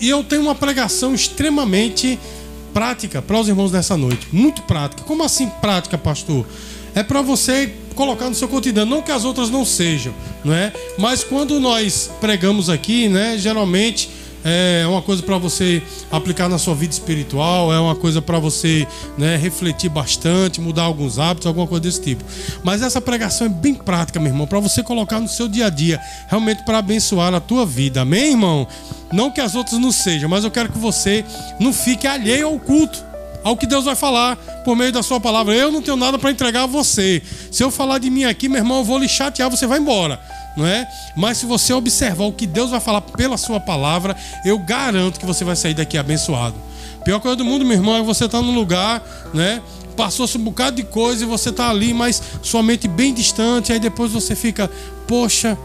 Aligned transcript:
e 0.00 0.08
eu 0.08 0.22
tenho 0.22 0.42
uma 0.42 0.54
pregação 0.54 1.14
extremamente 1.14 2.18
prática 2.72 3.22
para 3.22 3.40
os 3.40 3.48
irmãos 3.48 3.72
nessa 3.72 3.96
noite. 3.96 4.28
Muito 4.30 4.62
prática. 4.62 5.02
Como 5.02 5.22
assim 5.22 5.48
prática, 5.60 5.96
pastor? 5.96 6.46
É 6.94 7.02
para 7.02 7.22
você 7.22 7.72
colocar 7.94 8.28
no 8.28 8.34
seu 8.34 8.48
cotidiano, 8.48 8.90
não 8.90 9.02
que 9.02 9.10
as 9.10 9.24
outras 9.24 9.48
não 9.48 9.64
sejam, 9.64 10.14
não 10.44 10.52
é? 10.52 10.72
Mas 10.98 11.24
quando 11.24 11.58
nós 11.58 12.10
pregamos 12.20 12.68
aqui, 12.68 13.08
né, 13.08 13.36
geralmente 13.38 14.10
é 14.48 14.86
uma 14.86 15.02
coisa 15.02 15.24
para 15.24 15.36
você 15.38 15.82
aplicar 16.08 16.48
na 16.48 16.56
sua 16.56 16.72
vida 16.72 16.92
espiritual, 16.92 17.72
é 17.72 17.80
uma 17.80 17.96
coisa 17.96 18.22
para 18.22 18.38
você 18.38 18.86
né, 19.18 19.36
refletir 19.36 19.90
bastante, 19.90 20.60
mudar 20.60 20.84
alguns 20.84 21.18
hábitos, 21.18 21.48
alguma 21.48 21.66
coisa 21.66 21.82
desse 21.82 22.00
tipo. 22.00 22.22
Mas 22.62 22.80
essa 22.80 23.00
pregação 23.00 23.48
é 23.48 23.50
bem 23.50 23.74
prática, 23.74 24.20
meu 24.20 24.28
irmão, 24.28 24.46
para 24.46 24.60
você 24.60 24.84
colocar 24.84 25.18
no 25.18 25.26
seu 25.26 25.48
dia 25.48 25.66
a 25.66 25.68
dia, 25.68 26.00
realmente 26.28 26.64
para 26.64 26.78
abençoar 26.78 27.34
a 27.34 27.40
tua 27.40 27.66
vida. 27.66 28.02
Amém, 28.02 28.30
irmão? 28.30 28.68
Não 29.12 29.32
que 29.32 29.40
as 29.40 29.56
outras 29.56 29.80
não 29.80 29.90
sejam, 29.90 30.28
mas 30.28 30.44
eu 30.44 30.50
quero 30.50 30.70
que 30.70 30.78
você 30.78 31.24
não 31.58 31.72
fique 31.72 32.06
alheio 32.06 32.46
ao 32.46 32.58
culto 32.60 33.04
ao 33.42 33.56
que 33.56 33.66
Deus 33.66 33.84
vai 33.84 33.94
falar 33.94 34.36
por 34.64 34.76
meio 34.76 34.92
da 34.92 35.02
sua 35.02 35.20
palavra. 35.20 35.54
Eu 35.54 35.72
não 35.72 35.82
tenho 35.82 35.96
nada 35.96 36.18
para 36.18 36.30
entregar 36.30 36.64
a 36.64 36.66
você. 36.66 37.22
Se 37.50 37.62
eu 37.64 37.70
falar 37.70 37.98
de 37.98 38.10
mim 38.10 38.24
aqui, 38.24 38.48
meu 38.48 38.58
irmão, 38.58 38.78
eu 38.78 38.84
vou 38.84 38.98
lhe 38.98 39.08
chatear, 39.08 39.50
você 39.50 39.66
vai 39.66 39.78
embora 39.78 40.20
não 40.56 40.66
é? 40.66 40.88
Mas 41.14 41.38
se 41.38 41.46
você 41.46 41.72
observar 41.72 42.24
o 42.24 42.32
que 42.32 42.46
Deus 42.46 42.70
vai 42.70 42.80
falar 42.80 43.02
pela 43.02 43.36
sua 43.36 43.60
palavra, 43.60 44.16
eu 44.44 44.58
garanto 44.58 45.20
que 45.20 45.26
você 45.26 45.44
vai 45.44 45.54
sair 45.54 45.74
daqui 45.74 45.98
abençoado. 45.98 46.54
Pior 47.04 47.20
coisa 47.20 47.36
do 47.36 47.44
mundo, 47.44 47.64
meu 47.64 47.76
irmão, 47.76 47.96
é 47.96 48.02
você 48.02 48.24
estar 48.24 48.38
tá 48.38 48.44
num 48.44 48.54
lugar, 48.54 49.02
né? 49.32 49.62
Passou-se 49.96 50.36
um 50.36 50.42
bocado 50.42 50.76
de 50.76 50.82
coisa 50.82 51.24
e 51.24 51.26
você 51.26 51.50
está 51.50 51.70
ali, 51.70 51.94
mas 51.94 52.22
sua 52.42 52.62
mente 52.62 52.88
bem 52.88 53.14
distante, 53.14 53.72
aí 53.72 53.78
depois 53.78 54.12
você 54.12 54.34
fica, 54.34 54.70
poxa, 55.06 55.56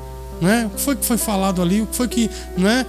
né? 0.41 0.67
O 0.67 0.75
que 0.75 0.81
foi 0.81 0.95
que 0.95 1.05
foi 1.05 1.17
falado 1.17 1.61
ali? 1.61 1.81
O 1.81 1.87
que 1.87 1.95
foi 1.95 2.07
que, 2.07 2.29
né? 2.57 2.85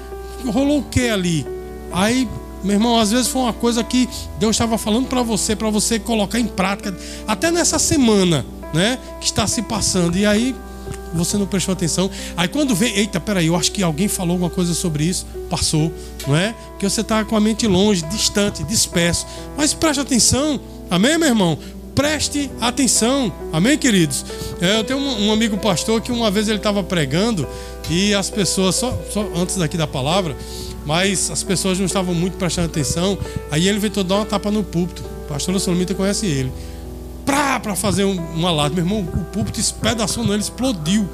Rolou 0.47 0.81
o 0.81 0.83
que 0.83 1.09
ali? 1.09 1.47
Aí 1.93 2.29
meu 2.63 2.75
irmão, 2.75 2.99
às 2.99 3.11
vezes 3.11 3.27
foi 3.27 3.43
uma 3.43 3.53
coisa 3.53 3.83
que 3.83 4.09
Deus 4.39 4.55
estava 4.55 4.79
falando 4.79 5.09
para 5.09 5.21
você, 5.23 5.57
para 5.57 5.69
você 5.69 5.99
colocar 5.99 6.39
em 6.39 6.47
prática, 6.47 6.97
até 7.27 7.51
nessa 7.51 7.79
semana, 7.79 8.47
né? 8.73 8.99
Que 9.21 9.27
está 9.27 9.47
se 9.47 9.63
passando. 9.63 10.17
E 10.17 10.25
aí 10.25 10.55
você 11.15 11.37
não 11.37 11.47
prestou 11.47 11.73
atenção. 11.73 12.11
Aí 12.37 12.49
quando 12.49 12.75
vem, 12.75 12.95
eita, 12.97 13.21
peraí, 13.21 13.47
eu 13.47 13.57
acho 13.57 13.73
que 13.73 13.83
alguém 13.83 14.09
falou 14.09 14.33
alguma 14.33 14.51
coisa 14.51 14.75
sobre 14.75 15.05
isso, 15.05 15.27
passou, 15.49 15.93
não 16.27 16.37
é? 16.37 16.55
Porque 16.71 16.89
você 16.89 17.01
está 17.01 17.25
com 17.25 17.37
a 17.37 17.41
mente 17.41 17.67
longe, 17.67 18.03
distante, 18.07 18.63
disperso. 18.65 19.27
Mas 19.57 19.75
preste 19.75 20.01
atenção, 20.01 20.61
amém, 20.91 21.19
meu 21.19 21.29
irmão? 21.29 21.59
Preste 21.95 22.51
atenção, 22.61 23.33
amém, 23.53 23.77
queridos? 23.77 24.25
É, 24.61 24.79
eu 24.79 24.85
tenho 24.85 24.99
um, 24.99 25.27
um, 25.27 25.33
amigo 25.33 25.59
pastor 25.59 26.01
que 26.01 26.11
uma 26.11 26.31
vez 26.31 26.49
ele 26.49 26.57
estava 26.57 26.83
pregando 26.83 27.47
e 27.91 28.15
as 28.15 28.31
pessoas, 28.31 28.77
só, 28.77 28.99
só 29.11 29.29
antes 29.37 29.57
daqui 29.57 29.77
da 29.77 29.87
palavra, 29.87 30.35
mas 30.87 31.31
as 31.31 31.43
pessoas 31.43 31.79
não 31.79 31.85
estavam 31.85 32.15
muito 32.15 32.39
prestando 32.39 32.69
atenção. 32.69 33.19
Aí 33.51 33.69
ele 33.69 33.79
veio 33.79 34.03
dar 34.03 34.17
uma 34.17 34.25
tapa 34.25 34.51
no 34.51 34.65
púlpito. 34.65 35.03
O 35.25 35.29
pastor 35.29 35.59
Solomita 35.61 35.95
conhece 35.95 36.27
ele 36.27 36.51
pra, 37.25 37.61
pra 37.61 37.75
fazer 37.75 38.05
um, 38.05 38.41
um 38.41 38.47
alarde. 38.47 38.77
Meu 38.77 38.85
irmão, 38.85 39.01
o 39.01 39.25
púlpito 39.27 39.61
espedaçou, 39.61 40.25
ele 40.25 40.37
explodiu. 40.37 41.09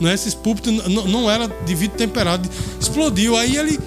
Né? 0.00 0.14
Esses 0.14 0.34
púlpitos 0.34 0.72
não 0.88 1.30
era 1.30 1.48
de 1.64 1.74
vidro 1.74 1.96
temperado, 1.96 2.48
explodiu. 2.80 3.36
Aí 3.36 3.56
ele, 3.56 3.78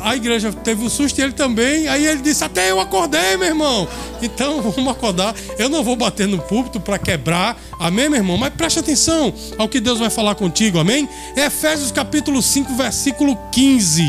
a 0.00 0.14
igreja 0.14 0.52
teve 0.52 0.82
um 0.84 0.88
susto 0.88 1.18
e 1.18 1.22
ele 1.22 1.32
também. 1.32 1.88
Aí 1.88 2.06
ele 2.06 2.22
disse: 2.22 2.44
Até 2.44 2.70
eu 2.70 2.80
acordei, 2.80 3.36
meu 3.36 3.48
irmão. 3.48 3.88
Então 4.22 4.62
vamos 4.70 4.92
acordar. 4.92 5.34
Eu 5.58 5.68
não 5.68 5.82
vou 5.82 5.96
bater 5.96 6.28
no 6.28 6.38
púlpito 6.38 6.78
para 6.80 6.98
quebrar. 6.98 7.60
Amém, 7.78 8.08
meu 8.08 8.18
irmão? 8.18 8.36
Mas 8.36 8.54
preste 8.54 8.78
atenção 8.78 9.32
ao 9.58 9.68
que 9.68 9.80
Deus 9.80 9.98
vai 9.98 10.10
falar 10.10 10.34
contigo. 10.34 10.78
Amém? 10.78 11.08
Efésios 11.36 11.90
capítulo 11.90 12.40
5, 12.40 12.74
versículo 12.74 13.36
15. 13.50 14.02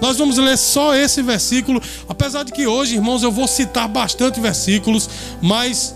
Nós 0.00 0.16
vamos 0.16 0.38
ler 0.38 0.56
só 0.56 0.94
esse 0.94 1.22
versículo. 1.22 1.80
Apesar 2.08 2.42
de 2.42 2.52
que 2.52 2.66
hoje, 2.66 2.96
irmãos, 2.96 3.22
eu 3.22 3.30
vou 3.30 3.46
citar 3.46 3.86
bastante 3.86 4.40
versículos, 4.40 5.08
mas 5.42 5.94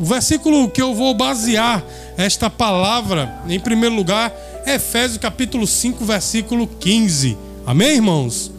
o 0.00 0.04
versículo 0.04 0.68
que 0.70 0.82
eu 0.82 0.94
vou 0.94 1.14
basear 1.14 1.82
esta 2.16 2.50
palavra, 2.50 3.42
em 3.48 3.60
primeiro 3.60 3.94
lugar, 3.94 4.32
é 4.66 4.74
Efésios 4.74 5.18
capítulo 5.18 5.66
5, 5.66 6.04
versículo 6.04 6.66
15. 6.66 7.36
Amém, 7.66 7.96
irmãos? 7.96 8.50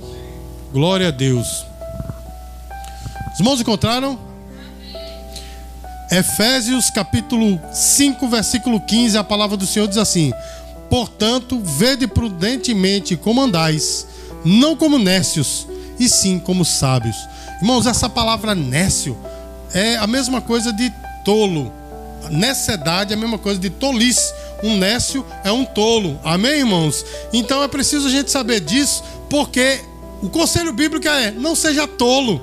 Glória 0.71 1.09
a 1.09 1.11
Deus. 1.11 1.65
Os 3.33 3.39
irmãos 3.39 3.59
encontraram? 3.59 4.17
Efésios 6.11 6.89
capítulo 6.89 7.59
5, 7.73 8.27
versículo 8.27 8.79
15, 8.79 9.17
a 9.17 9.23
palavra 9.23 9.57
do 9.57 9.65
Senhor 9.65 9.87
diz 9.87 9.97
assim: 9.97 10.31
Portanto, 10.89 11.59
vede 11.59 12.07
prudentemente 12.07 13.15
como 13.15 13.41
andais, 13.41 14.07
não 14.43 14.75
como 14.75 14.97
nécios, 14.97 15.67
e 15.99 16.07
sim 16.07 16.39
como 16.39 16.63
sábios. 16.63 17.17
Irmãos, 17.61 17.85
essa 17.87 18.07
palavra 18.07 18.53
nécio 18.53 19.17
é 19.73 19.97
a 19.97 20.07
mesma 20.07 20.39
coisa 20.41 20.71
de 20.71 20.91
tolo. 21.25 21.73
Necedade 22.29 23.13
é 23.13 23.17
a 23.17 23.19
mesma 23.19 23.37
coisa 23.37 23.59
de 23.59 23.69
tolice. 23.69 24.33
Um 24.63 24.77
nécio 24.77 25.25
é 25.43 25.51
um 25.51 25.65
tolo. 25.65 26.17
Amém, 26.23 26.59
irmãos? 26.59 27.05
Então 27.33 27.61
é 27.61 27.67
preciso 27.67 28.07
a 28.07 28.11
gente 28.11 28.31
saber 28.31 28.61
disso, 28.61 29.03
porque 29.29 29.81
o 30.21 30.29
conselho 30.29 30.71
bíblico 30.71 31.07
é: 31.07 31.31
não 31.31 31.55
seja 31.55 31.85
tolo, 31.85 32.41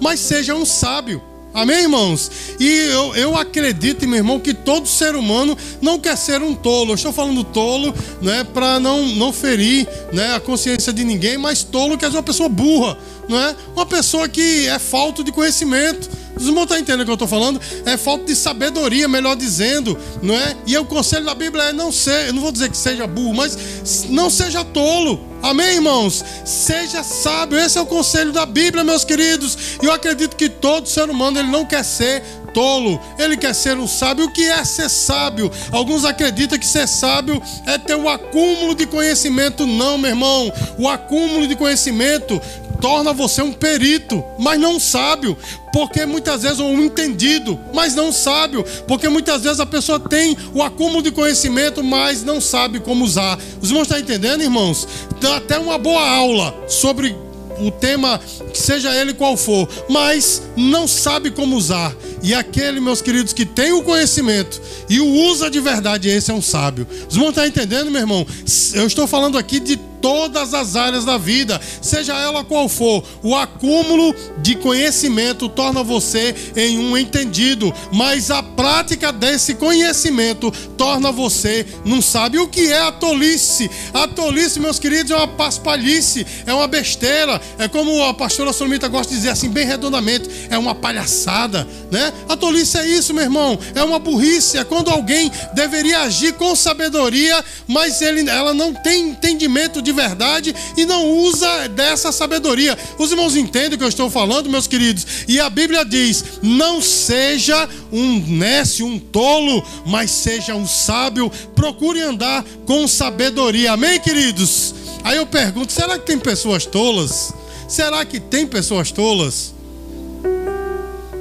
mas 0.00 0.20
seja 0.20 0.54
um 0.54 0.66
sábio. 0.66 1.22
Amém, 1.54 1.82
irmãos? 1.82 2.30
E 2.58 2.68
eu, 2.90 3.14
eu 3.14 3.36
acredito, 3.36 4.08
meu 4.08 4.16
irmão, 4.16 4.40
que 4.40 4.52
todo 4.52 4.88
ser 4.88 5.14
humano 5.14 5.56
não 5.80 6.00
quer 6.00 6.16
ser 6.16 6.42
um 6.42 6.52
tolo. 6.52 6.90
Eu 6.90 6.94
estou 6.96 7.12
falando 7.12 7.44
tolo, 7.44 7.94
né, 8.20 8.42
para 8.42 8.80
não, 8.80 9.06
não 9.06 9.32
ferir 9.32 9.88
né, 10.12 10.34
a 10.34 10.40
consciência 10.40 10.92
de 10.92 11.04
ninguém, 11.04 11.38
mas 11.38 11.62
tolo 11.62 11.96
quer 11.96 12.06
dizer 12.06 12.18
uma 12.18 12.24
pessoa 12.24 12.48
burra, 12.48 12.98
não 13.28 13.38
é? 13.38 13.54
Uma 13.74 13.86
pessoa 13.86 14.28
que 14.28 14.66
é 14.68 14.78
falta 14.78 15.22
de 15.22 15.32
conhecimento. 15.32 16.08
Os 16.36 16.46
irmãos 16.46 16.64
estão 16.64 16.78
entendendo 16.78 17.02
o 17.02 17.04
que 17.04 17.10
eu 17.10 17.14
estou 17.14 17.28
falando? 17.28 17.60
É 17.86 17.96
falta 17.96 18.24
de 18.24 18.34
sabedoria, 18.34 19.06
melhor 19.06 19.36
dizendo, 19.36 19.96
não 20.20 20.34
é? 20.34 20.56
E 20.66 20.76
o 20.76 20.84
conselho 20.84 21.24
da 21.24 21.34
Bíblia 21.34 21.64
é 21.64 21.72
não 21.72 21.92
ser, 21.92 22.26
eu 22.26 22.32
não 22.32 22.42
vou 22.42 22.50
dizer 22.50 22.68
que 22.70 22.76
seja 22.76 23.06
burro, 23.06 23.34
mas 23.34 24.06
não 24.08 24.28
seja 24.28 24.64
tolo. 24.64 25.20
Amém, 25.42 25.74
irmãos? 25.74 26.24
Seja 26.44 27.04
sábio. 27.04 27.58
Esse 27.58 27.78
é 27.78 27.80
o 27.80 27.86
conselho 27.86 28.32
da 28.32 28.46
Bíblia, 28.46 28.82
meus 28.82 29.04
queridos. 29.04 29.56
E 29.80 29.86
eu 29.86 29.92
acredito 29.92 30.34
que 30.34 30.48
todo 30.48 30.88
ser 30.88 31.08
humano 31.08 31.38
ele 31.38 31.50
não 31.50 31.64
quer 31.64 31.84
ser 31.84 32.22
tolo, 32.54 33.00
ele 33.18 33.36
quer 33.36 33.52
ser 33.54 33.76
um 33.76 33.86
sábio. 33.86 34.24
O 34.24 34.32
que 34.32 34.44
é 34.44 34.64
ser 34.64 34.88
sábio? 34.88 35.50
Alguns 35.70 36.04
acreditam 36.04 36.58
que 36.58 36.66
ser 36.66 36.88
sábio 36.88 37.42
é 37.66 37.76
ter 37.76 37.96
o 37.96 38.08
acúmulo 38.08 38.74
de 38.74 38.86
conhecimento. 38.86 39.66
Não, 39.66 39.98
meu 39.98 40.10
irmão. 40.10 40.50
O 40.78 40.88
acúmulo 40.88 41.46
de 41.46 41.56
conhecimento 41.56 42.40
torna 42.80 43.12
você 43.12 43.42
um 43.42 43.52
perito, 43.52 44.22
mas 44.38 44.60
não 44.60 44.78
sábio, 44.78 45.36
porque 45.72 46.04
muitas 46.06 46.42
vezes 46.42 46.60
ou 46.60 46.68
um 46.68 46.84
entendido, 46.84 47.58
mas 47.72 47.94
não 47.94 48.12
sábio, 48.12 48.64
porque 48.86 49.08
muitas 49.08 49.42
vezes 49.42 49.60
a 49.60 49.66
pessoa 49.66 49.98
tem 49.98 50.36
o 50.52 50.62
acúmulo 50.62 51.02
de 51.02 51.10
conhecimento, 51.10 51.82
mas 51.82 52.22
não 52.22 52.40
sabe 52.40 52.80
como 52.80 53.04
usar. 53.04 53.38
Os 53.60 53.68
irmãos 53.68 53.84
estão 53.84 53.98
entendendo, 53.98 54.42
irmãos? 54.42 54.86
Dá 55.20 55.36
até 55.36 55.58
uma 55.58 55.78
boa 55.78 56.06
aula 56.08 56.54
sobre 56.68 57.16
o 57.60 57.70
tema, 57.70 58.20
seja 58.52 58.94
ele 58.94 59.14
qual 59.14 59.36
for, 59.36 59.68
mas 59.88 60.42
não 60.56 60.86
sabe 60.86 61.30
como 61.30 61.56
usar. 61.56 61.94
E 62.22 62.34
aquele, 62.34 62.80
meus 62.80 63.02
queridos, 63.02 63.32
que 63.32 63.44
tem 63.44 63.72
o 63.72 63.82
conhecimento 63.82 64.60
e 64.88 65.00
o 65.00 65.06
usa 65.06 65.50
de 65.50 65.60
verdade, 65.60 66.08
esse 66.08 66.30
é 66.30 66.34
um 66.34 66.42
sábio. 66.42 66.86
Os 67.08 67.14
irmãos 67.14 67.30
estão 67.30 67.46
entendendo, 67.46 67.90
meu 67.90 68.00
irmão? 68.00 68.26
Eu 68.72 68.86
estou 68.86 69.06
falando 69.06 69.36
aqui 69.36 69.60
de 69.60 69.78
todas 70.04 70.52
as 70.52 70.76
áreas 70.76 71.06
da 71.06 71.16
vida, 71.16 71.58
seja 71.80 72.12
ela 72.12 72.44
qual 72.44 72.68
for. 72.68 73.02
O 73.22 73.34
acúmulo 73.34 74.14
de 74.42 74.54
conhecimento 74.56 75.48
torna 75.48 75.82
você 75.82 76.34
em 76.54 76.78
um 76.78 76.94
entendido, 76.94 77.72
mas 77.90 78.30
a 78.30 78.42
prática 78.42 79.10
desse 79.10 79.54
conhecimento 79.54 80.50
torna 80.76 81.10
você 81.10 81.64
não 81.86 82.02
sabe 82.02 82.38
o 82.38 82.46
que 82.46 82.70
é 82.70 82.82
a 82.82 82.92
tolice. 82.92 83.70
A 83.94 84.06
tolice, 84.06 84.60
meus 84.60 84.78
queridos, 84.78 85.10
é 85.10 85.16
uma 85.16 85.26
paspalhice, 85.26 86.26
é 86.44 86.52
uma 86.52 86.66
besteira, 86.66 87.40
é 87.58 87.66
como 87.66 88.04
a 88.04 88.12
pastora 88.12 88.52
Solomita 88.52 88.88
gosta 88.88 89.08
de 89.08 89.16
dizer 89.16 89.30
assim, 89.30 89.48
bem 89.48 89.66
redondamente, 89.66 90.28
é 90.50 90.58
uma 90.58 90.74
palhaçada, 90.74 91.66
né? 91.90 92.12
A 92.28 92.36
tolice 92.36 92.76
é 92.76 92.86
isso, 92.86 93.14
meu 93.14 93.24
irmão, 93.24 93.58
é 93.74 93.82
uma 93.82 93.98
burrice, 93.98 94.58
é 94.58 94.64
quando 94.64 94.90
alguém 94.90 95.32
deveria 95.54 96.00
agir 96.00 96.34
com 96.34 96.54
sabedoria, 96.54 97.42
mas 97.66 98.02
ele, 98.02 98.28
ela 98.28 98.52
não 98.52 98.74
tem 98.74 99.08
entendimento 99.08 99.80
de 99.80 99.93
verdade 99.94 100.54
e 100.76 100.84
não 100.84 101.08
usa 101.10 101.68
dessa 101.68 102.12
sabedoria. 102.12 102.76
Os 102.98 103.10
irmãos 103.10 103.36
entendem 103.36 103.74
o 103.74 103.78
que 103.78 103.84
eu 103.84 103.88
estou 103.88 104.10
falando, 104.10 104.50
meus 104.50 104.66
queridos? 104.66 105.06
E 105.26 105.40
a 105.40 105.48
Bíblia 105.48 105.84
diz: 105.84 106.24
não 106.42 106.82
seja 106.82 107.68
um 107.92 108.20
nécio, 108.20 108.86
um 108.86 108.98
tolo, 108.98 109.64
mas 109.86 110.10
seja 110.10 110.54
um 110.54 110.66
sábio. 110.66 111.30
Procure 111.54 112.00
andar 112.02 112.44
com 112.66 112.86
sabedoria. 112.86 113.72
Amém, 113.72 114.00
queridos? 114.00 114.74
Aí 115.02 115.16
eu 115.16 115.26
pergunto: 115.26 115.72
será 115.72 115.98
que 115.98 116.06
tem 116.06 116.18
pessoas 116.18 116.66
tolas? 116.66 117.32
Será 117.68 118.04
que 118.04 118.20
tem 118.20 118.46
pessoas 118.46 118.90
tolas? 118.90 119.54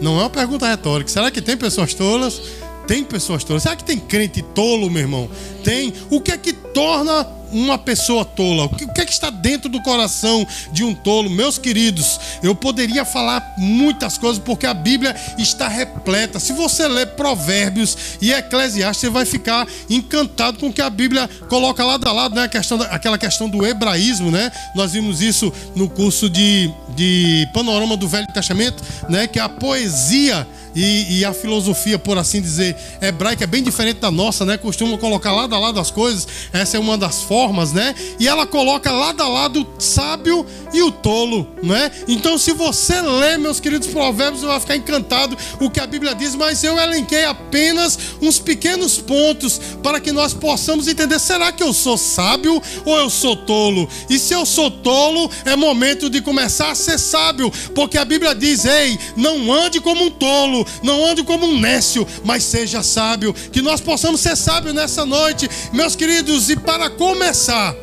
Não 0.02 0.20
é 0.20 0.24
uma 0.24 0.30
pergunta 0.30 0.68
retórica. 0.68 1.10
Será 1.10 1.32
que 1.32 1.42
tem 1.42 1.56
pessoas 1.56 1.94
tolas? 1.94 2.42
Tem 2.88 3.04
pessoas 3.04 3.44
tolas. 3.44 3.64
Será 3.64 3.76
que 3.76 3.84
tem 3.84 4.00
crente 4.00 4.42
tolo, 4.42 4.90
meu 4.90 5.02
irmão? 5.02 5.30
tem? 5.64 5.94
O 6.10 6.20
que 6.22 6.32
é 6.32 6.38
que 6.38 6.54
torna 6.54 7.26
uma 7.52 7.78
pessoa 7.78 8.26
tola? 8.26 8.66
O 8.66 8.70
que 8.70 9.02
é 9.02 9.06
que 9.06 9.12
está 9.12 9.30
dentro 9.30 9.70
do 9.70 9.82
coração 9.82 10.46
de 10.72 10.84
um 10.84 10.94
tolo? 10.94 11.30
Meus 11.30 11.58
queridos, 11.58 12.20
eu 12.42 12.54
poderia 12.54 13.06
falar 13.06 13.54
muitas 13.58 14.18
coisas 14.18 14.42
porque 14.44 14.66
a 14.66 14.74
Bíblia 14.74 15.16
está 15.38 15.68
repleta. 15.68 16.40
Se 16.40 16.52
você 16.52 16.88
ler 16.88 17.08
Provérbios 17.08 17.98
e 18.22 18.34
Eclesiastes, 18.34 19.02
você 19.02 19.10
vai 19.10 19.26
ficar 19.26 19.68
encantado 19.90 20.60
com 20.60 20.68
o 20.68 20.74
que 20.74 20.82
a 20.82 20.90
Bíblia 20.90 21.30
coloca 21.48 21.84
lado 21.84 22.08
a 22.08 22.12
lado, 22.12 22.36
né? 22.36 22.44
A 22.44 22.50
questão 22.50 22.78
da, 22.78 22.86
aquela 22.88 23.18
questão 23.18 23.50
do 23.50 23.66
hebraísmo, 23.66 24.30
né? 24.30 24.52
Nós 24.76 24.92
vimos 24.92 25.22
isso 25.22 25.52
no 25.76 25.90
curso 25.90 26.30
de, 26.30 26.72
de 26.96 27.48
Panorama 27.54 27.96
do 27.96 28.08
Velho 28.08 28.28
Testamento, 28.34 28.84
né? 29.08 29.28
Que 29.28 29.40
a 29.40 29.48
poesia 29.48 30.46
e, 30.76 31.20
e, 31.20 31.26
a 31.26 31.34
filosofia, 31.34 32.00
por 32.00 32.18
assim 32.18 32.42
dizer, 32.42 32.76
hebraica 33.02 33.44
é 33.44 33.48
bem 33.48 33.62
diferente 33.62 34.00
da 34.00 34.10
nossa, 34.10 34.46
né? 34.46 34.58
Costuma 34.58 34.98
colocar 34.98 35.32
lado 35.32 35.54
a 35.54 35.60
lado 35.60 35.80
as 35.80 35.92
coisas, 35.92 36.28
essa 36.52 36.78
é 36.78 36.80
uma 36.80 36.98
das 36.98 37.22
formas, 37.22 37.72
né? 37.72 37.94
E 38.20 38.28
ela 38.28 38.48
coloca 38.48 38.92
lado 38.92 39.22
a 39.22 39.28
lado 39.28 39.62
o 39.62 39.82
sábio 39.82 40.46
e 40.74 40.82
o 40.82 40.92
tolo, 40.92 41.48
né? 41.62 41.92
Então, 42.08 42.38
se 42.38 42.54
você 42.54 43.02
lê, 43.02 43.38
meus 43.38 43.60
queridos 43.60 43.88
provérbios, 43.88 44.42
você 44.42 44.48
vai 44.48 44.60
ficar 44.60 44.76
encantado 44.76 45.38
o 45.60 45.70
que 45.70 45.80
a 45.80 45.86
Bíblia 45.86 46.16
diz, 46.16 46.36
mas 46.36 46.64
eu 46.64 46.80
elenquei 46.80 47.26
apenas 47.26 47.98
uns 48.22 48.40
pequenos 48.40 48.98
pontos 48.98 49.60
para 49.84 50.00
que 50.00 50.12
nós 50.12 50.34
possamos 50.34 50.88
entender: 50.88 51.20
será 51.20 51.52
que 51.52 51.62
eu 51.62 51.74
sou 51.74 51.98
sábio 51.98 52.62
ou 52.86 52.98
eu 52.98 53.10
sou 53.10 53.36
tolo? 53.36 53.88
E 54.10 54.18
se 54.18 54.34
eu 54.34 54.46
sou 54.46 54.72
tolo, 54.72 55.30
é 55.46 55.56
momento 55.56 56.10
de 56.10 56.22
começar 56.22 56.72
a 56.72 56.76
ser 56.76 56.98
sábio, 56.98 57.52
porque 57.76 57.98
a 57.98 58.06
Bíblia 58.06 58.34
diz: 58.34 58.66
ei, 58.66 58.98
não 59.16 59.52
ande 59.54 59.80
como 59.80 60.06
um 60.06 60.10
tolo 60.10 60.63
não 60.82 61.06
ande 61.06 61.24
como 61.24 61.46
um 61.46 61.60
nécio, 61.60 62.06
mas 62.24 62.44
seja 62.44 62.84
sábio. 62.84 63.34
Que 63.34 63.62
nós 63.62 63.82
possamos 63.82 64.22
ser 64.22 64.36
sábios 64.36 64.74
nessa 64.74 65.06
noite, 65.06 65.50
meus 65.72 65.96
queridos. 65.96 66.50
E 66.50 66.56
para 66.56 66.90
começar, 66.90 67.76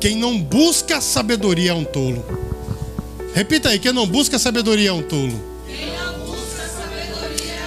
quem 0.00 0.16
não 0.16 0.38
busca 0.38 1.00
sabedoria 1.00 1.70
é 1.70 1.74
um 1.74 1.84
tolo. 1.84 2.24
Repita 3.34 3.70
aí: 3.70 3.78
quem 3.78 3.92
não 3.92 4.06
busca 4.06 4.38
sabedoria 4.38 4.90
é 4.90 4.92
um 4.92 5.02
tolo. 5.02 5.55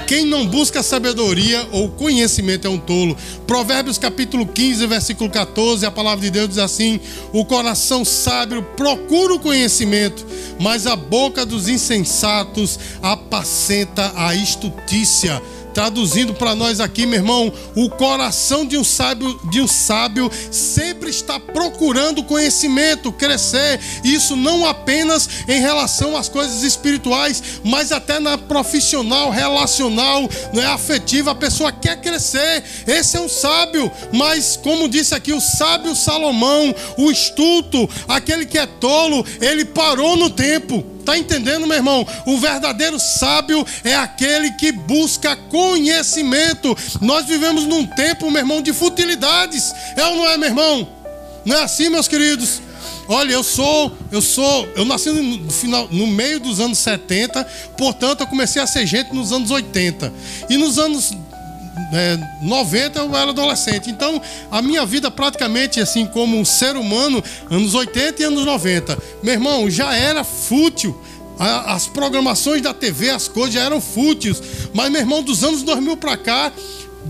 Quem 0.09 0.25
não 0.25 0.43
busca 0.43 0.81
sabedoria 0.81 1.69
ou 1.71 1.87
conhecimento 1.87 2.65
é 2.65 2.69
um 2.69 2.79
tolo. 2.79 3.15
Provérbios 3.45 3.99
capítulo 3.99 4.43
15, 4.43 4.87
versículo 4.87 5.29
14, 5.29 5.85
a 5.85 5.91
palavra 5.91 6.25
de 6.25 6.31
Deus 6.31 6.49
diz 6.49 6.57
assim: 6.57 6.99
O 7.31 7.45
coração 7.45 8.03
sábio 8.03 8.63
procura 8.75 9.35
o 9.35 9.39
conhecimento, 9.39 10.25
mas 10.59 10.87
a 10.87 10.95
boca 10.95 11.45
dos 11.45 11.69
insensatos 11.69 12.79
apacenta 13.03 14.11
a 14.15 14.33
estutícia. 14.33 15.39
Traduzindo 15.73 16.33
para 16.33 16.55
nós 16.55 16.79
aqui, 16.79 17.05
meu 17.05 17.19
irmão, 17.19 17.53
o 17.75 17.89
coração 17.89 18.65
de 18.65 18.77
um 18.77 18.83
sábio, 18.83 19.39
de 19.51 19.61
um 19.61 19.67
sábio 19.67 20.29
sempre 20.51 21.09
está 21.09 21.39
procurando 21.39 22.23
conhecimento, 22.23 23.11
crescer. 23.11 23.79
Isso 24.03 24.35
não 24.35 24.65
apenas 24.65 25.29
em 25.47 25.59
relação 25.59 26.17
às 26.17 26.27
coisas 26.27 26.63
espirituais, 26.63 27.41
mas 27.63 27.91
até 27.91 28.19
na 28.19 28.37
profissional, 28.37 29.29
relacional, 29.29 30.27
não 30.53 30.61
é 30.61 30.67
afetiva. 30.67 31.31
A 31.31 31.35
pessoa 31.35 31.71
quer 31.71 32.01
crescer. 32.01 32.63
Esse 32.87 33.17
é 33.17 33.21
um 33.21 33.29
sábio, 33.29 33.91
mas 34.11 34.57
como 34.57 34.89
disse 34.89 35.13
aqui 35.13 35.33
o 35.33 35.41
sábio 35.41 35.95
Salomão, 35.95 36.73
o 36.97 37.11
estulto, 37.11 37.89
aquele 38.07 38.45
que 38.45 38.57
é 38.57 38.65
tolo, 38.65 39.25
ele 39.39 39.65
parou 39.65 40.15
no 40.15 40.29
tempo. 40.29 40.98
Está 41.09 41.17
entendendo, 41.17 41.65
meu 41.65 41.75
irmão? 41.75 42.05
O 42.23 42.37
verdadeiro 42.37 42.99
sábio 42.99 43.65
é 43.83 43.95
aquele 43.95 44.51
que 44.51 44.71
busca 44.71 45.35
conhecimento. 45.35 46.77
Nós 47.01 47.25
vivemos 47.25 47.65
num 47.65 47.83
tempo, 47.83 48.29
meu 48.29 48.41
irmão, 48.41 48.61
de 48.61 48.71
futilidades. 48.71 49.73
É 49.95 50.05
ou 50.05 50.17
não 50.17 50.27
é, 50.27 50.37
meu 50.37 50.49
irmão? 50.49 50.87
Não 51.43 51.55
é 51.55 51.63
assim, 51.63 51.89
meus 51.89 52.07
queridos? 52.07 52.61
Olha, 53.07 53.33
eu 53.33 53.43
sou, 53.43 53.91
eu 54.11 54.21
sou, 54.21 54.69
eu 54.75 54.85
nasci 54.85 55.09
no, 55.09 55.51
final, 55.51 55.87
no 55.89 56.05
meio 56.05 56.39
dos 56.39 56.59
anos 56.59 56.77
70, 56.77 57.43
portanto 57.75 58.21
eu 58.21 58.27
comecei 58.27 58.61
a 58.61 58.67
ser 58.67 58.85
gente 58.85 59.11
nos 59.11 59.31
anos 59.31 59.49
80. 59.49 60.13
E 60.47 60.57
nos 60.57 60.77
anos 60.77 61.11
é, 61.93 62.17
90 62.41 62.99
eu 62.99 63.15
era 63.15 63.31
adolescente. 63.31 63.89
Então, 63.89 64.21
a 64.51 64.61
minha 64.61 64.85
vida 64.85 65.09
praticamente 65.09 65.79
assim 65.79 66.05
como 66.05 66.37
um 66.37 66.45
ser 66.45 66.75
humano, 66.75 67.23
anos 67.49 67.73
80 67.73 68.21
e 68.21 68.25
anos 68.25 68.45
90. 68.45 68.97
Meu 69.23 69.33
irmão, 69.33 69.69
já 69.69 69.95
era 69.95 70.23
fútil. 70.23 70.99
As 71.39 71.87
programações 71.87 72.61
da 72.61 72.73
TV, 72.73 73.09
as 73.11 73.29
coisas 73.29 73.53
já 73.53 73.61
eram 73.61 73.79
fúteis. 73.79 74.41
Mas, 74.73 74.91
meu 74.91 75.01
irmão, 75.01 75.23
dos 75.23 75.41
anos 75.43 75.63
2000 75.63 75.95
para 75.95 76.17
cá, 76.17 76.51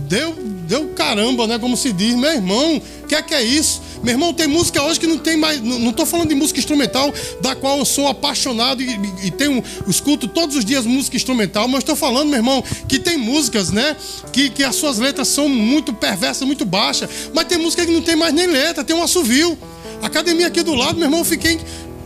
deu, 0.08 0.36
deu 0.68 0.90
caramba, 0.90 1.48
né? 1.48 1.58
Como 1.58 1.76
se 1.76 1.92
diz. 1.92 2.16
Meu 2.16 2.32
irmão, 2.32 2.78
o 2.78 3.08
que 3.08 3.16
é 3.16 3.22
que 3.24 3.34
é 3.34 3.42
isso? 3.42 3.82
Meu 4.04 4.14
irmão, 4.14 4.34
tem 4.34 4.48
música 4.48 4.82
hoje 4.82 5.00
que 5.00 5.08
não 5.08 5.18
tem 5.18 5.36
mais. 5.36 5.62
Não 5.62 5.90
estou 5.90 6.06
falando 6.06 6.30
de 6.30 6.36
música 6.36 6.60
instrumental, 6.60 7.14
da 7.42 7.56
qual 7.56 7.80
eu 7.80 7.86
sou 7.86 8.08
apaixonado 8.08 8.82
e, 8.82 9.00
e, 9.24 9.32
tenho, 9.32 9.64
escuto 9.88 10.28
todos 10.28 10.56
os 10.56 10.64
dias 10.64 10.86
música 10.86 11.18
instrumental, 11.18 11.68
mas 11.68 11.80
estou 11.80 11.96
falando, 11.96 12.30
meu 12.30 12.38
irmão, 12.38 12.64
que 12.88 12.98
tem 12.98 13.18
músicas, 13.18 13.72
né? 13.72 13.96
Que, 14.32 14.50
que 14.50 14.64
as 14.64 14.76
suas 14.76 14.98
letras 14.98 15.28
são 15.28 15.50
muito 15.50 15.94
perversas, 15.94 16.48
muito 16.48 16.66
baixas. 16.66 17.10
Mas 17.34 17.46
tem 17.46 17.58
música 17.58 17.86
que 17.86 17.92
não 17.92 18.02
tem 18.02 18.16
mais 18.16 18.34
nem 18.34 18.48
letra, 18.48 18.84
tem 18.84 18.96
um 18.96 19.04
assovio. 19.04 19.58
Academia 20.02 20.48
aqui 20.48 20.64
do 20.64 20.74
lado, 20.76 20.96
meu 20.96 21.06
irmão, 21.06 21.20
eu 21.20 21.26
fiquei. 21.26 21.60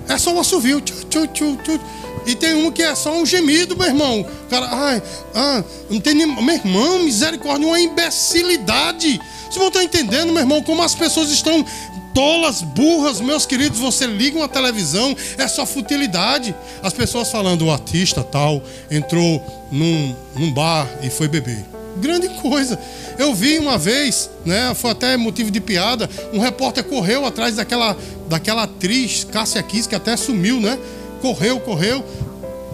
É 0.08 0.18
só 0.18 0.34
um 0.34 0.40
assovio. 0.40 0.82
Tchu, 0.82 1.06
tchu, 1.10 1.28
tchu, 1.28 1.58
tchu. 1.64 1.80
E 2.26 2.36
tem 2.36 2.54
um 2.54 2.72
que 2.72 2.82
é 2.82 2.96
só 2.96 3.18
um 3.18 3.26
gemido, 3.26 3.76
meu 3.76 3.88
irmão. 3.88 4.22
O 4.22 4.50
cara, 4.50 4.68
ai, 4.72 5.04
ah, 5.36 5.64
não 5.90 6.00
tem 6.00 6.14
nem. 6.14 6.28
Meu 6.28 6.56
irmão, 6.56 7.00
misericórdia, 7.00 7.68
uma 7.68 7.80
imbecilidade. 7.80 9.20
Vocês 9.44 9.56
vão 9.58 9.68
estar 9.68 9.84
entendendo, 9.84 10.32
meu 10.32 10.42
irmão, 10.42 10.64
como 10.64 10.82
as 10.82 10.96
pessoas 10.96 11.30
estão 11.30 11.66
tolas, 12.14 12.62
burras, 12.62 13.20
meus 13.20 13.46
queridos. 13.46 13.80
Você 13.80 14.06
liga 14.06 14.38
uma 14.38 14.48
televisão, 14.48 15.16
é 15.38 15.48
só 15.48 15.66
futilidade. 15.66 16.56
As 16.82 16.94
pessoas 16.94 17.30
falando, 17.30 17.66
o 17.66 17.72
artista 17.72 18.24
tal 18.24 18.64
entrou 18.90 19.44
num, 19.72 20.16
num 20.36 20.52
bar 20.54 20.88
e 21.02 21.10
foi 21.10 21.28
beber. 21.28 21.66
Grande 21.98 22.30
coisa. 22.42 22.80
Eu 23.18 23.34
vi 23.34 23.60
uma 23.60 23.78
vez, 23.78 24.30
né? 24.46 24.74
Foi 24.76 24.92
até 24.92 25.16
motivo 25.18 25.52
de 25.52 25.60
piada. 25.60 26.10
Um 26.34 26.40
repórter 26.40 26.84
correu 26.84 27.26
atrás 27.26 27.56
daquela, 27.56 27.96
daquela 28.28 28.64
atriz, 28.64 29.24
Cássia 29.24 29.62
Kiss, 29.62 29.88
que 29.88 29.96
até 29.96 30.18
sumiu, 30.18 30.60
né? 30.60 30.78
correu, 31.24 31.58
correu, 31.62 32.04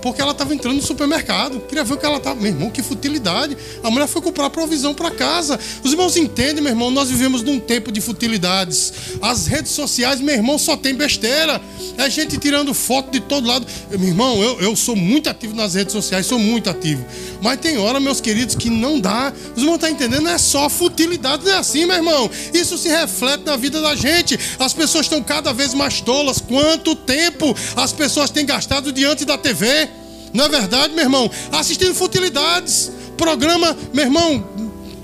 porque 0.01 0.19
ela 0.19 0.31
estava 0.31 0.55
entrando 0.55 0.77
no 0.77 0.81
supermercado. 0.81 1.59
Queria 1.59 1.83
ver 1.83 1.93
o 1.93 1.97
que 1.97 2.05
ela 2.05 2.17
estava. 2.17 2.39
Meu 2.39 2.51
irmão, 2.51 2.71
que 2.71 2.81
futilidade. 2.81 3.55
A 3.83 3.91
mulher 3.91 4.07
foi 4.07 4.21
comprar 4.23 4.49
provisão 4.49 4.93
para 4.93 5.11
casa. 5.11 5.59
Os 5.83 5.91
irmãos 5.91 6.17
entendem, 6.17 6.63
meu 6.63 6.71
irmão, 6.71 6.89
nós 6.89 7.09
vivemos 7.09 7.43
num 7.43 7.59
tempo 7.59 7.91
de 7.91 8.01
futilidades. 8.01 8.91
As 9.21 9.45
redes 9.45 9.71
sociais, 9.71 10.19
meu 10.19 10.33
irmão, 10.33 10.57
só 10.57 10.75
tem 10.75 10.95
besteira. 10.95 11.61
É 11.97 12.09
gente 12.09 12.37
tirando 12.37 12.73
foto 12.73 13.11
de 13.11 13.19
todo 13.19 13.45
lado. 13.45 13.67
Meu 13.91 14.07
irmão, 14.07 14.41
eu, 14.41 14.59
eu 14.61 14.75
sou 14.75 14.95
muito 14.95 15.29
ativo 15.29 15.53
nas 15.53 15.75
redes 15.75 15.91
sociais, 15.91 16.25
sou 16.25 16.39
muito 16.39 16.69
ativo. 16.69 17.05
Mas 17.41 17.59
tem 17.59 17.77
hora, 17.77 17.99
meus 17.99 18.19
queridos, 18.19 18.55
que 18.55 18.69
não 18.69 18.99
dá. 18.99 19.31
Os 19.55 19.61
irmãos 19.61 19.75
estão 19.75 19.89
tá 19.89 19.91
entendendo? 19.91 20.23
Não 20.23 20.31
é 20.31 20.37
só 20.37 20.69
futilidade, 20.69 21.45
não 21.45 21.51
é 21.51 21.57
assim, 21.57 21.85
meu 21.85 21.95
irmão. 21.95 22.29
Isso 22.53 22.77
se 22.77 22.89
reflete 22.89 23.45
na 23.45 23.55
vida 23.55 23.81
da 23.81 23.95
gente. 23.95 24.37
As 24.59 24.73
pessoas 24.73 25.05
estão 25.05 25.21
cada 25.23 25.53
vez 25.53 25.73
mais 25.73 26.01
tolas. 26.01 26.39
Quanto 26.39 26.95
tempo 26.95 27.55
as 27.75 27.93
pessoas 27.93 28.29
têm 28.29 28.45
gastado 28.45 28.91
diante 28.91 29.23
da 29.25 29.37
TV? 29.37 29.89
Não 30.33 30.45
é 30.45 30.49
verdade, 30.49 30.93
meu 30.93 31.03
irmão? 31.03 31.31
Assistindo 31.51 31.95
futilidades. 31.95 32.91
Programa, 33.17 33.75
meu 33.93 34.05
irmão, 34.05 34.47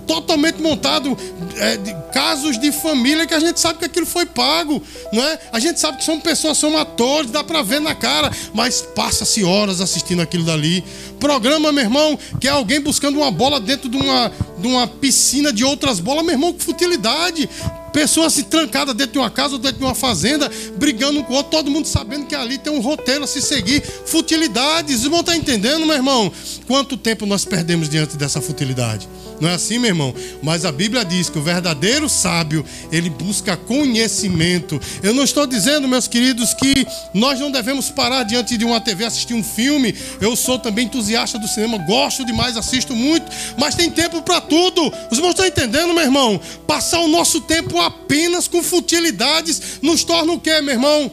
totalmente 0.05 0.61
montado 0.61 1.17
é, 1.57 1.77
de 1.77 1.93
casos 2.11 2.59
de 2.59 2.71
família 2.71 3.25
que 3.25 3.33
a 3.33 3.39
gente 3.39 3.59
sabe 3.59 3.79
que 3.79 3.85
aquilo 3.85 4.05
foi 4.05 4.25
pago, 4.25 4.81
não 5.11 5.23
é? 5.23 5.39
A 5.51 5.59
gente 5.59 5.79
sabe 5.79 5.97
que 5.97 6.03
são 6.03 6.19
pessoas, 6.19 6.57
são 6.57 6.77
atores, 6.77 7.31
dá 7.31 7.43
para 7.43 7.61
ver 7.61 7.79
na 7.81 7.95
cara, 7.95 8.31
mas 8.53 8.81
passa-se 8.81 9.43
horas 9.43 9.81
assistindo 9.81 10.21
aquilo 10.21 10.43
dali. 10.43 10.83
Programa, 11.19 11.71
meu 11.71 11.83
irmão, 11.83 12.17
que 12.39 12.47
é 12.47 12.51
alguém 12.51 12.79
buscando 12.81 13.17
uma 13.17 13.31
bola 13.31 13.59
dentro 13.59 13.89
de 13.89 13.97
uma, 13.97 14.31
de 14.57 14.67
uma 14.67 14.87
piscina 14.87 15.51
de 15.51 15.63
outras 15.63 15.99
bolas, 15.99 16.23
meu 16.23 16.33
irmão, 16.33 16.53
que 16.53 16.63
futilidade. 16.63 17.49
Pessoas 17.95 18.33
se 18.33 18.43
trancadas 18.43 18.93
dentro 18.93 19.13
de 19.13 19.19
uma 19.19 19.29
casa 19.29 19.53
ou 19.53 19.59
dentro 19.59 19.77
de 19.77 19.83
uma 19.85 19.95
fazenda, 19.95 20.51
brigando 20.75 21.23
com 21.23 21.31
o 21.31 21.37
outro, 21.37 21.51
todo 21.51 21.71
mundo 21.71 21.87
sabendo 21.87 22.25
que 22.25 22.35
ali 22.35 22.57
tem 22.57 22.73
um 22.73 22.81
roteiro 22.81 23.23
a 23.23 23.27
se 23.27 23.41
seguir. 23.41 23.81
Futilidades. 24.05 24.97
Os 24.97 25.05
irmãos 25.05 25.21
estão 25.21 25.33
entendendo, 25.33 25.85
meu 25.85 25.95
irmão? 25.95 26.29
Quanto 26.67 26.97
tempo 26.97 27.25
nós 27.25 27.45
perdemos 27.45 27.87
diante 27.87 28.17
dessa 28.17 28.41
futilidade? 28.41 29.07
Não 29.39 29.49
é 29.49 29.53
assim, 29.53 29.79
meu 29.79 29.89
irmão? 29.89 30.13
Mas 30.41 30.65
a 30.65 30.71
Bíblia 30.71 31.03
diz 31.03 31.29
que 31.29 31.37
o 31.37 31.41
verdadeiro 31.41 32.07
sábio, 32.07 32.65
ele 32.91 33.09
busca 33.09 33.57
conhecimento. 33.57 34.79
Eu 35.01 35.13
não 35.13 35.23
estou 35.23 35.45
dizendo, 35.45 35.87
meus 35.87 36.07
queridos, 36.07 36.53
que 36.53 36.85
nós 37.13 37.39
não 37.39 37.51
devemos 37.51 37.89
parar 37.89 38.23
diante 38.23 38.57
de 38.57 38.65
uma 38.65 38.79
TV 38.79 39.05
assistir 39.05 39.33
um 39.33 39.43
filme. 39.43 39.95
Eu 40.19 40.35
sou 40.35 40.59
também 40.59 40.85
entusiasta 40.85 41.37
do 41.37 41.47
cinema, 41.47 41.77
gosto 41.77 42.25
demais, 42.25 42.57
assisto 42.57 42.95
muito, 42.95 43.29
mas 43.57 43.75
tem 43.75 43.89
tempo 43.89 44.21
para 44.21 44.41
tudo. 44.41 44.91
Os 45.11 45.17
irmãos 45.17 45.31
estão 45.31 45.45
entendendo, 45.45 45.93
meu 45.93 46.03
irmão? 46.03 46.39
Passar 46.67 46.99
o 46.99 47.07
nosso 47.07 47.41
tempo 47.41 47.79
apenas 47.85 48.47
com 48.47 48.61
futilidades 48.63 49.79
nos 49.81 50.03
torna 50.03 50.33
o 50.33 50.39
quê, 50.39 50.61
meu 50.61 50.73
irmão? 50.73 51.11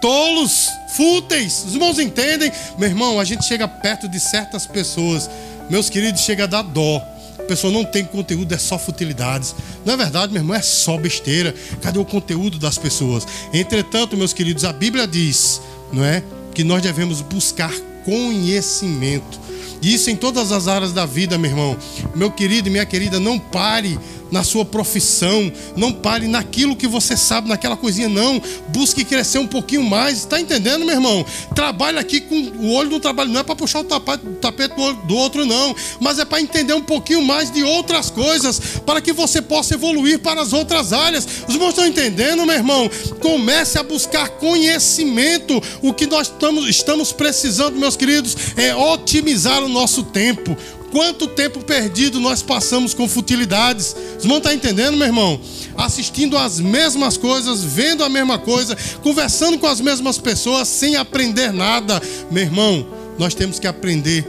Tolos, 0.00 0.68
fúteis. 0.96 1.64
Os 1.66 1.74
irmãos 1.74 1.98
entendem? 1.98 2.52
Meu 2.78 2.88
irmão, 2.88 3.18
a 3.18 3.24
gente 3.24 3.44
chega 3.44 3.66
perto 3.66 4.08
de 4.08 4.20
certas 4.20 4.66
pessoas, 4.66 5.30
meus 5.70 5.88
queridos, 5.88 6.20
chega 6.22 6.44
a 6.44 6.46
dar 6.46 6.62
dó. 6.62 7.02
a 7.38 7.42
pessoa 7.44 7.72
não 7.72 7.84
tem 7.84 8.04
conteúdo, 8.04 8.54
é 8.54 8.58
só 8.58 8.78
futilidades. 8.78 9.54
Não 9.84 9.94
é 9.94 9.96
verdade, 9.96 10.32
meu 10.32 10.42
irmão? 10.42 10.56
É 10.56 10.62
só 10.62 10.96
besteira. 10.96 11.54
Cadê 11.80 11.98
o 11.98 12.04
conteúdo 12.04 12.58
das 12.58 12.78
pessoas? 12.78 13.26
Entretanto, 13.52 14.16
meus 14.16 14.32
queridos, 14.32 14.64
a 14.64 14.72
Bíblia 14.72 15.06
diz, 15.06 15.60
não 15.92 16.04
é? 16.04 16.22
Que 16.54 16.62
nós 16.62 16.82
devemos 16.82 17.20
buscar 17.20 17.72
conhecimento. 18.04 19.40
Isso 19.82 20.08
em 20.08 20.16
todas 20.16 20.52
as 20.52 20.68
áreas 20.68 20.92
da 20.92 21.04
vida, 21.04 21.36
meu 21.36 21.50
irmão. 21.50 21.76
Meu 22.14 22.30
querido 22.30 22.68
e 22.68 22.70
minha 22.70 22.86
querida, 22.86 23.20
não 23.20 23.38
pare 23.38 23.98
na 24.34 24.42
sua 24.42 24.64
profissão, 24.64 25.50
não 25.76 25.92
pare 25.92 26.26
naquilo 26.26 26.74
que 26.74 26.88
você 26.88 27.16
sabe, 27.16 27.48
naquela 27.48 27.76
coisinha, 27.76 28.08
não. 28.08 28.42
Busque 28.70 29.04
crescer 29.04 29.38
um 29.38 29.46
pouquinho 29.46 29.84
mais. 29.84 30.18
Está 30.18 30.40
entendendo, 30.40 30.84
meu 30.84 30.96
irmão? 30.96 31.24
Trabalhe 31.54 32.00
aqui 32.00 32.20
com 32.20 32.34
o 32.34 32.72
olho 32.72 32.90
no 32.90 32.98
trabalho, 32.98 33.30
não 33.30 33.38
é 33.38 33.44
para 33.44 33.54
puxar 33.54 33.78
o 33.78 33.84
tapete, 33.84 34.26
o 34.26 34.32
tapete 34.32 34.74
do 35.06 35.16
outro, 35.16 35.46
não, 35.46 35.74
mas 36.00 36.18
é 36.18 36.24
para 36.24 36.40
entender 36.40 36.74
um 36.74 36.82
pouquinho 36.82 37.22
mais 37.22 37.48
de 37.48 37.62
outras 37.62 38.10
coisas, 38.10 38.60
para 38.84 39.00
que 39.00 39.12
você 39.12 39.40
possa 39.40 39.74
evoluir 39.74 40.18
para 40.18 40.40
as 40.42 40.52
outras 40.52 40.92
áreas. 40.92 41.24
Os 41.46 41.54
irmãos 41.54 41.68
estão 41.70 41.86
entendendo, 41.86 42.44
meu 42.44 42.56
irmão? 42.56 42.90
Comece 43.20 43.78
a 43.78 43.84
buscar 43.84 44.30
conhecimento. 44.30 45.62
O 45.80 45.94
que 45.94 46.08
nós 46.08 46.26
estamos, 46.26 46.68
estamos 46.68 47.12
precisando, 47.12 47.78
meus 47.78 47.96
queridos, 47.96 48.36
é 48.56 48.74
otimizar 48.74 49.62
o 49.62 49.68
nosso 49.68 50.02
tempo. 50.02 50.56
Quanto 50.94 51.26
tempo 51.26 51.58
perdido 51.58 52.20
nós 52.20 52.40
passamos 52.40 52.94
com 52.94 53.08
futilidades. 53.08 53.96
Os 54.16 54.22
irmãos 54.22 54.36
estão 54.36 54.52
entendendo, 54.52 54.96
meu 54.96 55.08
irmão? 55.08 55.40
Assistindo 55.76 56.38
as 56.38 56.60
mesmas 56.60 57.16
coisas, 57.16 57.64
vendo 57.64 58.04
a 58.04 58.08
mesma 58.08 58.38
coisa, 58.38 58.76
conversando 59.02 59.58
com 59.58 59.66
as 59.66 59.80
mesmas 59.80 60.18
pessoas, 60.18 60.68
sem 60.68 60.94
aprender 60.94 61.52
nada. 61.52 62.00
Meu 62.30 62.44
irmão, 62.44 62.86
nós 63.18 63.34
temos 63.34 63.58
que 63.58 63.66
aprender 63.66 64.24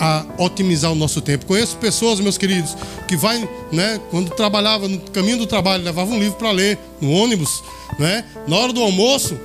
a 0.00 0.24
otimizar 0.38 0.90
o 0.90 0.94
nosso 0.94 1.20
tempo. 1.20 1.44
Conheço 1.44 1.76
pessoas, 1.76 2.20
meus 2.20 2.38
queridos, 2.38 2.74
que 3.06 3.14
vai, 3.14 3.46
né, 3.70 4.00
quando 4.10 4.30
trabalhava 4.30 4.88
no 4.88 4.98
caminho 5.10 5.36
do 5.36 5.46
trabalho, 5.46 5.84
levava 5.84 6.10
um 6.10 6.18
livro 6.18 6.38
para 6.38 6.50
ler 6.52 6.78
no 7.02 7.10
ônibus, 7.10 7.62
né? 7.98 8.24
Na 8.46 8.56
hora 8.56 8.72
do 8.72 8.80
almoço, 8.80 9.38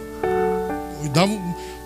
dava 1.13 1.34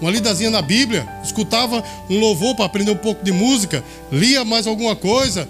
uma 0.02 0.12
lidazinha 0.12 0.50
na 0.50 0.62
Bíblia, 0.62 1.08
escutava 1.24 1.84
um 2.10 2.20
louvor 2.20 2.56
para 2.56 2.66
aprender 2.66 2.92
um 2.92 2.98
pouco 2.98 3.24
de 3.24 3.32
música, 3.32 3.84
lia 4.12 4.46
mais 4.46 4.68
alguma 4.68 4.96
coisa, 4.96 5.48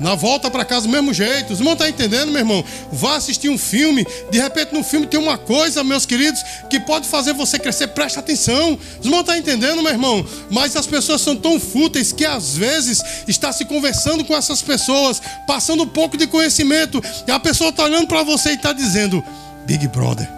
na 0.00 0.14
volta 0.14 0.50
para 0.50 0.64
casa 0.64 0.86
do 0.86 0.92
mesmo 0.92 1.12
jeito. 1.12 1.52
Os 1.52 1.58
irmãos 1.58 1.74
estão 1.74 1.86
tá 1.86 1.90
entendendo, 1.90 2.30
meu 2.30 2.40
irmão? 2.40 2.64
Vá 2.90 3.16
assistir 3.16 3.50
um 3.50 3.58
filme, 3.58 4.06
de 4.30 4.40
repente 4.40 4.72
no 4.72 4.82
filme 4.82 5.06
tem 5.06 5.20
uma 5.20 5.36
coisa, 5.36 5.84
meus 5.84 6.06
queridos, 6.06 6.42
que 6.70 6.80
pode 6.80 7.06
fazer 7.06 7.34
você 7.34 7.58
crescer, 7.58 7.88
preste 7.88 8.18
atenção. 8.18 8.78
Os 8.98 9.04
irmãos 9.04 9.20
estão 9.20 9.34
tá 9.34 9.38
entendendo, 9.38 9.82
meu 9.82 9.92
irmão? 9.92 10.26
Mas 10.50 10.74
as 10.74 10.86
pessoas 10.86 11.20
são 11.20 11.36
tão 11.36 11.60
fúteis 11.60 12.10
que 12.10 12.24
às 12.24 12.56
vezes 12.56 13.02
está 13.28 13.52
se 13.52 13.66
conversando 13.66 14.24
com 14.24 14.34
essas 14.34 14.62
pessoas, 14.62 15.20
passando 15.46 15.82
um 15.82 15.88
pouco 15.88 16.16
de 16.16 16.26
conhecimento, 16.26 17.02
e 17.26 17.30
a 17.30 17.38
pessoa 17.38 17.68
está 17.68 17.84
olhando 17.84 18.06
para 18.06 18.22
você 18.22 18.50
e 18.50 18.54
está 18.54 18.72
dizendo: 18.72 19.22
Big 19.66 19.86
Brother, 19.88 20.28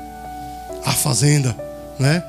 a 0.84 0.90
Fazenda, 0.90 1.56
né? 1.98 2.22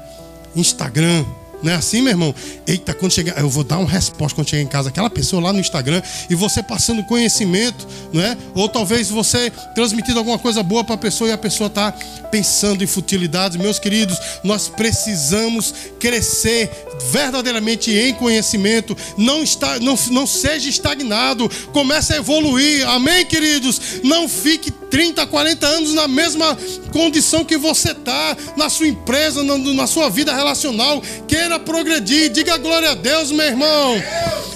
Instagram. 0.56 1.43
Não 1.64 1.72
é 1.72 1.76
assim, 1.76 2.02
meu 2.02 2.12
irmão? 2.12 2.36
Eita, 2.68 2.94
quando 2.94 3.14
chegar, 3.14 3.40
eu 3.40 3.50
vou 3.50 3.64
dar 3.64 3.80
uma 3.80 3.90
resposta 3.90 4.36
quando 4.36 4.50
chegar 4.50 4.62
em 4.62 4.68
casa. 4.68 4.90
Aquela 4.90 5.10
pessoa 5.10 5.42
lá 5.42 5.54
no 5.54 5.60
Instagram 5.60 6.02
e 6.30 6.36
você 6.36 6.62
passando 6.62 7.04
conhecimento, 7.06 7.88
não 8.12 8.22
é? 8.22 8.38
Ou 8.54 8.68
talvez 8.68 9.10
você 9.10 9.52
transmitindo 9.74 10.20
alguma 10.20 10.38
coisa 10.38 10.62
boa 10.62 10.84
para 10.84 10.96
a 10.96 10.98
pessoa 10.98 11.30
e 11.30 11.34
a 11.34 11.38
pessoa 11.38 11.68
está 11.68 11.94
pensando 12.30 12.84
em 12.84 12.88
futilidades. 12.88 13.58
Meus 13.58 13.80
queridos, 13.80 14.18
nós 14.44 14.68
precisamos 14.68 15.74
crescer 16.00 16.70
verdadeiramente 17.12 17.92
em 17.92 18.14
conhecimento. 18.14 18.96
Não, 19.18 19.44
está, 19.44 19.80
não, 19.80 19.98
não 20.12 20.28
seja 20.28 20.70
estagnado. 20.70 21.50
Comece 21.72 22.14
a 22.14 22.18
evoluir. 22.18 22.88
Amém, 22.90 23.26
queridos? 23.26 24.02
Não 24.04 24.28
fique 24.28 24.72
30, 24.72 25.26
40 25.26 25.66
anos 25.66 25.94
na 25.94 26.08
mesma 26.08 26.58
condição 26.92 27.44
que 27.44 27.58
você 27.58 27.92
está, 27.92 28.38
na 28.56 28.70
sua 28.70 28.88
empresa, 28.88 29.44
na, 29.44 29.58
na, 29.58 29.88
sua 29.88 30.10
vida 30.10 30.36
relacional. 30.36 31.02
Queira 31.28 31.53
progredir, 31.60 32.30
diga 32.32 32.58
glória 32.58 32.92
a 32.92 32.96
Deus, 32.96 33.32
meu 33.32 33.46
irmão. 33.46 33.96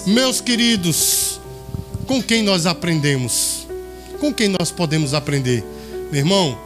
Meus 0.05 0.41
queridos, 0.41 1.39
com 2.05 2.21
quem 2.21 2.43
nós 2.43 2.65
aprendemos? 2.65 3.67
Com 4.19 4.33
quem 4.33 4.47
nós 4.47 4.71
podemos 4.71 5.13
aprender? 5.13 5.63
Meu 6.11 6.21
irmão, 6.21 6.57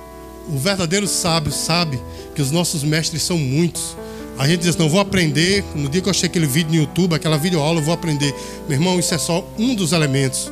o 0.47 0.57
verdadeiro 0.57 1.07
sábio 1.07 1.51
sabe 1.51 1.99
que 2.35 2.41
os 2.41 2.51
nossos 2.51 2.83
mestres 2.83 3.23
são 3.23 3.37
muitos. 3.37 3.95
A 4.37 4.47
gente 4.47 4.61
diz, 4.61 4.75
não 4.75 4.89
vou 4.89 4.99
aprender. 4.99 5.63
No 5.75 5.89
dia 5.89 6.01
que 6.01 6.07
eu 6.07 6.11
achei 6.11 6.27
aquele 6.27 6.47
vídeo 6.47 6.71
no 6.71 6.75
YouTube, 6.77 7.15
aquela 7.15 7.37
videoaula, 7.37 7.79
eu 7.79 7.83
vou 7.83 7.93
aprender. 7.93 8.33
Meu 8.67 8.77
irmão, 8.77 8.99
isso 8.99 9.13
é 9.13 9.17
só 9.17 9.45
um 9.57 9.75
dos 9.75 9.91
elementos 9.91 10.51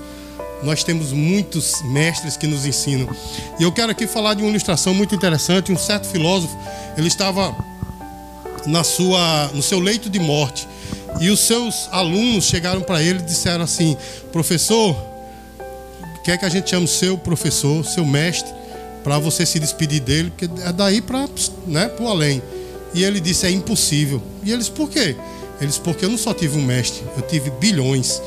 nós 0.62 0.84
temos 0.84 1.12
muitos 1.12 1.82
mestres 1.84 2.36
que 2.36 2.46
nos 2.46 2.66
ensinam. 2.66 3.08
E 3.60 3.64
eu 3.64 3.72
quero 3.72 3.92
aqui 3.92 4.06
falar 4.06 4.34
de 4.34 4.42
uma 4.42 4.50
ilustração 4.50 4.94
muito 4.94 5.16
interessante. 5.16 5.72
Um 5.72 5.78
certo 5.78 6.08
filósofo, 6.08 6.56
ele 6.98 7.08
estava 7.08 7.56
na 8.66 8.84
sua, 8.84 9.50
no 9.54 9.62
seu 9.62 9.80
leito 9.80 10.10
de 10.10 10.20
morte. 10.20 10.68
E 11.20 11.30
os 11.30 11.40
seus 11.40 11.88
alunos 11.92 12.46
chegaram 12.46 12.82
para 12.82 13.02
ele 13.02 13.20
e 13.20 13.24
disseram 13.24 13.64
assim: 13.64 13.98
Professor, 14.32 14.96
quer 16.24 16.38
que 16.38 16.46
a 16.46 16.50
gente 16.50 16.70
chame 16.70 16.88
seu 16.88 17.18
professor, 17.18 17.86
seu 17.86 18.06
mestre, 18.06 18.54
para 19.04 19.18
você 19.18 19.46
se 19.46 19.60
despedir 19.60 20.02
dele, 20.02 20.32
porque 20.32 20.50
é 20.64 20.72
daí 20.72 21.02
para 21.02 21.28
né, 21.66 21.90
o 22.00 22.08
além. 22.08 22.42
E 22.94 23.04
ele 23.04 23.20
disse: 23.20 23.46
É 23.46 23.52
impossível. 23.52 24.22
E 24.44 24.52
eles, 24.52 24.70
por 24.70 24.90
quê? 24.90 25.16
Eles, 25.60 25.78
porque 25.78 26.06
eu 26.06 26.10
não 26.10 26.18
só 26.18 26.34
tive 26.34 26.58
um 26.58 26.64
mestre, 26.64 27.04
eu 27.18 27.24
tive 27.24 27.50
bilhões. 27.52 28.22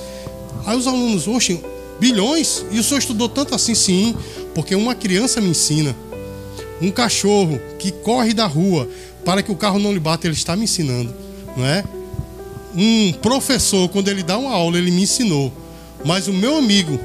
Aí 0.66 0.76
os 0.76 0.86
alunos, 0.86 1.26
oxe, 1.26 1.60
Bilhões? 2.02 2.64
E 2.72 2.80
o 2.80 2.82
senhor 2.82 2.98
estudou 2.98 3.28
tanto 3.28 3.54
assim? 3.54 3.76
Sim, 3.76 4.16
porque 4.56 4.74
uma 4.74 4.92
criança 4.92 5.40
me 5.40 5.50
ensina. 5.50 5.94
Um 6.80 6.90
cachorro 6.90 7.60
que 7.78 7.92
corre 7.92 8.34
da 8.34 8.44
rua 8.44 8.88
para 9.24 9.42
que 9.42 9.52
o 9.52 9.56
carro 9.56 9.78
não 9.78 9.92
lhe 9.92 10.00
bata, 10.00 10.26
ele 10.26 10.34
está 10.34 10.56
me 10.56 10.64
ensinando, 10.64 11.14
não 11.56 11.64
é? 11.64 11.84
Um 12.74 13.12
professor, 13.20 13.88
quando 13.88 14.08
ele 14.08 14.22
dá 14.22 14.38
uma 14.38 14.50
aula, 14.50 14.78
ele 14.78 14.90
me 14.90 15.02
ensinou. 15.02 15.52
Mas 16.04 16.26
o 16.26 16.32
meu 16.32 16.56
amigo 16.56 16.98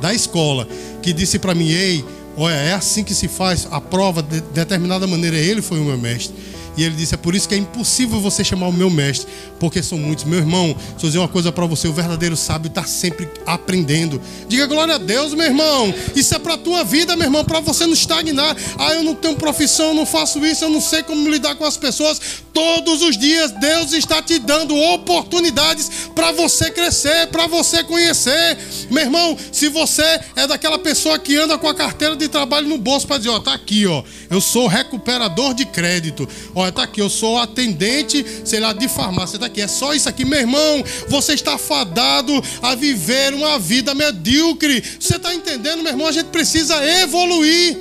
da 0.00 0.14
escola, 0.14 0.66
que 1.02 1.12
disse 1.12 1.38
para 1.38 1.54
mim: 1.54 1.68
Ei, 1.68 2.04
olha, 2.36 2.54
é 2.54 2.72
assim 2.72 3.04
que 3.04 3.14
se 3.14 3.28
faz 3.28 3.68
a 3.70 3.80
prova 3.80 4.22
de 4.22 4.40
determinada 4.40 5.06
maneira, 5.06 5.36
ele 5.36 5.62
foi 5.62 5.78
o 5.78 5.84
meu 5.84 5.98
mestre. 5.98 6.34
E 6.76 6.84
ele 6.84 6.94
disse: 6.94 7.14
É 7.14 7.16
por 7.16 7.34
isso 7.34 7.48
que 7.48 7.54
é 7.54 7.58
impossível 7.58 8.20
você 8.20 8.44
chamar 8.44 8.68
o 8.68 8.72
meu 8.72 8.90
mestre, 8.90 9.30
porque 9.58 9.82
são 9.82 9.98
muitos. 9.98 10.24
Meu 10.24 10.38
irmão, 10.38 10.76
se 10.96 11.04
eu 11.04 11.08
dizer 11.08 11.18
uma 11.18 11.28
coisa 11.28 11.50
para 11.52 11.66
você: 11.66 11.88
o 11.88 11.92
verdadeiro 11.92 12.36
sábio 12.36 12.68
está 12.68 12.84
sempre 12.84 13.28
aprendendo. 13.46 14.20
Diga 14.48 14.66
glória 14.66 14.94
a 14.94 14.98
Deus, 14.98 15.34
meu 15.34 15.46
irmão. 15.46 15.92
Isso 16.14 16.34
é 16.34 16.38
para 16.38 16.54
a 16.54 16.58
tua 16.58 16.84
vida, 16.84 17.16
meu 17.16 17.26
irmão, 17.26 17.44
para 17.44 17.60
você 17.60 17.86
não 17.86 17.94
estagnar. 17.94 18.56
Ah, 18.78 18.94
eu 18.94 19.02
não 19.02 19.14
tenho 19.14 19.36
profissão, 19.36 19.88
eu 19.88 19.94
não 19.94 20.06
faço 20.06 20.44
isso, 20.44 20.64
eu 20.64 20.70
não 20.70 20.80
sei 20.80 21.02
como 21.02 21.28
lidar 21.28 21.54
com 21.56 21.64
as 21.64 21.76
pessoas. 21.76 22.20
Todos 22.52 23.02
os 23.02 23.16
dias 23.16 23.52
Deus 23.52 23.92
está 23.92 24.20
te 24.20 24.38
dando 24.38 24.76
oportunidades 24.76 26.08
para 26.14 26.32
você 26.32 26.70
crescer, 26.70 27.28
para 27.28 27.46
você 27.46 27.84
conhecer. 27.84 28.58
Meu 28.90 29.04
irmão, 29.04 29.36
se 29.52 29.68
você 29.68 30.20
é 30.36 30.46
daquela 30.46 30.78
pessoa 30.78 31.18
que 31.18 31.36
anda 31.36 31.56
com 31.58 31.68
a 31.68 31.74
carteira 31.74 32.16
de 32.16 32.28
trabalho 32.28 32.68
no 32.68 32.78
bolso 32.78 33.06
para 33.06 33.18
dizer: 33.18 33.30
Ó, 33.30 33.40
tá 33.40 33.54
aqui, 33.54 33.86
ó, 33.86 34.02
eu 34.28 34.40
sou 34.40 34.66
recuperador 34.66 35.54
de 35.54 35.64
crédito. 35.64 36.28
Olha, 36.70 36.72
tá 36.72 36.82
aqui, 36.84 37.00
eu 37.00 37.10
sou 37.10 37.36
atendente, 37.36 38.24
sei 38.44 38.60
lá, 38.60 38.72
de 38.72 38.86
farmácia, 38.86 39.38
tá 39.38 39.46
aqui. 39.46 39.60
É 39.60 39.66
só 39.66 39.92
isso 39.92 40.08
aqui, 40.08 40.24
meu 40.24 40.38
irmão. 40.38 40.84
Você 41.08 41.34
está 41.34 41.58
fadado 41.58 42.32
a 42.62 42.76
viver 42.76 43.34
uma 43.34 43.58
vida 43.58 43.92
medíocre. 43.92 44.82
Você 44.98 45.16
está 45.16 45.34
entendendo, 45.34 45.82
meu 45.82 45.92
irmão? 45.92 46.06
A 46.06 46.12
gente 46.12 46.26
precisa 46.26 46.76
evoluir. 47.00 47.76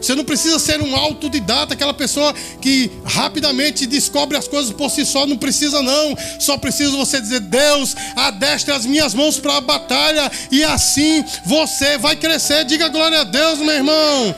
Você 0.00 0.16
não 0.16 0.24
precisa 0.24 0.58
ser 0.58 0.80
um 0.80 0.96
autodidata, 0.96 1.74
aquela 1.74 1.94
pessoa 1.94 2.34
que 2.60 2.90
rapidamente 3.04 3.86
descobre 3.86 4.36
as 4.36 4.48
coisas 4.48 4.72
por 4.72 4.90
si 4.90 5.04
só, 5.04 5.24
não 5.24 5.36
precisa 5.36 5.80
não. 5.80 6.16
Só 6.40 6.56
precisa 6.56 6.96
você 6.96 7.20
dizer: 7.20 7.40
"Deus, 7.40 7.94
adestre 8.16 8.72
as 8.72 8.84
minhas 8.84 9.14
mãos 9.14 9.38
para 9.38 9.56
a 9.56 9.60
batalha" 9.60 10.30
e 10.50 10.64
assim 10.64 11.24
você 11.46 11.96
vai 11.96 12.16
crescer. 12.16 12.64
Diga 12.64 12.88
glória 12.88 13.20
a 13.20 13.24
Deus, 13.24 13.60
meu 13.60 13.70
irmão. 13.70 14.34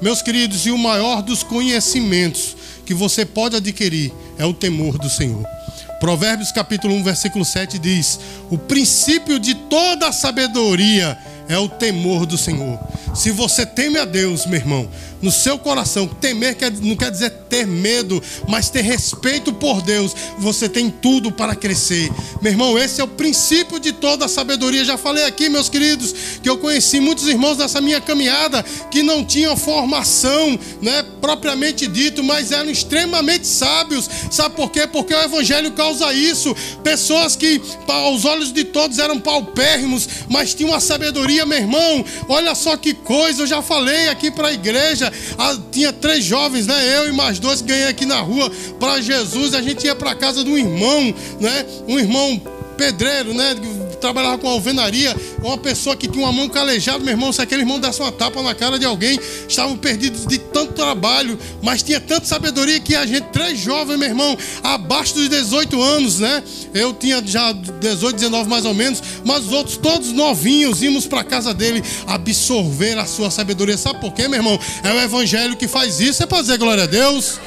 Meus 0.00 0.22
queridos, 0.22 0.64
e 0.66 0.70
o 0.70 0.78
maior 0.78 1.22
dos 1.22 1.42
conhecimentos 1.42 2.55
que 2.86 2.94
você 2.94 3.26
pode 3.26 3.56
adquirir 3.56 4.12
é 4.38 4.46
o 4.46 4.54
temor 4.54 4.96
do 4.96 5.10
Senhor. 5.10 5.44
Provérbios 5.98 6.52
capítulo 6.52 6.94
1, 6.94 7.02
versículo 7.02 7.44
7 7.44 7.78
diz: 7.78 8.20
O 8.48 8.56
princípio 8.56 9.38
de 9.38 9.54
toda 9.54 10.08
a 10.08 10.12
sabedoria 10.12 11.18
é 11.48 11.58
o 11.58 11.68
temor 11.68 12.24
do 12.24 12.38
Senhor. 12.38 12.78
Se 13.14 13.30
você 13.30 13.66
teme 13.66 13.98
a 13.98 14.04
Deus, 14.04 14.46
meu 14.46 14.60
irmão, 14.60 14.88
no 15.26 15.32
seu 15.32 15.58
coração, 15.58 16.06
temer 16.06 16.56
não 16.80 16.94
quer 16.96 17.10
dizer 17.10 17.30
ter 17.50 17.66
medo, 17.66 18.22
mas 18.48 18.70
ter 18.70 18.82
respeito 18.82 19.52
por 19.52 19.82
Deus, 19.82 20.14
você 20.38 20.68
tem 20.68 20.88
tudo 20.88 21.32
para 21.32 21.54
crescer. 21.54 22.10
Meu 22.40 22.52
irmão, 22.52 22.78
esse 22.78 23.00
é 23.00 23.04
o 23.04 23.08
princípio 23.08 23.80
de 23.80 23.92
toda 23.92 24.26
a 24.26 24.28
sabedoria. 24.28 24.84
Já 24.84 24.96
falei 24.96 25.24
aqui, 25.24 25.48
meus 25.48 25.68
queridos, 25.68 26.14
que 26.42 26.48
eu 26.48 26.58
conheci 26.58 27.00
muitos 27.00 27.26
irmãos 27.26 27.58
nessa 27.58 27.80
minha 27.80 28.00
caminhada 28.00 28.62
que 28.90 29.02
não 29.02 29.24
tinham 29.24 29.56
formação, 29.56 30.58
né, 30.80 31.04
propriamente 31.20 31.88
dito, 31.88 32.22
mas 32.22 32.52
eram 32.52 32.70
extremamente 32.70 33.46
sábios. 33.46 34.08
Sabe 34.30 34.54
por 34.54 34.70
quê? 34.70 34.86
Porque 34.86 35.12
o 35.12 35.22
evangelho 35.22 35.72
causa 35.72 36.12
isso. 36.12 36.54
Pessoas 36.84 37.34
que 37.34 37.60
aos 37.88 38.24
olhos 38.24 38.52
de 38.52 38.64
todos 38.64 38.98
eram 38.98 39.18
paupérrimos, 39.18 40.08
mas 40.28 40.54
tinham 40.54 40.70
uma 40.70 40.80
sabedoria 40.80 41.16
sabedoria, 41.16 41.46
meu 41.46 41.58
irmão. 41.58 42.04
Olha 42.28 42.54
só 42.54 42.76
que 42.76 42.92
coisa, 42.94 43.42
eu 43.42 43.46
já 43.46 43.62
falei 43.62 44.08
aqui 44.08 44.30
para 44.30 44.48
a 44.48 44.52
igreja. 44.52 45.12
Ah, 45.38 45.56
tinha 45.70 45.92
três 45.92 46.24
jovens, 46.24 46.66
né? 46.66 46.98
Eu 46.98 47.08
e 47.08 47.12
mais 47.12 47.38
dois 47.38 47.60
que 47.60 47.68
ganhei 47.68 47.88
aqui 47.88 48.06
na 48.06 48.20
rua 48.20 48.50
para 48.78 49.00
Jesus. 49.00 49.54
A 49.54 49.62
gente 49.62 49.86
ia 49.86 49.94
para 49.94 50.14
casa 50.14 50.42
de 50.44 50.50
um 50.50 50.56
irmão, 50.56 51.14
né? 51.40 51.66
Um 51.88 51.98
irmão 51.98 52.40
pedreiro, 52.76 53.32
né? 53.34 53.54
Trabalhava 53.96 54.38
com 54.38 54.48
alvenaria, 54.48 55.14
uma 55.42 55.58
pessoa 55.58 55.96
que 55.96 56.08
tinha 56.08 56.24
uma 56.24 56.32
mão 56.32 56.48
calejada, 56.48 56.98
meu 56.98 57.12
irmão, 57.12 57.32
se 57.32 57.42
aquele 57.42 57.62
irmão 57.62 57.78
desse 57.78 58.00
uma 58.00 58.12
tapa 58.12 58.42
na 58.42 58.54
cara 58.54 58.78
de 58.78 58.84
alguém, 58.84 59.18
estavam 59.48 59.76
perdidos 59.76 60.26
de 60.26 60.38
tanto 60.38 60.72
trabalho, 60.72 61.38
mas 61.62 61.82
tinha 61.82 62.00
tanta 62.00 62.26
sabedoria 62.26 62.78
que 62.80 62.94
a 62.94 63.06
gente, 63.06 63.26
três 63.32 63.58
jovens, 63.58 63.98
meu 63.98 64.08
irmão, 64.08 64.36
abaixo 64.62 65.14
dos 65.14 65.28
18 65.28 65.82
anos, 65.82 66.18
né? 66.18 66.42
Eu 66.74 66.92
tinha 66.92 67.22
já 67.24 67.52
18, 67.52 68.16
19 68.16 68.48
mais 68.48 68.64
ou 68.64 68.74
menos, 68.74 69.02
mas 69.24 69.46
os 69.46 69.52
outros 69.52 69.76
todos 69.76 70.12
novinhos, 70.12 70.82
íamos 70.82 71.06
para 71.06 71.24
casa 71.24 71.52
dele 71.54 71.82
absorver 72.06 72.98
a 72.98 73.06
sua 73.06 73.30
sabedoria. 73.30 73.76
Sabe 73.76 74.00
por 74.00 74.12
quê, 74.12 74.28
meu 74.28 74.38
irmão? 74.38 74.58
É 74.82 74.92
o 74.92 75.00
evangelho 75.00 75.56
que 75.56 75.68
faz 75.68 76.00
isso, 76.00 76.22
é 76.22 76.26
para 76.26 76.40
dizer 76.40 76.58
glória 76.58 76.84
a 76.84 76.86
Deus. 76.86 77.38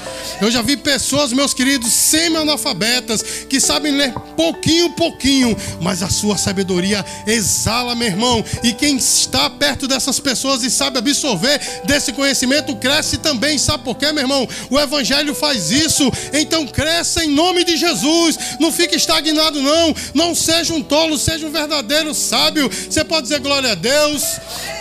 Eu 0.41 0.49
já 0.49 0.61
vi 0.61 0.77
pessoas, 0.77 1.33
meus 1.33 1.53
queridos, 1.53 1.91
semi-analfabetas, 1.91 3.21
que 3.49 3.59
sabem 3.59 3.91
ler 3.91 4.13
pouquinho, 4.35 4.89
pouquinho, 4.91 5.55
mas 5.81 6.01
a 6.01 6.09
sua 6.09 6.37
sabedoria 6.39 7.05
exala, 7.27 7.95
meu 7.95 8.07
irmão. 8.07 8.43
E 8.63 8.73
quem 8.73 8.97
está 8.97 9.49
perto 9.49 9.87
dessas 9.87 10.19
pessoas 10.19 10.63
e 10.63 10.69
sabe 10.69 10.97
absorver 10.97 11.59
desse 11.85 12.11
conhecimento, 12.11 12.75
cresce 12.75 13.17
também. 13.17 13.57
Sabe 13.57 13.83
por 13.83 13.95
quê, 13.95 14.11
meu 14.11 14.23
irmão? 14.23 14.47
O 14.69 14.79
Evangelho 14.79 15.35
faz 15.35 15.71
isso. 15.71 16.11
Então 16.33 16.65
cresça 16.67 17.23
em 17.23 17.29
nome 17.29 17.63
de 17.63 17.77
Jesus. 17.77 18.37
Não 18.59 18.71
fique 18.71 18.95
estagnado, 18.95 19.61
não. 19.61 19.95
Não 20.13 20.35
seja 20.35 20.73
um 20.73 20.81
tolo, 20.81 21.17
seja 21.17 21.45
um 21.47 21.51
verdadeiro 21.51 22.13
sábio. 22.13 22.69
Você 22.69 23.03
pode 23.03 23.23
dizer 23.23 23.39
glória 23.39 23.71
a 23.71 23.75
Deus. 23.75 24.23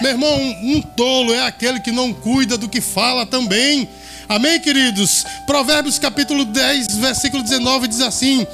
Meu 0.00 0.12
irmão, 0.12 0.38
um 0.62 0.80
tolo 0.80 1.32
é 1.34 1.42
aquele 1.42 1.80
que 1.80 1.90
não 1.90 2.12
cuida 2.12 2.56
do 2.56 2.68
que 2.68 2.80
fala 2.80 3.26
também. 3.26 3.88
Amém, 4.28 4.60
queridos? 4.60 5.24
Provérbios 5.46 5.98
capítulo 5.98 6.44
10, 6.44 6.96
versículo 6.96 7.42
19 7.42 7.88
diz 7.88 8.02
assim: 8.02 8.46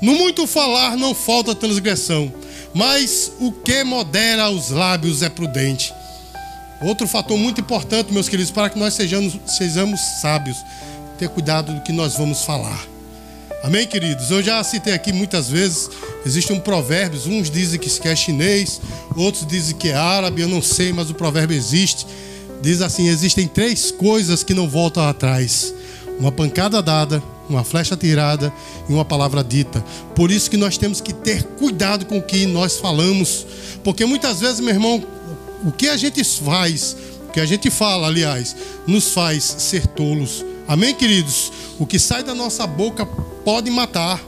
No 0.00 0.14
muito 0.14 0.46
falar 0.46 0.96
não 0.96 1.14
falta 1.14 1.54
transgressão, 1.54 2.32
mas 2.72 3.32
o 3.38 3.52
que 3.52 3.84
modera 3.84 4.48
os 4.48 4.70
lábios 4.70 5.22
é 5.22 5.28
prudente. 5.28 5.92
Outro 6.80 7.06
fator 7.06 7.36
muito 7.36 7.60
importante, 7.60 8.12
meus 8.12 8.28
queridos, 8.28 8.50
para 8.50 8.70
que 8.70 8.78
nós 8.78 8.94
sejamos, 8.94 9.38
sejamos 9.46 10.00
sábios, 10.22 10.56
ter 11.18 11.28
cuidado 11.28 11.74
do 11.74 11.82
que 11.82 11.92
nós 11.92 12.16
vamos 12.16 12.42
falar. 12.42 12.80
Amém, 13.62 13.86
queridos? 13.86 14.30
Eu 14.30 14.42
já 14.42 14.64
citei 14.64 14.94
aqui 14.94 15.12
muitas 15.12 15.50
vezes, 15.50 15.90
existe 16.24 16.50
um 16.50 16.58
provérbio, 16.58 17.20
uns 17.28 17.50
dizem 17.50 17.78
que 17.78 18.08
é 18.08 18.16
chinês, 18.16 18.80
outros 19.14 19.46
dizem 19.46 19.76
que 19.76 19.90
é 19.90 19.94
árabe, 19.94 20.40
eu 20.40 20.48
não 20.48 20.62
sei, 20.62 20.94
mas 20.94 21.10
o 21.10 21.14
provérbio 21.14 21.54
existe. 21.54 22.06
Diz 22.62 22.80
assim: 22.80 23.06
existem 23.06 23.46
três 23.46 23.90
coisas 23.90 24.42
que 24.42 24.54
não 24.54 24.66
voltam 24.66 25.06
atrás: 25.06 25.74
uma 26.18 26.32
pancada 26.32 26.80
dada, 26.80 27.22
uma 27.50 27.64
flecha 27.64 27.96
tirada 27.96 28.52
e 28.88 28.92
uma 28.92 29.04
palavra 29.04 29.42
dita. 29.42 29.84
Por 30.14 30.30
isso 30.30 30.50
que 30.50 30.56
nós 30.56 30.78
temos 30.78 31.00
que 31.00 31.12
ter 31.12 31.42
cuidado 31.42 32.06
com 32.06 32.18
o 32.18 32.22
que 32.22 32.46
nós 32.46 32.78
falamos, 32.78 33.46
porque 33.82 34.06
muitas 34.06 34.40
vezes, 34.40 34.60
meu 34.60 34.72
irmão, 34.72 35.04
o 35.64 35.72
que 35.72 35.88
a 35.88 35.96
gente 35.96 36.22
faz, 36.24 36.96
o 37.28 37.32
que 37.32 37.40
a 37.40 37.46
gente 37.46 37.70
fala, 37.70 38.06
aliás, 38.06 38.56
nos 38.86 39.12
faz 39.12 39.44
ser 39.58 39.86
tolos. 39.88 40.44
Amém, 40.66 40.94
queridos? 40.94 41.52
O 41.78 41.86
que 41.86 41.98
sai 41.98 42.22
da 42.22 42.34
nossa 42.34 42.66
boca 42.66 43.04
pode 43.44 43.70
matar. 43.70 44.20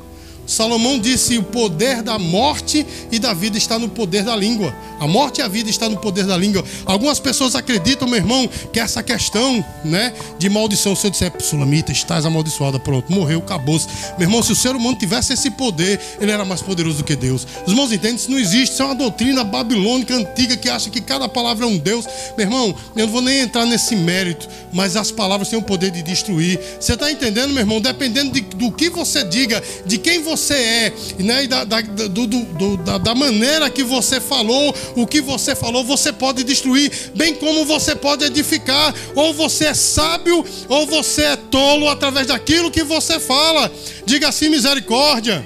Salomão 0.46 0.98
disse: 0.98 1.38
o 1.38 1.42
poder 1.42 2.02
da 2.02 2.18
morte 2.18 2.84
e 3.10 3.18
da 3.18 3.32
vida 3.32 3.56
está 3.56 3.78
no 3.78 3.88
poder 3.88 4.24
da 4.24 4.34
língua. 4.34 4.74
A 5.02 5.06
morte 5.08 5.40
e 5.40 5.42
a 5.42 5.48
vida 5.48 5.68
está 5.68 5.88
no 5.88 5.96
poder 5.96 6.24
da 6.26 6.36
língua. 6.36 6.64
Algumas 6.86 7.18
pessoas 7.18 7.56
acreditam, 7.56 8.06
meu 8.06 8.18
irmão, 8.18 8.48
que 8.72 8.78
essa 8.78 9.02
questão, 9.02 9.64
né, 9.84 10.12
de 10.38 10.48
maldição, 10.48 10.94
se 10.94 11.04
eu 11.04 11.10
disser, 11.10 11.32
Sulamita, 11.40 11.90
estás 11.90 12.24
amaldiçoada, 12.24 12.78
pronto, 12.78 13.10
morreu, 13.10 13.40
acabou-se. 13.40 13.88
Meu 14.16 14.28
irmão, 14.28 14.44
se 14.44 14.52
o 14.52 14.54
ser 14.54 14.76
humano 14.76 14.96
tivesse 14.96 15.32
esse 15.32 15.50
poder, 15.50 16.00
ele 16.20 16.30
era 16.30 16.44
mais 16.44 16.62
poderoso 16.62 16.98
do 16.98 17.04
que 17.04 17.16
Deus. 17.16 17.44
Os 17.66 17.72
irmãos 17.72 17.90
entendem? 17.90 18.14
Isso 18.14 18.30
não 18.30 18.38
existe. 18.38 18.74
Isso 18.74 18.82
é 18.82 18.84
uma 18.84 18.94
doutrina 18.94 19.42
babilônica 19.42 20.14
antiga 20.14 20.56
que 20.56 20.68
acha 20.68 20.88
que 20.88 21.00
cada 21.00 21.28
palavra 21.28 21.64
é 21.64 21.68
um 21.68 21.78
Deus. 21.78 22.06
Meu 22.38 22.46
irmão, 22.46 22.72
eu 22.94 23.06
não 23.06 23.12
vou 23.12 23.22
nem 23.22 23.40
entrar 23.40 23.66
nesse 23.66 23.96
mérito, 23.96 24.48
mas 24.72 24.94
as 24.94 25.10
palavras 25.10 25.48
têm 25.48 25.58
o 25.58 25.62
poder 25.62 25.90
de 25.90 26.00
destruir. 26.00 26.60
Você 26.78 26.94
está 26.94 27.10
entendendo, 27.10 27.48
meu 27.48 27.62
irmão? 27.62 27.80
Dependendo 27.80 28.30
de, 28.30 28.40
do 28.40 28.70
que 28.70 28.88
você 28.88 29.24
diga, 29.24 29.60
de 29.84 29.98
quem 29.98 30.22
você 30.22 30.54
é, 30.54 30.92
né, 31.18 31.42
e 31.42 31.48
da, 31.48 31.64
da, 31.64 31.80
do, 31.80 32.26
do, 32.26 32.76
da, 32.76 32.98
da 32.98 33.14
maneira 33.16 33.68
que 33.68 33.82
você 33.82 34.20
falou, 34.20 34.72
o 34.96 35.06
que 35.06 35.20
você 35.20 35.54
falou, 35.54 35.84
você 35.84 36.12
pode 36.12 36.44
destruir, 36.44 36.90
bem 37.14 37.34
como 37.34 37.64
você 37.64 37.94
pode 37.94 38.24
edificar. 38.24 38.94
Ou 39.14 39.32
você 39.32 39.66
é 39.66 39.74
sábio, 39.74 40.44
ou 40.68 40.86
você 40.86 41.22
é 41.22 41.36
tolo 41.36 41.88
através 41.88 42.26
daquilo 42.26 42.70
que 42.70 42.82
você 42.82 43.18
fala. 43.18 43.70
Diga 44.04 44.28
assim: 44.28 44.48
misericórdia. 44.48 45.44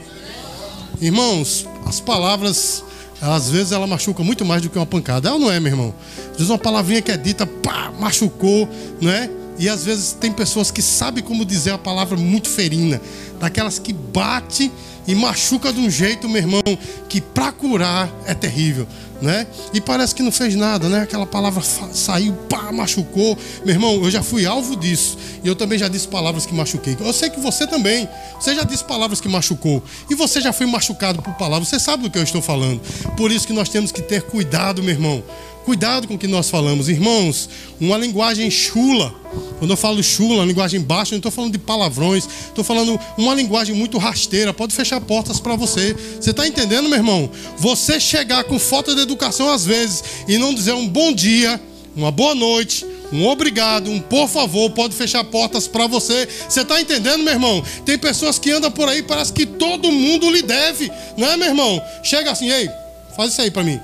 Irmãos, 1.01 1.67
as 1.87 2.01
palavras, 2.01 2.83
às 3.21 3.51
vezes 3.51 3.73
ela 3.73 3.87
machuca 3.87 4.23
muito 4.23 4.45
mais 4.45 4.63
do 4.63 4.71
que 4.71 4.79
uma 4.79 4.87
pancada. 4.87 5.29
Ela 5.29 5.39
não 5.39 5.51
é, 5.51 5.61
meu 5.61 5.73
irmão. 5.73 5.95
Às 6.31 6.37
vezes 6.39 6.51
uma 6.51 6.59
palavrinha 6.59 7.03
que 7.03 7.11
é 7.11 7.17
dita, 7.17 7.47
pá, 7.47 7.93
machucou, 7.99 8.69
não 9.01 9.11
é? 9.11 9.31
E 9.59 9.69
às 9.69 9.85
vezes 9.85 10.13
tem 10.13 10.33
pessoas 10.33 10.71
que 10.71 10.83
sabem 10.83 11.23
como 11.23 11.45
dizer 11.45 11.71
a 11.71 11.79
palavra 11.79 12.17
muito 12.17 12.49
ferina, 12.49 13.01
daquelas 13.41 13.79
que 13.79 13.93
bate 13.93 14.71
e 15.07 15.15
machuca 15.15 15.73
de 15.73 15.81
um 15.81 15.91
jeito, 15.91 16.29
meu 16.29 16.43
irmão, 16.43 16.63
que 17.09 17.21
para 17.21 17.53
curar 17.53 18.11
é 18.27 18.35
terrível 18.35 18.87
né? 19.20 19.46
E 19.72 19.81
parece 19.81 20.14
que 20.14 20.22
não 20.22 20.33
fez 20.33 20.55
nada, 20.55 20.88
né? 20.88 21.02
Aquela 21.02 21.26
palavra 21.26 21.62
saiu, 21.62 22.33
pá, 22.48 22.70
machucou. 22.72 23.37
Meu 23.64 23.74
irmão, 23.74 24.05
eu 24.05 24.11
já 24.11 24.22
fui 24.22 24.46
alvo 24.46 24.76
disso. 24.76 25.16
E 25.42 25.48
eu 25.48 25.55
também 25.55 25.79
já 25.79 25.88
disse 25.88 26.09
palavras 26.09 26.46
que 26.46 26.55
machuquei. 26.55 26.96
Eu 26.98 27.12
sei 27.12 27.31
que 27.31 27.40
você 27.40 27.66
também. 27.66 28.09
Você 28.40 28.55
já 28.55 28.62
disse 28.62 28.85
palavras 28.85 29.20
que 29.20 29.29
machucou. 29.29 29.83
E 30.11 30.14
você 30.14 30.40
já 30.40 30.52
foi 30.52 30.66
machucado 30.66 31.22
por 31.22 31.35
palavras. 31.35 31.68
Você 31.68 31.79
sabe 31.79 32.05
do 32.05 32.11
que 32.11 32.18
eu 32.18 32.22
estou 32.22 32.42
falando. 32.42 32.81
Por 33.16 33.31
isso 33.31 33.46
que 33.46 33.52
nós 33.52 33.68
temos 33.68 33.92
que 33.92 34.02
ter 34.02 34.22
cuidado, 34.22 34.83
meu 34.83 34.92
irmão. 34.92 35.22
Cuidado 35.66 36.07
com 36.07 36.14
o 36.14 36.18
que 36.18 36.29
nós 36.29 36.48
falamos. 36.48 36.88
Irmãos, 36.88 37.48
uma 37.81 37.98
linguagem 37.98 38.48
chula. 38.52 39.12
Quando 39.59 39.72
eu 39.72 39.76
falo 39.76 40.00
chula, 40.00 40.44
linguagem 40.44 40.81
baixa, 40.81 41.11
não 41.11 41.16
estou 41.16 41.33
falando 41.33 41.50
de 41.50 41.59
palavrões. 41.59 42.24
Estou 42.24 42.62
falando 42.62 42.96
uma 43.18 43.35
linguagem 43.35 43.74
muito 43.74 43.98
rasteira. 43.98 44.55
Pode 44.55 44.72
fechar 44.72 45.00
portas 45.00 45.40
para 45.40 45.57
você. 45.57 45.92
Você 46.20 46.31
está 46.31 46.46
entendendo, 46.46 46.88
meu 46.88 46.96
irmão? 46.96 47.29
Você 47.59 47.98
chegar 47.98 48.44
com 48.44 48.61
falta 48.61 48.94
de 48.94 49.00
educação 49.00 49.52
às 49.52 49.66
vezes 49.66 50.05
e 50.29 50.38
não 50.38 50.55
dizer 50.55 50.72
um 50.72 50.87
bom 50.87 51.12
dia, 51.12 51.61
uma 51.96 52.12
boa 52.12 52.37
noite, 52.37 52.87
um 53.12 53.26
obrigado, 53.26 53.90
um 53.90 53.98
por 53.98 54.29
favor, 54.29 54.70
pode 54.70 54.94
fechar 54.94 55.24
portas 55.24 55.66
para 55.66 55.88
você. 55.88 56.29
Você 56.48 56.61
está 56.61 56.81
entendendo, 56.81 57.24
meu 57.24 57.33
irmão? 57.33 57.61
Tem 57.85 57.98
pessoas 57.98 58.38
que 58.38 58.52
andam 58.52 58.70
por 58.70 58.88
aí, 58.88 59.02
parece 59.02 59.33
que 59.33 59.44
todo 59.44 59.90
mundo 59.90 60.31
lhe 60.31 60.42
deve, 60.42 60.92
não 61.16 61.26
é, 61.26 61.37
meu 61.37 61.48
irmão? 61.48 61.83
Chega 62.05 62.31
assim, 62.31 62.48
ei, 62.48 62.70
faz 63.16 63.33
isso 63.33 63.42
aí 63.42 63.50
para 63.50 63.64
mim. 63.64 63.81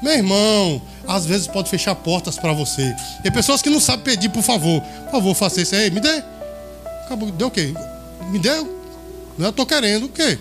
Meu 0.00 0.12
irmão, 0.12 0.82
às 1.06 1.26
vezes 1.26 1.46
pode 1.46 1.68
fechar 1.68 1.94
portas 1.94 2.36
para 2.38 2.52
você. 2.52 2.94
Tem 3.22 3.32
pessoas 3.32 3.62
que 3.62 3.70
não 3.70 3.80
sabem 3.80 4.04
pedir, 4.04 4.28
por 4.28 4.42
favor. 4.42 4.80
Por 4.80 5.10
favor, 5.10 5.34
faça 5.34 5.60
isso 5.60 5.74
aí. 5.74 5.90
Me 5.90 6.00
dê. 6.00 6.22
Acabou. 7.04 7.30
Deu 7.30 7.48
o 7.48 7.50
quê? 7.50 7.74
Me 8.30 8.38
deu? 8.38 8.80
Não, 9.36 9.46
eu 9.46 9.52
tô 9.52 9.66
querendo 9.66 10.06
o 10.06 10.08
quê? 10.08 10.38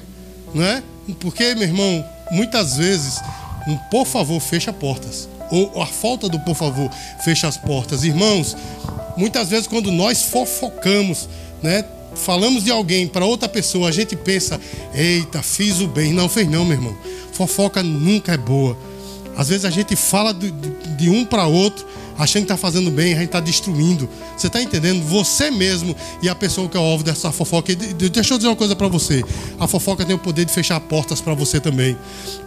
Não 0.53 0.63
é? 0.63 0.83
Porque, 1.19 1.55
meu 1.55 1.63
irmão, 1.63 2.05
muitas 2.31 2.77
vezes 2.77 3.19
um 3.67 3.77
por 3.89 4.05
favor 4.05 4.39
fecha 4.39 4.71
portas. 4.71 5.27
Ou 5.51 5.81
a 5.81 5.85
falta 5.85 6.29
do 6.29 6.39
por 6.39 6.55
favor 6.55 6.89
fecha 7.23 7.47
as 7.47 7.57
portas. 7.57 8.03
Irmãos, 8.03 8.55
muitas 9.17 9.49
vezes 9.49 9.67
quando 9.67 9.91
nós 9.91 10.23
fofocamos, 10.23 11.27
né? 11.61 11.83
Falamos 12.15 12.63
de 12.63 12.69
alguém 12.69 13.07
para 13.07 13.25
outra 13.25 13.49
pessoa, 13.49 13.89
a 13.89 13.91
gente 13.91 14.15
pensa, 14.15 14.61
eita, 14.93 15.41
fiz 15.41 15.81
o 15.81 15.87
bem. 15.87 16.13
Não 16.13 16.29
fez 16.29 16.47
não, 16.47 16.63
meu 16.63 16.77
irmão. 16.77 16.95
Fofoca 17.31 17.81
nunca 17.81 18.33
é 18.33 18.37
boa. 18.37 18.77
Às 19.37 19.49
vezes 19.49 19.65
a 19.65 19.69
gente 19.69 19.95
fala 19.95 20.33
de, 20.33 20.51
de, 20.51 20.69
de 20.95 21.09
um 21.09 21.25
para 21.25 21.45
outro 21.45 21.85
achando 22.17 22.45
que 22.45 22.51
está 22.51 22.57
fazendo 22.57 22.91
bem, 22.91 23.13
a 23.13 23.17
gente 23.17 23.25
está 23.25 23.39
destruindo. 23.39 24.09
Você 24.37 24.47
está 24.47 24.61
entendendo? 24.61 25.03
Você 25.03 25.51
mesmo 25.51 25.95
e 26.21 26.29
a 26.29 26.35
pessoa 26.35 26.69
que 26.69 26.77
é 26.77 26.79
alvo 26.79 27.03
dessa 27.03 27.31
fofoca. 27.31 27.75
Deixa 27.75 28.33
eu 28.33 28.37
dizer 28.37 28.49
uma 28.49 28.55
coisa 28.55 28.75
para 28.75 28.87
você: 28.87 29.23
a 29.59 29.67
fofoca 29.67 30.05
tem 30.05 30.15
o 30.15 30.19
poder 30.19 30.45
de 30.45 30.51
fechar 30.51 30.79
portas 30.79 31.21
para 31.21 31.33
você 31.33 31.59
também. 31.59 31.97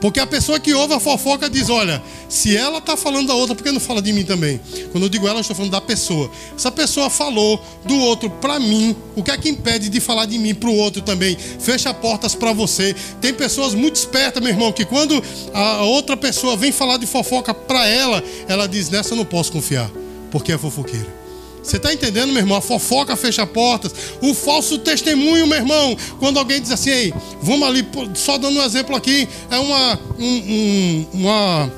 Porque 0.00 0.20
a 0.20 0.26
pessoa 0.26 0.60
que 0.60 0.72
ouve 0.72 0.94
a 0.94 1.00
fofoca 1.00 1.48
diz: 1.48 1.68
olha, 1.68 2.02
se 2.28 2.56
ela 2.56 2.78
está 2.78 2.96
falando 2.96 3.28
da 3.28 3.34
outra, 3.34 3.54
por 3.54 3.62
que 3.62 3.70
não 3.70 3.80
fala 3.80 4.02
de 4.02 4.12
mim 4.12 4.24
também? 4.24 4.60
Quando 4.92 5.04
eu 5.04 5.08
digo 5.08 5.26
ela, 5.26 5.38
eu 5.38 5.40
estou 5.40 5.56
falando 5.56 5.72
da 5.72 5.80
pessoa. 5.80 6.30
Essa 6.56 6.70
pessoa 6.70 7.10
falou 7.10 7.62
do 7.84 7.96
outro 7.96 8.30
para 8.30 8.58
mim, 8.58 8.94
o 9.14 9.22
que 9.22 9.30
é 9.30 9.36
que 9.36 9.48
impede 9.48 9.88
de 9.88 10.00
falar 10.00 10.26
de 10.26 10.38
mim 10.38 10.54
para 10.54 10.68
o 10.68 10.74
outro 10.74 11.02
também? 11.02 11.36
Fecha 11.36 11.92
portas 11.92 12.34
para 12.34 12.52
você. 12.52 12.94
Tem 13.20 13.32
pessoas 13.32 13.74
muito 13.74 13.96
espertas, 13.96 14.42
meu 14.42 14.52
irmão, 14.52 14.72
que 14.72 14.84
quando 14.84 15.22
a 15.52 15.82
outra 15.82 16.16
pessoa 16.16 16.56
vem 16.56 16.72
falar 16.72 16.98
de 16.98 17.06
fofoca 17.06 17.52
para 17.52 17.86
ela, 17.86 18.22
ela 18.48 18.66
diz: 18.66 18.90
nessa 18.90 19.14
eu 19.14 19.16
não 19.16 19.24
posso 19.24 19.55
confiar, 19.56 19.90
porque 20.30 20.52
é 20.52 20.58
fofoqueira. 20.58 21.16
Você 21.62 21.78
está 21.78 21.92
entendendo, 21.92 22.28
meu 22.28 22.42
irmão? 22.42 22.56
A 22.56 22.60
fofoca 22.60 23.16
fecha 23.16 23.44
portas. 23.44 23.92
O 24.22 24.32
falso 24.34 24.78
testemunho, 24.78 25.48
meu 25.48 25.58
irmão. 25.58 25.96
Quando 26.20 26.38
alguém 26.38 26.60
diz 26.60 26.70
assim, 26.70 26.90
Ei, 26.90 27.14
vamos 27.42 27.66
ali, 27.66 27.84
só 28.14 28.38
dando 28.38 28.60
um 28.60 28.62
exemplo 28.62 28.94
aqui, 28.94 29.28
é 29.50 29.58
uma. 29.58 29.98
Um, 30.16 30.24
um, 30.24 31.06
uma 31.14 31.72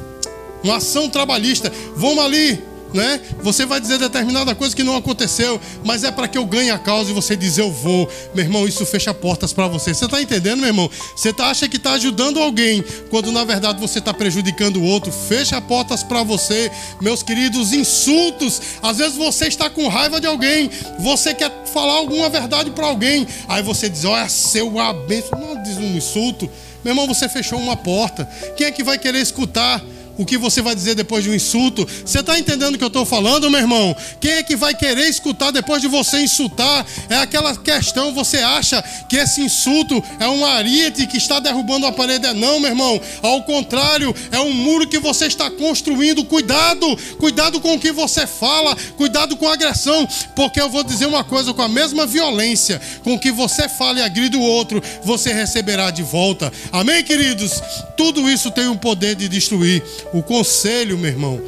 uma 0.62 0.76
ação 0.76 1.08
trabalhista. 1.08 1.72
Vamos 1.96 2.24
ali, 2.24 2.60
né? 2.92 3.20
Você 3.42 3.66
vai 3.66 3.80
dizer 3.80 3.98
determinada 3.98 4.54
coisa 4.54 4.74
que 4.74 4.82
não 4.82 4.96
aconteceu, 4.96 5.60
mas 5.84 6.04
é 6.04 6.10
para 6.10 6.28
que 6.28 6.38
eu 6.38 6.46
ganhe 6.46 6.70
a 6.70 6.78
causa 6.78 7.10
e 7.10 7.14
você 7.14 7.36
diz 7.36 7.58
eu 7.58 7.70
vou. 7.70 8.08
Meu 8.34 8.44
irmão, 8.44 8.66
isso 8.66 8.84
fecha 8.86 9.12
portas 9.12 9.52
para 9.52 9.66
você. 9.66 9.92
Você 9.94 10.04
está 10.04 10.20
entendendo, 10.20 10.60
meu 10.60 10.68
irmão? 10.68 10.90
Você 11.14 11.32
tá, 11.32 11.46
acha 11.46 11.68
que 11.68 11.76
está 11.76 11.92
ajudando 11.92 12.38
alguém, 12.38 12.84
quando 13.10 13.30
na 13.32 13.44
verdade 13.44 13.80
você 13.80 13.98
está 13.98 14.12
prejudicando 14.14 14.76
o 14.76 14.84
outro. 14.84 15.12
Fecha 15.12 15.60
portas 15.60 16.02
para 16.02 16.22
você, 16.22 16.70
meus 17.00 17.22
queridos. 17.22 17.72
Insultos. 17.72 18.60
Às 18.82 18.98
vezes 18.98 19.16
você 19.16 19.46
está 19.46 19.68
com 19.68 19.88
raiva 19.88 20.20
de 20.20 20.26
alguém, 20.26 20.70
você 20.98 21.34
quer 21.34 21.50
falar 21.72 21.94
alguma 21.94 22.28
verdade 22.28 22.70
para 22.70 22.86
alguém, 22.86 23.26
aí 23.48 23.62
você 23.62 23.88
diz, 23.88 24.04
olha, 24.04 24.28
seu 24.28 24.78
abençoado. 24.78 25.44
Não 25.44 25.62
diz 25.62 25.76
um 25.76 25.96
insulto. 25.96 26.50
Meu 26.84 26.92
irmão, 26.92 27.06
você 27.06 27.28
fechou 27.28 27.58
uma 27.58 27.76
porta. 27.76 28.24
Quem 28.56 28.66
é 28.66 28.70
que 28.70 28.82
vai 28.82 28.98
querer 28.98 29.20
escutar? 29.20 29.82
O 30.18 30.26
que 30.26 30.36
você 30.36 30.60
vai 30.60 30.74
dizer 30.74 30.94
depois 30.94 31.24
de 31.24 31.30
um 31.30 31.34
insulto. 31.34 31.86
Você 32.04 32.18
está 32.18 32.38
entendendo 32.38 32.74
o 32.74 32.78
que 32.78 32.84
eu 32.84 32.88
estou 32.88 33.06
falando, 33.06 33.48
meu 33.48 33.60
irmão? 33.60 33.96
Quem 34.20 34.32
é 34.32 34.42
que 34.42 34.56
vai 34.56 34.74
querer 34.74 35.08
escutar 35.08 35.52
depois 35.52 35.80
de 35.80 35.88
você 35.88 36.20
insultar? 36.20 36.84
É 37.08 37.16
aquela 37.16 37.56
questão, 37.56 38.12
você 38.12 38.38
acha 38.38 38.82
que 39.08 39.16
esse 39.16 39.40
insulto 39.40 40.02
é 40.18 40.28
um 40.28 40.44
ariete 40.44 41.06
que 41.06 41.16
está 41.16 41.38
derrubando 41.38 41.86
a 41.86 41.92
parede? 41.92 42.26
É 42.26 42.34
não, 42.34 42.58
meu 42.58 42.70
irmão. 42.70 43.00
Ao 43.22 43.42
contrário, 43.44 44.14
é 44.32 44.40
um 44.40 44.52
muro 44.52 44.88
que 44.88 44.98
você 44.98 45.26
está 45.26 45.50
construindo. 45.50 46.24
Cuidado, 46.24 46.96
cuidado 47.18 47.60
com 47.60 47.74
o 47.74 47.78
que 47.78 47.92
você 47.92 48.26
fala, 48.26 48.76
cuidado 48.96 49.36
com 49.36 49.48
a 49.48 49.52
agressão, 49.52 50.06
porque 50.34 50.60
eu 50.60 50.68
vou 50.68 50.82
dizer 50.82 51.06
uma 51.06 51.22
coisa: 51.22 51.54
com 51.54 51.62
a 51.62 51.68
mesma 51.68 52.06
violência 52.06 52.80
com 53.04 53.18
que 53.18 53.30
você 53.30 53.68
fala 53.68 54.00
e 54.00 54.02
agride 54.02 54.36
o 54.36 54.42
outro, 54.42 54.82
você 55.04 55.32
receberá 55.32 55.90
de 55.90 56.02
volta. 56.02 56.52
Amém, 56.72 57.04
queridos? 57.04 57.62
Tudo 57.96 58.28
isso 58.28 58.50
tem 58.50 58.68
o 58.68 58.76
poder 58.76 59.14
de 59.14 59.28
destruir. 59.28 59.82
O 60.12 60.22
conselho, 60.22 60.96
meu 60.96 61.10
irmão, 61.10 61.40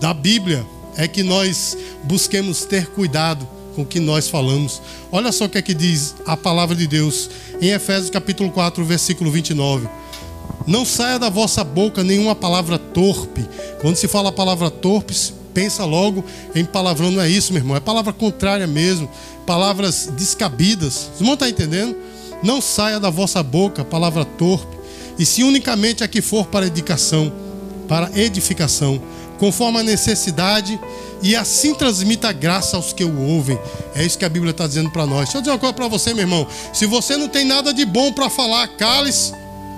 da 0.00 0.12
Bíblia 0.12 0.66
é 0.96 1.08
que 1.08 1.22
nós 1.22 1.76
busquemos 2.04 2.64
ter 2.64 2.88
cuidado 2.88 3.48
com 3.74 3.82
o 3.82 3.86
que 3.86 3.98
nós 3.98 4.28
falamos. 4.28 4.82
Olha 5.10 5.32
só 5.32 5.46
o 5.46 5.48
que 5.48 5.56
é 5.56 5.62
que 5.62 5.72
diz 5.72 6.14
a 6.26 6.36
palavra 6.36 6.76
de 6.76 6.86
Deus 6.86 7.30
em 7.60 7.70
Efésios 7.70 8.10
capítulo 8.10 8.50
4, 8.50 8.84
versículo 8.84 9.30
29. 9.30 9.88
Não 10.66 10.84
saia 10.84 11.18
da 11.18 11.30
vossa 11.30 11.64
boca 11.64 12.04
nenhuma 12.04 12.34
palavra 12.34 12.78
torpe. 12.78 13.46
Quando 13.80 13.96
se 13.96 14.06
fala 14.08 14.28
a 14.28 14.32
palavra 14.32 14.70
torpe, 14.70 15.14
pensa 15.54 15.84
logo 15.86 16.22
em 16.54 16.66
palavrão, 16.66 17.10
não 17.10 17.22
é 17.22 17.30
isso, 17.30 17.52
meu 17.52 17.62
irmão, 17.62 17.76
é 17.76 17.80
palavra 17.80 18.12
contrária 18.12 18.66
mesmo, 18.66 19.08
palavras 19.46 20.10
descabidas. 20.14 21.08
Vocês 21.14 21.20
vão 21.20 21.32
estar 21.32 21.48
entendendo? 21.48 21.96
Não 22.42 22.60
saia 22.60 23.00
da 23.00 23.08
vossa 23.08 23.42
boca 23.42 23.82
palavra 23.82 24.22
torpe, 24.22 24.76
e 25.18 25.24
se 25.24 25.42
unicamente 25.42 26.04
a 26.04 26.08
que 26.08 26.20
for 26.20 26.46
para 26.46 26.66
edificação 26.66 27.32
para 27.88 28.10
edificação, 28.18 29.00
conforme 29.38 29.78
a 29.80 29.82
necessidade, 29.82 30.78
e 31.22 31.34
assim 31.34 31.74
transmita 31.74 32.32
graça 32.32 32.76
aos 32.76 32.92
que 32.92 33.04
o 33.04 33.20
ouvem. 33.20 33.58
É 33.94 34.04
isso 34.04 34.18
que 34.18 34.24
a 34.24 34.28
Bíblia 34.28 34.50
está 34.50 34.66
dizendo 34.66 34.90
para 34.90 35.06
nós. 35.06 35.24
Deixa 35.24 35.38
eu 35.38 35.42
dizer 35.42 35.52
uma 35.52 35.58
coisa 35.58 35.74
para 35.74 35.88
você, 35.88 36.12
meu 36.12 36.22
irmão. 36.22 36.46
Se 36.72 36.86
você 36.86 37.16
não 37.16 37.28
tem 37.28 37.44
nada 37.44 37.72
de 37.72 37.84
bom 37.84 38.12
para 38.12 38.28
falar, 38.28 38.68
cale-se 38.68 39.32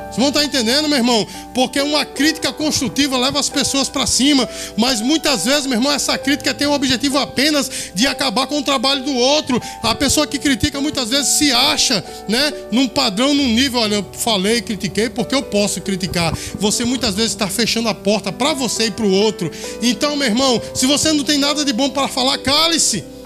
vocês 0.09 0.16
vão 0.16 0.29
estar 0.29 0.44
entendendo, 0.44 0.88
meu 0.88 0.99
irmão? 0.99 1.27
Porque 1.55 1.81
uma 1.81 2.05
crítica 2.05 2.53
construtiva 2.53 3.18
leva 3.18 3.38
as 3.38 3.49
pessoas 3.49 3.88
para 3.88 4.07
cima, 4.07 4.49
mas 4.77 5.01
muitas 5.01 5.44
vezes, 5.44 5.66
meu 5.66 5.77
irmão, 5.79 5.92
essa 5.92 6.16
crítica 6.16 6.55
tem 6.55 6.66
o 6.66 6.73
objetivo 6.73 7.18
apenas 7.18 7.71
de 7.94 8.07
acabar 8.07 8.47
com 8.47 8.59
o 8.59 8.62
trabalho 8.62 9.03
do 9.05 9.14
outro. 9.14 9.61
A 9.83 9.94
pessoa 9.94 10.27
que 10.27 10.38
critica 10.38 10.81
muitas 10.81 11.11
vezes 11.11 11.29
se 11.35 11.53
acha, 11.53 12.03
né, 12.27 12.53
num 12.73 12.88
padrão, 12.88 13.35
num 13.35 13.49
nível, 13.49 13.81
olha, 13.81 13.97
eu 13.97 14.07
falei, 14.12 14.62
critiquei 14.62 15.09
porque 15.11 15.35
eu 15.35 15.42
posso 15.42 15.81
criticar. 15.81 16.33
Você 16.59 16.85
muitas 16.85 17.14
vezes 17.14 17.33
está 17.33 17.49
fechando 17.49 17.88
a 17.88 17.94
porta 17.94 18.33
para 18.33 18.55
você 18.55 18.87
e 18.87 18.90
para 18.90 19.05
o 19.05 19.12
outro. 19.12 19.51
Então, 19.83 20.16
meu 20.16 20.27
irmão, 20.27 20.61
se 20.75 20.87
você 20.87 21.12
não 21.12 21.25
tem 21.25 21.38
nada 21.38 21.64
de 21.64 21.73
bom 21.73 21.90
para 21.90 22.09
falar, 22.09 22.38
cale-se. 22.38 23.17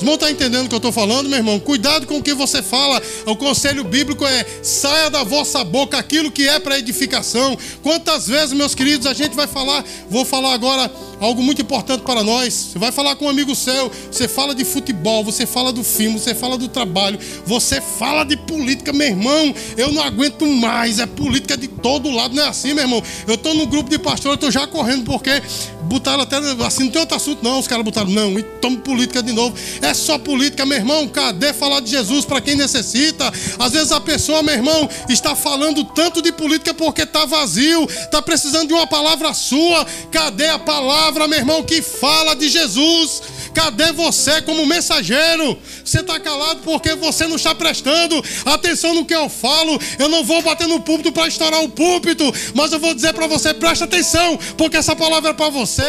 Os 0.00 0.02
irmãos 0.02 0.14
estão 0.14 0.30
entendendo 0.30 0.64
o 0.64 0.68
que 0.70 0.74
eu 0.74 0.78
estou 0.78 0.92
falando, 0.92 1.28
meu 1.28 1.36
irmão? 1.36 1.60
Cuidado 1.60 2.06
com 2.06 2.16
o 2.16 2.22
que 2.22 2.32
você 2.32 2.62
fala. 2.62 3.02
O 3.26 3.36
conselho 3.36 3.84
bíblico 3.84 4.24
é: 4.24 4.46
saia 4.62 5.10
da 5.10 5.22
vossa 5.22 5.62
boca 5.62 5.98
aquilo 5.98 6.30
que 6.30 6.48
é 6.48 6.58
para 6.58 6.78
edificação. 6.78 7.54
Quantas 7.82 8.26
vezes, 8.26 8.54
meus 8.54 8.74
queridos, 8.74 9.06
a 9.06 9.12
gente 9.12 9.36
vai 9.36 9.46
falar, 9.46 9.84
vou 10.08 10.24
falar 10.24 10.54
agora 10.54 10.90
algo 11.20 11.42
muito 11.42 11.60
importante 11.60 12.00
para 12.00 12.24
nós. 12.24 12.54
Você 12.54 12.78
vai 12.78 12.90
falar 12.90 13.14
com 13.16 13.26
um 13.26 13.28
amigo 13.28 13.54
seu, 13.54 13.92
você 14.10 14.26
fala 14.26 14.54
de 14.54 14.64
futebol, 14.64 15.22
você 15.22 15.44
fala 15.44 15.70
do 15.70 15.84
filme, 15.84 16.18
você 16.18 16.34
fala 16.34 16.56
do 16.56 16.66
trabalho, 16.66 17.18
você 17.44 17.78
fala 17.78 18.24
de 18.24 18.38
política, 18.38 18.94
meu 18.94 19.06
irmão. 19.06 19.54
Eu 19.76 19.92
não 19.92 20.02
aguento 20.02 20.46
mais, 20.46 20.98
é 20.98 21.04
política 21.04 21.58
de 21.58 21.68
todo 21.68 22.10
lado, 22.10 22.34
não 22.34 22.42
é 22.42 22.48
assim, 22.48 22.72
meu 22.72 22.84
irmão. 22.84 23.02
Eu 23.28 23.34
estou 23.34 23.52
no 23.52 23.66
grupo 23.66 23.90
de 23.90 23.98
pastores, 23.98 24.42
eu 24.42 24.48
estou 24.48 24.50
já 24.50 24.66
correndo 24.66 25.04
porque 25.04 25.42
botaram 25.90 26.22
até 26.22 26.36
assim, 26.64 26.84
não 26.84 26.90
tem 26.90 27.00
outro 27.00 27.16
assunto, 27.16 27.42
não. 27.42 27.58
Os 27.58 27.66
caras 27.66 27.84
botaram, 27.84 28.08
não, 28.08 28.38
e 28.38 28.42
toma 28.44 28.78
política 28.78 29.20
de 29.20 29.32
novo. 29.32 29.56
É 29.82 29.92
só 29.92 30.16
política, 30.16 30.64
meu 30.64 30.78
irmão. 30.78 31.08
Cadê 31.08 31.52
falar 31.52 31.80
de 31.80 31.90
Jesus 31.90 32.24
para 32.24 32.40
quem 32.40 32.54
necessita? 32.54 33.30
Às 33.58 33.72
vezes 33.72 33.90
a 33.90 34.00
pessoa, 34.00 34.40
meu 34.40 34.54
irmão, 34.54 34.88
está 35.08 35.34
falando 35.34 35.82
tanto 35.84 36.22
de 36.22 36.30
política 36.30 36.72
porque 36.72 37.02
está 37.02 37.24
vazio, 37.24 37.84
está 37.84 38.22
precisando 38.22 38.68
de 38.68 38.74
uma 38.74 38.86
palavra 38.86 39.34
sua. 39.34 39.84
Cadê 40.12 40.48
a 40.48 40.58
palavra, 40.60 41.26
meu 41.26 41.38
irmão, 41.38 41.64
que 41.64 41.82
fala 41.82 42.34
de 42.34 42.48
Jesus? 42.48 43.22
Cadê 43.52 43.92
você 43.92 44.40
como 44.42 44.64
mensageiro? 44.64 45.58
Você 45.84 46.00
está 46.00 46.20
calado 46.20 46.60
porque 46.62 46.94
você 46.94 47.26
não 47.26 47.34
está 47.34 47.52
prestando 47.52 48.22
atenção 48.46 48.94
no 48.94 49.04
que 49.04 49.14
eu 49.14 49.28
falo. 49.28 49.76
Eu 49.98 50.08
não 50.08 50.22
vou 50.22 50.40
bater 50.40 50.68
no 50.68 50.78
púlpito 50.78 51.10
para 51.10 51.26
estourar 51.26 51.60
o 51.64 51.68
púlpito, 51.68 52.32
mas 52.54 52.72
eu 52.72 52.78
vou 52.78 52.94
dizer 52.94 53.12
para 53.12 53.26
você: 53.26 53.52
presta 53.52 53.86
atenção, 53.86 54.38
porque 54.56 54.76
essa 54.76 54.94
palavra 54.94 55.30
é 55.30 55.34
para 55.34 55.48
você. 55.48 55.79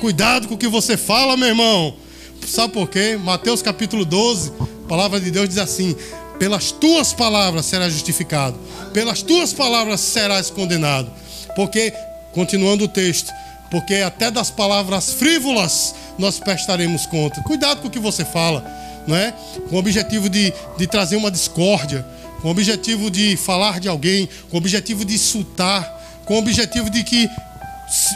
Cuidado 0.00 0.48
com 0.48 0.54
o 0.54 0.58
que 0.58 0.68
você 0.68 0.96
fala, 0.96 1.36
meu 1.36 1.48
irmão. 1.48 1.94
Sabe 2.46 2.74
por 2.74 2.88
quê? 2.90 3.18
Mateus 3.22 3.62
capítulo 3.62 4.04
12, 4.04 4.52
a 4.84 4.88
palavra 4.88 5.18
de 5.18 5.30
Deus 5.30 5.48
diz 5.48 5.58
assim: 5.58 5.96
Pelas 6.38 6.70
tuas 6.70 7.12
palavras 7.12 7.64
serás 7.64 7.92
justificado, 7.92 8.58
pelas 8.92 9.22
tuas 9.22 9.52
palavras 9.52 10.00
serás 10.00 10.50
condenado. 10.50 11.10
Porque, 11.56 11.92
continuando 12.32 12.84
o 12.84 12.88
texto, 12.88 13.32
porque 13.70 13.96
até 13.96 14.30
das 14.30 14.50
palavras 14.50 15.14
frívolas 15.14 15.94
nós 16.18 16.38
prestaremos 16.38 17.06
conta. 17.06 17.40
Cuidado 17.42 17.80
com 17.80 17.88
o 17.88 17.90
que 17.90 17.98
você 17.98 18.24
fala, 18.24 18.64
não 19.06 19.16
é? 19.16 19.32
Com 19.70 19.76
o 19.76 19.78
objetivo 19.78 20.28
de, 20.28 20.52
de 20.76 20.86
trazer 20.86 21.16
uma 21.16 21.30
discórdia, 21.30 22.04
com 22.42 22.48
o 22.48 22.50
objetivo 22.50 23.10
de 23.10 23.36
falar 23.36 23.80
de 23.80 23.88
alguém, 23.88 24.28
com 24.50 24.56
o 24.56 24.60
objetivo 24.60 25.04
de 25.04 25.14
insultar, 25.14 26.22
com 26.26 26.34
o 26.34 26.38
objetivo 26.38 26.90
de 26.90 27.02
que 27.02 27.28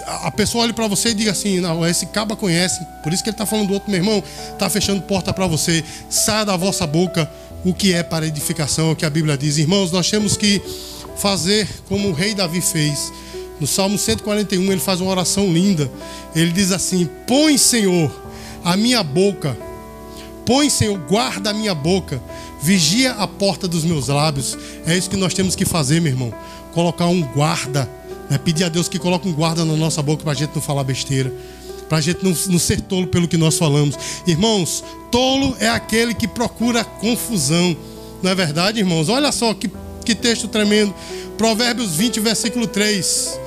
a 0.07 0.31
pessoa 0.31 0.64
olhe 0.64 0.72
para 0.72 0.87
você 0.87 1.11
e 1.11 1.14
diga 1.14 1.33
assim: 1.33 1.61
não, 1.61 1.87
esse 1.87 2.07
caba 2.07 2.35
conhece, 2.35 2.85
por 3.02 3.12
isso 3.12 3.22
que 3.22 3.28
ele 3.28 3.35
está 3.35 3.46
falando 3.46 3.68
do 3.68 3.74
outro, 3.74 3.90
meu 3.90 4.00
irmão, 4.00 4.22
está 4.52 4.68
fechando 4.68 5.02
porta 5.02 5.33
para 5.33 5.46
você. 5.46 5.85
Saia 6.09 6.44
da 6.44 6.57
vossa 6.57 6.87
boca 6.87 7.31
o 7.64 7.74
que 7.74 7.92
é 7.92 8.02
para 8.02 8.26
edificação, 8.26 8.90
é 8.90 8.92
o 8.92 8.96
que 8.96 9.04
a 9.04 9.11
Bíblia 9.11 9.37
diz. 9.37 9.59
Irmãos, 9.59 9.92
nós 9.92 10.11
temos 10.11 10.37
que 10.37 10.62
fazer 11.16 11.68
como 11.88 12.09
o 12.09 12.12
rei 12.12 12.35
Davi 12.35 12.61
fez. 12.61 13.12
No 13.61 13.66
Salmo 13.66 13.98
141, 13.98 14.72
ele 14.72 14.81
faz 14.81 15.00
uma 15.00 15.11
oração 15.11 15.52
linda. 15.52 15.90
Ele 16.35 16.52
diz 16.52 16.72
assim: 16.72 17.09
Põe, 17.26 17.59
Senhor, 17.59 18.11
a 18.64 18.76
minha 18.76 19.02
boca, 19.02 19.57
põe, 20.46 20.70
Senhor, 20.70 20.96
guarda 20.98 21.50
a 21.50 21.54
minha 21.54 21.74
boca, 21.74 22.22
vigia 22.62 23.12
a 23.12 23.26
porta 23.26 23.68
dos 23.68 23.85
meus 23.85 24.09
lábios. 24.09 24.57
É 24.87 24.96
isso 24.96 25.11
que 25.11 25.16
nós 25.16 25.35
temos 25.35 25.54
que 25.54 25.64
fazer, 25.64 26.00
meu 26.00 26.12
irmão. 26.12 26.33
Colocar 26.72 27.07
um 27.07 27.22
guarda 27.22 27.97
é 28.31 28.38
pedir 28.38 28.64
a 28.64 28.69
Deus 28.69 28.88
que 28.88 28.99
coloque 28.99 29.29
um 29.29 29.33
guarda 29.33 29.64
na 29.64 29.77
nossa 29.77 30.03
boca 30.03 30.23
para 30.23 30.33
a 30.33 30.37
gente 30.37 30.55
não 30.55 30.62
falar 30.62 30.85
besteira. 30.85 31.33
Para 31.88 31.99
a 31.99 32.01
gente 32.01 32.23
não, 32.23 32.35
não 32.49 32.59
ser 32.59 32.81
tolo 32.83 33.07
pelo 33.07 33.27
que 33.27 33.37
nós 33.37 33.57
falamos. 33.57 33.97
Irmãos, 34.27 34.85
tolo 35.11 35.57
é 35.59 35.69
aquele 35.69 36.14
que 36.14 36.29
procura 36.29 36.85
confusão. 36.85 37.77
Não 38.23 38.31
é 38.31 38.35
verdade, 38.35 38.79
irmãos? 38.79 39.09
Olha 39.09 39.33
só 39.33 39.55
que, 39.55 39.71
que 40.05 40.14
texto 40.14 40.49
tremendo. 40.49 40.95
Provérbios 41.38 41.93
20, 41.97 42.21
versículo 42.21 42.67
3. 42.67 43.41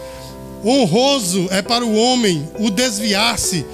Honroso 0.66 1.48
é 1.52 1.62
para 1.62 1.86
o 1.86 1.96
homem 1.96 2.48
o 2.60 2.70
desviar-se 2.70 3.66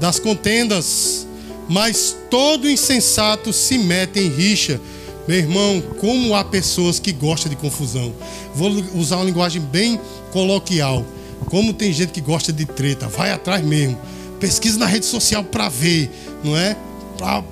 das 0.00 0.18
contendas, 0.18 1.26
mas 1.68 2.16
todo 2.28 2.68
insensato 2.68 3.52
se 3.52 3.78
mete 3.78 4.18
em 4.18 4.28
rixa. 4.28 4.80
Meu 5.26 5.38
irmão, 5.38 5.80
como 6.00 6.34
há 6.34 6.44
pessoas 6.44 6.98
que 6.98 7.12
gostam 7.12 7.50
de 7.50 7.56
confusão. 7.56 8.12
Vou 8.54 8.70
usar 8.94 9.16
uma 9.16 9.24
linguagem 9.24 9.62
bem 9.62 10.00
coloquial. 10.32 11.04
Como 11.46 11.72
tem 11.72 11.92
gente 11.92 12.12
que 12.12 12.20
gosta 12.20 12.52
de 12.52 12.66
treta, 12.66 13.08
vai 13.08 13.30
atrás 13.30 13.64
mesmo. 13.64 13.98
Pesquisa 14.40 14.78
na 14.78 14.86
rede 14.86 15.06
social 15.06 15.44
para 15.44 15.68
ver, 15.68 16.10
não 16.42 16.56
é? 16.56 16.76
Para 17.16 17.44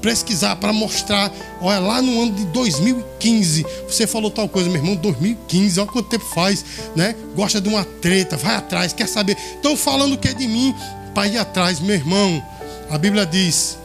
pesquisar, 0.00 0.56
para 0.56 0.72
mostrar. 0.72 1.32
Olha, 1.60 1.78
lá 1.78 2.02
no 2.02 2.22
ano 2.22 2.32
de 2.32 2.44
2015, 2.46 3.64
você 3.88 4.06
falou 4.06 4.30
tal 4.30 4.48
coisa, 4.48 4.68
meu 4.68 4.80
irmão, 4.80 4.96
2015, 4.96 5.80
olha 5.80 5.88
quanto 5.88 6.08
tempo 6.08 6.24
faz, 6.34 6.64
né? 6.96 7.14
Gosta 7.36 7.60
de 7.60 7.68
uma 7.68 7.84
treta, 7.84 8.36
vai 8.36 8.56
atrás, 8.56 8.92
quer 8.92 9.08
saber. 9.08 9.36
Estão 9.54 9.76
falando 9.76 10.14
o 10.14 10.18
que 10.18 10.28
é 10.28 10.34
de 10.34 10.48
mim 10.48 10.74
para 11.14 11.28
ir 11.28 11.38
atrás, 11.38 11.78
meu 11.78 11.94
irmão. 11.94 12.42
A 12.90 12.98
Bíblia 12.98 13.24
diz: 13.24 13.78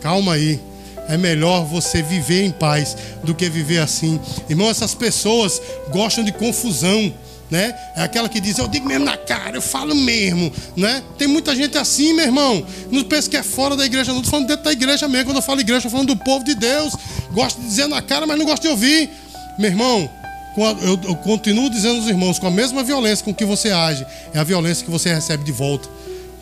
calma 0.00 0.34
aí, 0.34 0.60
é 1.12 1.16
melhor 1.18 1.66
você 1.66 2.00
viver 2.00 2.42
em 2.42 2.50
paz 2.50 2.96
do 3.22 3.34
que 3.34 3.48
viver 3.48 3.78
assim. 3.78 4.18
Irmão, 4.48 4.70
essas 4.70 4.94
pessoas 4.94 5.60
gostam 5.90 6.24
de 6.24 6.32
confusão 6.32 7.12
né? 7.50 7.74
É 7.94 8.02
aquela 8.02 8.30
que 8.30 8.40
diz, 8.40 8.56
eu 8.56 8.66
digo 8.66 8.88
mesmo 8.88 9.04
na 9.04 9.14
cara, 9.14 9.58
eu 9.58 9.60
falo 9.60 9.94
mesmo, 9.94 10.50
né? 10.74 11.02
Tem 11.18 11.28
muita 11.28 11.54
gente 11.54 11.76
assim, 11.76 12.14
meu 12.14 12.24
irmão. 12.24 12.64
Não 12.90 13.04
pensa 13.04 13.28
que 13.28 13.36
é 13.36 13.42
fora 13.42 13.76
da 13.76 13.84
igreja, 13.84 14.10
não. 14.10 14.20
Estou 14.20 14.30
falando 14.30 14.48
dentro 14.48 14.64
da 14.64 14.72
igreja 14.72 15.06
mesmo. 15.06 15.26
Quando 15.26 15.36
eu 15.36 15.42
falo 15.42 15.60
igreja, 15.60 15.80
estou 15.80 15.90
falando 15.90 16.08
do 16.08 16.16
povo 16.16 16.42
de 16.42 16.54
Deus. 16.54 16.94
Gosto 17.30 17.60
de 17.60 17.66
dizer 17.66 17.88
na 17.88 18.00
cara, 18.00 18.26
mas 18.26 18.38
não 18.38 18.46
gosto 18.46 18.62
de 18.62 18.68
ouvir. 18.68 19.10
Meu 19.58 19.70
irmão, 19.70 20.10
eu, 20.80 20.98
eu 21.04 21.14
continuo 21.16 21.68
dizendo 21.68 21.96
aos 21.96 22.06
irmãos, 22.08 22.38
com 22.38 22.46
a 22.46 22.50
mesma 22.50 22.82
violência 22.82 23.22
com 23.22 23.34
que 23.34 23.44
você 23.44 23.70
age, 23.70 24.06
é 24.32 24.38
a 24.38 24.44
violência 24.44 24.82
que 24.82 24.90
você 24.90 25.12
recebe 25.12 25.44
de 25.44 25.52
volta. 25.52 25.90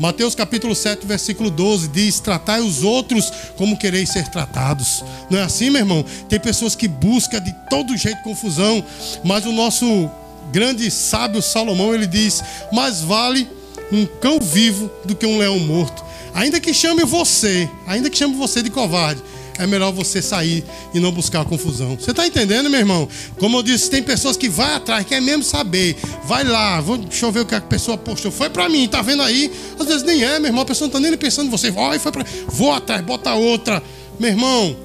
Mateus 0.00 0.34
capítulo 0.34 0.74
7, 0.74 1.06
versículo 1.06 1.50
12 1.50 1.88
diz: 1.88 2.20
Tratai 2.20 2.62
os 2.62 2.82
outros 2.82 3.30
como 3.54 3.76
quereis 3.76 4.08
ser 4.08 4.26
tratados. 4.28 5.04
Não 5.28 5.38
é 5.38 5.42
assim, 5.42 5.68
meu 5.68 5.82
irmão? 5.82 6.02
Tem 6.26 6.40
pessoas 6.40 6.74
que 6.74 6.88
buscam 6.88 7.38
de 7.38 7.54
todo 7.68 7.94
jeito 7.98 8.22
confusão, 8.22 8.82
mas 9.22 9.44
o 9.44 9.52
nosso 9.52 10.10
grande 10.50 10.90
sábio 10.90 11.42
Salomão 11.42 11.94
ele 11.94 12.06
diz: 12.06 12.42
Mais 12.72 13.02
vale 13.02 13.46
um 13.92 14.06
cão 14.06 14.40
vivo 14.40 14.90
do 15.04 15.14
que 15.14 15.26
um 15.26 15.36
leão 15.36 15.58
morto. 15.58 16.02
Ainda 16.32 16.58
que 16.58 16.72
chame 16.72 17.04
você, 17.04 17.68
ainda 17.86 18.08
que 18.08 18.16
chame 18.16 18.34
você 18.36 18.62
de 18.62 18.70
covarde, 18.70 19.22
é 19.58 19.66
melhor 19.66 19.92
você 19.92 20.22
sair 20.22 20.64
e 20.94 21.00
não 21.00 21.12
buscar 21.12 21.44
confusão. 21.44 21.96
Você 21.98 22.10
está 22.10 22.26
entendendo, 22.26 22.70
meu 22.70 22.80
irmão? 22.80 23.08
Como 23.38 23.58
eu 23.58 23.62
disse, 23.62 23.90
tem 23.90 24.02
pessoas 24.02 24.36
que 24.36 24.48
vai 24.48 24.74
atrás, 24.74 25.06
quer 25.06 25.20
mesmo 25.20 25.42
saber. 25.42 25.96
Vai 26.24 26.44
lá, 26.44 26.80
vou, 26.80 26.96
deixa 26.98 27.26
eu 27.26 27.32
ver 27.32 27.40
o 27.40 27.46
que 27.46 27.54
a 27.54 27.60
pessoa 27.60 27.96
postou. 27.98 28.30
Foi 28.30 28.48
para 28.48 28.68
mim, 28.68 28.88
tá 28.88 29.02
vendo 29.02 29.22
aí? 29.22 29.50
Às 29.78 29.86
vezes 29.86 30.02
nem 30.02 30.22
é, 30.22 30.38
meu 30.38 30.48
irmão. 30.48 30.62
A 30.62 30.66
pessoa 30.66 30.88
não 30.88 30.98
está 30.98 31.00
nem 31.00 31.18
pensando 31.18 31.48
em 31.48 31.50
você. 31.50 31.70
Vai, 31.70 31.98
foi 31.98 32.12
para. 32.12 32.24
Vou 32.48 32.72
atrás, 32.72 33.02
bota 33.02 33.34
outra. 33.34 33.82
Meu 34.18 34.30
irmão, 34.30 34.76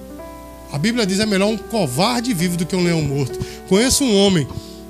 a 0.71 0.77
Bíblia 0.77 1.05
diz 1.05 1.19
é 1.19 1.25
melhor 1.25 1.47
um 1.47 1.57
covarde 1.57 2.33
vivo 2.33 2.57
do 2.57 2.65
que 2.65 2.75
um 2.75 2.83
leão 2.83 3.01
morto. 3.01 3.39
Conheço 3.69 4.03
um 4.03 4.15
homem 4.17 4.47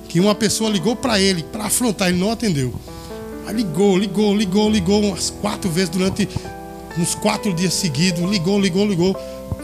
que 0.09 0.19
uma 0.19 0.33
pessoa 0.33 0.69
ligou 0.69 0.95
para 0.95 1.19
ele 1.19 1.43
para 1.43 1.65
afrontar, 1.65 2.09
ele 2.09 2.17
não 2.17 2.31
atendeu. 2.31 2.73
Aí 3.45 3.53
ligou, 3.53 3.97
ligou, 3.97 4.35
ligou, 4.35 4.69
ligou 4.69 5.03
umas 5.03 5.29
quatro 5.29 5.69
vezes 5.69 5.89
durante 5.89 6.27
uns 6.97 7.13
quatro 7.15 7.53
dias 7.53 7.73
seguidos. 7.73 8.23
Ligou, 8.29 8.59
ligou, 8.59 8.87
ligou. 8.87 9.15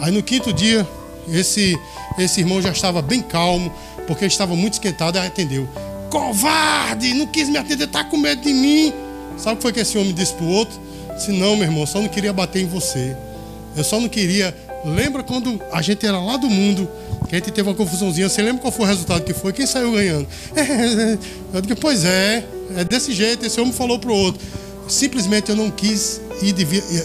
Aí 0.02 0.12
no 0.12 0.24
quinto 0.24 0.52
dia, 0.52 0.86
esse, 1.30 1.78
esse 2.18 2.40
irmão 2.42 2.62
já 2.62 2.72
estava 2.72 3.02
bem 3.02 3.22
calmo, 3.22 3.72
porque 4.08 4.26
estava 4.26 4.56
muito 4.56 4.74
esquentado, 4.74 5.18
e 5.18 5.22
atendeu. 5.22 5.70
Covarde, 6.10 7.14
não 7.14 7.28
quis 7.28 7.48
me 7.48 7.58
atender, 7.58 7.86
está 7.86 8.04
com 8.04 8.18
medo 8.18 8.42
de 8.42 8.52
mim. 8.52 8.92
Sabe 9.38 9.54
o 9.54 9.56
que 9.58 9.62
foi 9.62 9.72
que 9.72 9.80
esse 9.80 9.98
homem 9.98 10.14
disse 10.14 10.34
para 10.34 10.46
o 10.46 10.50
outro? 10.50 10.80
Disse, 11.16 11.32
não, 11.32 11.56
meu 11.56 11.66
irmão, 11.66 11.86
só 11.86 12.02
não 12.02 12.10
queria 12.10 12.34
bater 12.34 12.64
em 12.64 12.68
você. 12.68 13.16
Eu 13.78 13.84
só 13.84 14.00
não 14.00 14.10
queria. 14.10 14.56
Lembra 14.84 15.22
quando 15.22 15.62
a 15.72 15.82
gente 15.82 16.06
era 16.06 16.20
lá 16.20 16.36
do 16.36 16.50
mundo, 16.50 16.90
que 17.32 17.36
a 17.36 17.40
gente 17.40 17.52
teve 17.52 17.70
uma 17.70 17.76
confusãozinha? 17.76 18.28
Você 18.28 18.42
lembra 18.42 18.62
qual 18.62 18.74
foi 18.74 18.86
o 18.86 18.88
resultado 18.90 19.24
que 19.24 19.34
foi? 19.34 19.54
Quem 19.54 19.66
saiu 19.66 19.94
ganhando? 19.94 20.28
eu 21.54 21.62
digo, 21.62 21.80
pois 21.80 22.04
é, 22.04 22.44
é 22.76 22.84
desse 22.84 23.14
jeito. 23.14 23.46
Esse 23.46 23.62
homem 23.62 23.72
falou 23.72 23.98
para 23.98 24.12
o 24.12 24.14
outro. 24.14 24.42
Simplesmente 24.92 25.50
eu 25.50 25.56
não 25.56 25.72
quis 25.72 26.20
ir 26.42 26.54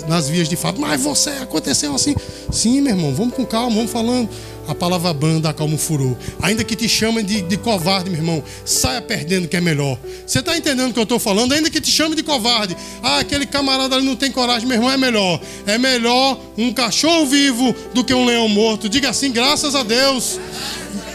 nas 0.08 0.28
vias 0.28 0.48
de 0.48 0.56
fato. 0.56 0.80
Mas 0.80 1.00
você 1.00 1.30
aconteceu 1.30 1.94
assim. 1.94 2.16
Sim, 2.50 2.80
meu 2.80 2.96
irmão, 2.96 3.14
vamos 3.14 3.34
com 3.34 3.46
calma, 3.46 3.76
vamos 3.76 3.92
falando. 3.92 4.28
A 4.66 4.74
palavra 4.74 5.12
banda 5.12 5.48
acalma 5.48 5.76
o 5.76 5.78
furor. 5.78 6.16
Ainda 6.42 6.64
que 6.64 6.74
te 6.74 6.88
chamem 6.88 7.24
de, 7.24 7.42
de 7.42 7.56
covarde, 7.56 8.10
meu 8.10 8.18
irmão, 8.18 8.42
saia 8.64 9.00
perdendo 9.00 9.46
que 9.46 9.56
é 9.56 9.60
melhor. 9.60 9.96
Você 10.26 10.40
está 10.40 10.56
entendendo 10.56 10.90
o 10.90 10.92
que 10.92 10.98
eu 10.98 11.04
estou 11.04 11.20
falando? 11.20 11.52
Ainda 11.52 11.70
que 11.70 11.80
te 11.80 11.92
chame 11.92 12.16
de 12.16 12.24
covarde. 12.24 12.76
Ah, 13.00 13.20
aquele 13.20 13.46
camarada 13.46 13.94
ali 13.94 14.04
não 14.04 14.16
tem 14.16 14.32
coragem, 14.32 14.66
meu 14.66 14.76
irmão, 14.76 14.90
é 14.90 14.96
melhor. 14.96 15.40
É 15.64 15.78
melhor 15.78 16.40
um 16.58 16.72
cachorro 16.72 17.24
vivo 17.26 17.72
do 17.94 18.02
que 18.02 18.12
um 18.12 18.24
leão 18.24 18.48
morto. 18.48 18.88
Diga 18.88 19.10
assim, 19.10 19.30
graças 19.30 19.76
a 19.76 19.84
Deus. 19.84 20.40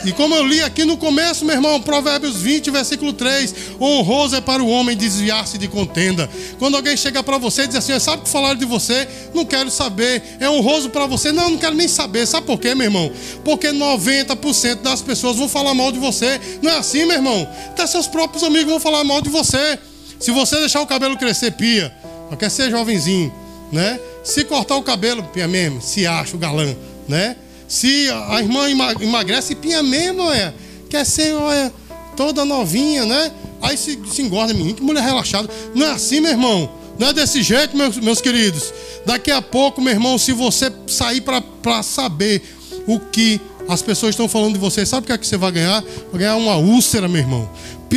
E 0.03 0.11
como 0.11 0.33
eu 0.33 0.43
li 0.43 0.61
aqui 0.63 0.83
no 0.83 0.97
começo, 0.97 1.45
meu 1.45 1.55
irmão, 1.55 1.79
Provérbios 1.79 2.37
20, 2.37 2.71
versículo 2.71 3.13
3: 3.13 3.53
honroso 3.79 4.35
é 4.35 4.41
para 4.41 4.63
o 4.63 4.67
homem 4.67 4.97
desviar-se 4.97 5.57
de 5.57 5.67
contenda. 5.67 6.29
Quando 6.57 6.75
alguém 6.75 6.97
chega 6.97 7.21
para 7.21 7.37
você 7.37 7.63
e 7.63 7.67
diz 7.67 7.75
assim: 7.75 7.99
sabe 7.99 8.21
o 8.21 8.25
que 8.25 8.29
falaram 8.29 8.55
de 8.55 8.65
você? 8.65 9.07
Não 9.33 9.45
quero 9.45 9.69
saber. 9.69 10.23
É 10.39 10.49
honroso 10.49 10.89
para 10.89 11.05
você? 11.05 11.31
Não, 11.31 11.51
não 11.51 11.57
quero 11.57 11.75
nem 11.75 11.87
saber. 11.87 12.25
Sabe 12.25 12.47
por 12.47 12.59
quê, 12.59 12.73
meu 12.73 12.85
irmão? 12.85 13.11
Porque 13.43 13.67
90% 13.67 14.81
das 14.81 15.01
pessoas 15.01 15.37
vão 15.37 15.47
falar 15.47 15.73
mal 15.75 15.91
de 15.91 15.99
você. 15.99 16.41
Não 16.61 16.71
é 16.71 16.77
assim, 16.77 17.05
meu 17.05 17.17
irmão? 17.17 17.47
Até 17.67 17.85
seus 17.85 18.07
próprios 18.07 18.43
amigos 18.43 18.71
vão 18.71 18.79
falar 18.79 19.03
mal 19.03 19.21
de 19.21 19.29
você. 19.29 19.77
Se 20.19 20.31
você 20.31 20.57
deixar 20.57 20.81
o 20.81 20.87
cabelo 20.87 21.15
crescer, 21.17 21.51
pia. 21.51 21.93
Quer 22.39 22.49
ser 22.49 22.71
jovenzinho, 22.71 23.31
né? 23.71 23.99
Se 24.23 24.45
cortar 24.45 24.77
o 24.77 24.83
cabelo, 24.83 25.23
pia 25.33 25.47
mesmo, 25.47 25.81
se 25.81 26.07
acha 26.07 26.35
o 26.35 26.39
galã, 26.39 26.73
né? 27.07 27.35
Se 27.71 28.09
a 28.27 28.41
irmã 28.41 28.69
emagrece, 28.99 29.55
pinha 29.55 29.81
mesmo, 29.81 30.29
é. 30.29 30.53
Quer 30.89 31.05
ser, 31.05 31.33
olha, 31.33 31.73
toda 32.17 32.43
novinha, 32.43 33.05
né? 33.05 33.31
Aí 33.61 33.77
se, 33.77 33.97
se 34.11 34.21
engorda, 34.21 34.53
menino, 34.53 34.75
que 34.75 34.83
mulher 34.83 35.01
relaxada. 35.01 35.49
Não 35.73 35.87
é 35.87 35.91
assim, 35.91 36.19
meu 36.19 36.31
irmão. 36.31 36.69
Não 36.99 37.07
é 37.07 37.13
desse 37.13 37.41
jeito, 37.41 37.77
meus, 37.77 37.95
meus 37.95 38.19
queridos. 38.19 38.73
Daqui 39.05 39.31
a 39.31 39.41
pouco, 39.41 39.79
meu 39.79 39.93
irmão, 39.93 40.17
se 40.17 40.33
você 40.33 40.69
sair 40.85 41.21
para 41.21 41.81
saber 41.81 42.43
o 42.85 42.99
que 42.99 43.39
as 43.69 43.81
pessoas 43.81 44.09
estão 44.09 44.27
falando 44.27 44.55
de 44.55 44.59
você, 44.59 44.85
sabe 44.85 45.05
o 45.05 45.07
que 45.07 45.13
é 45.13 45.17
que 45.17 45.25
você 45.25 45.37
vai 45.37 45.53
ganhar? 45.53 45.81
Vai 46.11 46.19
ganhar 46.19 46.35
uma 46.35 46.57
úlcera, 46.57 47.07
meu 47.07 47.21
irmão. 47.21 47.49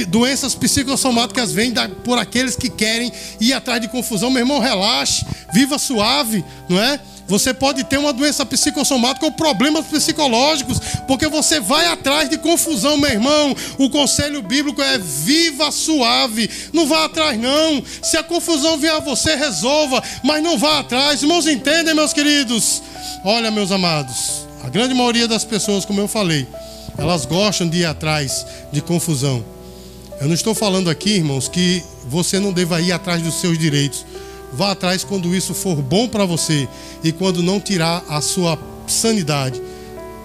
Doenças 0.07 0.55
psicossomáticas 0.55 1.51
vêm 1.51 1.73
da, 1.73 1.89
por 1.89 2.17
aqueles 2.17 2.55
que 2.55 2.71
querem 2.71 3.11
ir 3.41 3.53
atrás 3.53 3.81
de 3.81 3.89
confusão. 3.89 4.31
Meu 4.31 4.43
irmão, 4.43 4.61
relaxe, 4.61 5.27
viva 5.53 5.81
suave, 5.81 6.45
não 6.69 6.79
é? 6.79 7.01
Você 7.27 7.55
pode 7.55 7.85
ter 7.85 7.99
uma 7.99 8.13
doença 8.13 8.45
psicossomática 8.45 9.25
ou 9.25 9.33
problemas 9.33 9.87
psicológicos, 9.87 10.79
porque 11.07 11.27
você 11.27 11.59
vai 11.59 11.87
atrás 11.87 12.29
de 12.29 12.37
confusão, 12.37 12.97
meu 12.99 13.11
irmão. 13.11 13.57
O 13.79 13.89
conselho 13.89 14.43
bíblico 14.43 14.83
é 14.83 14.99
viva 14.99 15.71
suave, 15.71 16.51
não 16.73 16.87
vá 16.87 17.07
atrás 17.07 17.39
não. 17.39 17.83
Se 18.03 18.17
a 18.17 18.23
confusão 18.23 18.77
vier 18.77 18.95
a 18.95 19.01
você, 19.01 19.35
resolva, 19.37 20.03
mas 20.23 20.43
não 20.43 20.59
vá 20.59 20.81
atrás. 20.81 21.23
Irmãos, 21.23 21.47
entendem, 21.47 21.95
meus 21.95 22.13
queridos? 22.13 22.83
Olha, 23.25 23.51
meus 23.51 23.73
amados, 23.73 24.47
a 24.63 24.69
grande 24.69 24.95
maioria 24.95 25.27
das 25.27 25.45
pessoas, 25.45 25.85
como 25.85 26.01
eu 26.01 26.09
falei, 26.09 26.47
elas 26.99 27.25
gostam 27.25 27.69
de 27.69 27.79
ir 27.79 27.87
atrás 27.87 28.47
de 28.71 28.83
confusão. 28.83 29.45
Eu 30.21 30.29
não 30.29 30.35
estou 30.35 30.55
falando 30.55 30.91
aqui, 30.91 31.11
irmãos, 31.11 31.49
que 31.49 31.83
você 32.09 32.39
não 32.39 32.53
deva 32.53 32.81
ir 32.81 32.93
atrás 32.93 33.23
dos 33.23 33.41
seus 33.41 33.59
direitos. 33.59 34.05
Vá 34.57 34.73
atrás 34.73 35.03
quando 35.05 35.35
isso 35.35 35.53
for 35.55 35.77
bom 35.77 36.09
para 36.09 36.25
você 36.25 36.69
e 37.03 37.11
quando 37.13 37.43
não 37.43 37.59
tirar 37.59 38.05
a 38.09 38.21
sua 38.21 38.59
sanidade, 38.87 39.61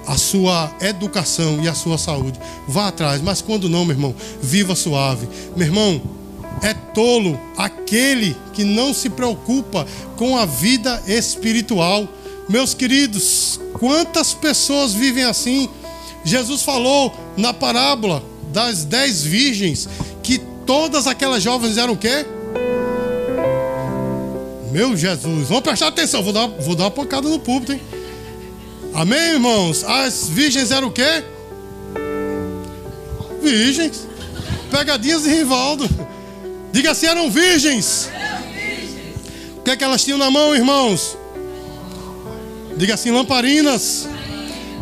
a 0.06 0.18
sua 0.18 0.72
educação 0.82 1.64
e 1.64 1.68
a 1.68 1.74
sua 1.74 1.98
saúde. 1.98 2.40
Vá 2.68 2.88
atrás, 2.88 3.22
mas 3.22 3.42
quando 3.42 3.68
não, 3.68 3.86
meu 3.86 3.96
irmão, 3.96 4.16
viva 4.42 4.76
suave. 4.76 5.28
Meu 5.56 5.68
irmão, 5.68 6.02
é 6.62 6.74
tolo 6.74 7.40
aquele 7.58 8.36
que 8.54 8.64
não 8.64 8.94
se 8.94 9.10
preocupa 9.10 9.86
com 10.16 10.38
a 10.38 10.46
vida 10.46 11.02
espiritual. 11.08 12.08
Meus 12.48 12.74
queridos, 12.74 13.60
quantas 13.74 14.34
pessoas 14.34 14.94
vivem 14.94 15.24
assim? 15.24 15.70
Jesus 16.24 16.62
falou 16.64 17.14
na 17.38 17.54
parábola 17.54 18.24
das 18.52 18.84
dez 18.84 19.24
virgens 19.24 19.88
que 20.22 20.40
todas 20.66 21.08
aquelas 21.08 21.42
jovens 21.42 21.78
eram 21.78 21.94
o 21.94 21.98
quê? 21.98 22.26
Meu 24.72 24.96
Jesus, 24.96 25.48
vamos 25.48 25.64
prestar 25.64 25.88
atenção, 25.88 26.22
vou 26.22 26.32
dar, 26.32 26.46
vou 26.48 26.76
dar 26.76 26.84
uma 26.84 26.92
pancada 26.92 27.28
no 27.28 27.40
púlpito, 27.40 27.74
hein? 27.74 27.82
Amém, 28.94 29.34
irmãos? 29.34 29.84
As 29.84 30.30
virgens 30.30 30.72
eram 30.72 30.90
o 30.90 30.92
quê? 30.92 31.24
Virgens. 33.42 34.08
Pegadinhas 34.70 35.24
de 35.24 35.30
Rivaldo. 35.30 35.90
Diga 36.72 36.92
assim, 36.92 37.08
eram 37.08 37.32
virgens. 37.32 38.10
O 39.58 39.62
que 39.64 39.72
é 39.72 39.76
que 39.76 39.84
elas 39.84 40.04
tinham 40.04 40.20
na 40.20 40.30
mão, 40.30 40.56
irmãos? 40.56 41.18
Diga 42.78 42.94
assim, 42.94 43.10
lamparinas. 43.10 44.08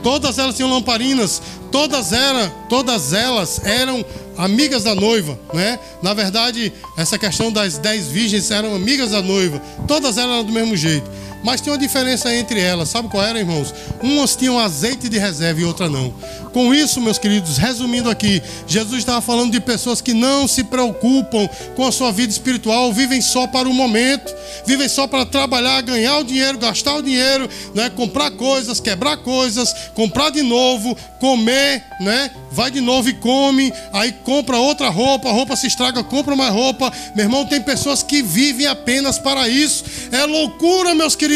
Todas 0.03 0.37
elas 0.37 0.55
tinham 0.55 0.69
lamparinas. 0.69 1.41
Todas 1.71 2.11
eram, 2.11 2.49
todas 2.69 3.13
elas 3.13 3.61
eram 3.63 4.05
amigas 4.37 4.83
da 4.83 4.93
noiva, 4.93 5.37
né? 5.53 5.79
Na 6.01 6.13
verdade, 6.13 6.71
essa 6.95 7.17
questão 7.17 7.51
das 7.51 7.77
dez 7.77 8.07
virgens 8.07 8.49
eram 8.51 8.75
amigas 8.75 9.11
da 9.11 9.21
noiva. 9.21 9.59
Todas 9.87 10.17
elas 10.17 10.35
eram 10.35 10.43
do 10.45 10.53
mesmo 10.53 10.75
jeito. 10.75 11.09
Mas 11.43 11.61
tinha 11.61 11.73
uma 11.73 11.79
diferença 11.79 12.33
entre 12.35 12.59
elas. 12.59 12.89
Sabe 12.89 13.09
qual 13.09 13.23
era, 13.23 13.39
irmãos? 13.39 13.73
Umas 14.01 14.35
tinham 14.35 14.59
azeite 14.59 15.07
de 15.09 15.17
reserva 15.17 15.61
e 15.61 15.65
outra 15.65 15.89
não. 15.89 16.13
Com 16.53 16.73
isso, 16.73 16.99
meus 16.99 17.17
queridos, 17.17 17.57
resumindo 17.57 18.09
aqui, 18.09 18.41
Jesus 18.65 18.99
estava 18.99 19.21
falando 19.21 19.51
de 19.51 19.59
pessoas 19.59 20.01
que 20.01 20.13
não 20.13 20.47
se 20.47 20.63
preocupam 20.63 21.47
com 21.75 21.85
a 21.85 21.91
sua 21.91 22.11
vida 22.11 22.31
espiritual, 22.31 22.91
vivem 22.91 23.21
só 23.21 23.45
para 23.45 23.69
o 23.69 23.73
momento. 23.73 24.35
vivem 24.65 24.89
só 24.89 25.07
para 25.07 25.25
trabalhar, 25.25 25.81
ganhar 25.81 26.17
o 26.17 26.23
dinheiro, 26.23 26.57
gastar 26.57 26.95
o 26.95 27.01
dinheiro, 27.01 27.47
né? 27.75 27.89
comprar 27.89 28.31
coisas, 28.31 28.79
quebrar 28.79 29.17
coisas, 29.17 29.73
comprar 29.93 30.29
de 30.29 30.41
novo, 30.41 30.97
comer, 31.19 31.83
né? 31.99 32.31
vai 32.51 32.71
de 32.71 32.81
novo 32.81 33.07
e 33.07 33.13
come, 33.13 33.71
aí 33.93 34.11
compra 34.23 34.57
outra 34.57 34.89
roupa, 34.89 35.29
a 35.29 35.31
roupa 35.31 35.55
se 35.55 35.67
estraga, 35.67 36.03
compra 36.03 36.35
mais 36.35 36.51
roupa. 36.51 36.91
Meu 37.15 37.25
irmão, 37.25 37.45
tem 37.45 37.61
pessoas 37.61 38.01
que 38.01 38.21
vivem 38.21 38.65
apenas 38.65 39.19
para 39.19 39.47
isso. 39.47 39.83
É 40.11 40.25
loucura, 40.25 40.95
meus 40.95 41.15
queridos, 41.15 41.26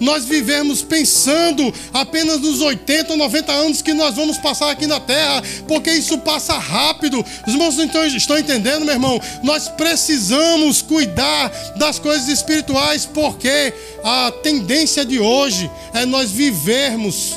nós 0.00 0.24
vivemos 0.24 0.82
pensando 0.82 1.72
apenas 1.92 2.40
nos 2.40 2.60
80 2.60 3.12
ou 3.12 3.18
90 3.18 3.52
anos 3.52 3.82
que 3.82 3.92
nós 3.92 4.14
vamos 4.14 4.38
passar 4.38 4.70
aqui 4.70 4.86
na 4.86 5.00
terra, 5.00 5.42
porque 5.66 5.90
isso 5.90 6.18
passa 6.18 6.54
rápido. 6.58 7.24
Os 7.46 7.52
irmãos 7.52 7.78
então 7.78 8.04
estão 8.06 8.38
entendendo, 8.38 8.84
meu 8.84 8.94
irmão? 8.94 9.20
Nós 9.42 9.68
precisamos 9.68 10.82
cuidar 10.82 11.50
das 11.76 11.98
coisas 11.98 12.28
espirituais, 12.28 13.06
porque 13.06 13.72
a 14.04 14.32
tendência 14.42 15.04
de 15.04 15.18
hoje 15.18 15.70
é 15.92 16.04
nós 16.04 16.30
vivermos 16.30 17.34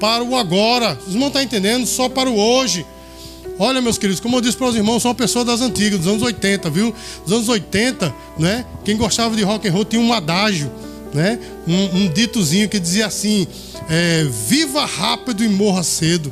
para 0.00 0.22
o 0.22 0.36
agora. 0.36 0.98
Os 1.06 1.14
irmãos 1.14 1.28
estão 1.28 1.42
entendendo? 1.42 1.86
Só 1.86 2.08
para 2.08 2.28
o 2.28 2.38
hoje. 2.38 2.84
Olha, 3.58 3.80
meus 3.80 3.96
queridos, 3.96 4.20
como 4.20 4.36
eu 4.36 4.40
disse 4.42 4.56
para 4.56 4.66
os 4.66 4.76
irmãos, 4.76 5.00
sou 5.00 5.10
uma 5.10 5.14
pessoa 5.14 5.44
das 5.44 5.62
antigas, 5.62 6.00
dos 6.00 6.08
anos 6.08 6.22
80, 6.22 6.68
viu? 6.68 6.94
Dos 7.24 7.32
anos 7.32 7.48
80, 7.48 8.14
né? 8.38 8.66
Quem 8.84 8.96
gostava 8.96 9.34
de 9.34 9.42
rock 9.42 9.66
and 9.66 9.72
roll 9.72 9.84
tinha 9.84 10.02
um 10.02 10.12
adágio, 10.12 10.70
né? 11.16 11.38
Um, 11.66 12.02
um 12.02 12.08
ditozinho 12.08 12.68
que 12.68 12.78
dizia 12.78 13.06
assim: 13.06 13.48
é, 13.88 14.24
viva 14.46 14.84
rápido 14.84 15.42
e 15.42 15.48
morra 15.48 15.82
cedo. 15.82 16.30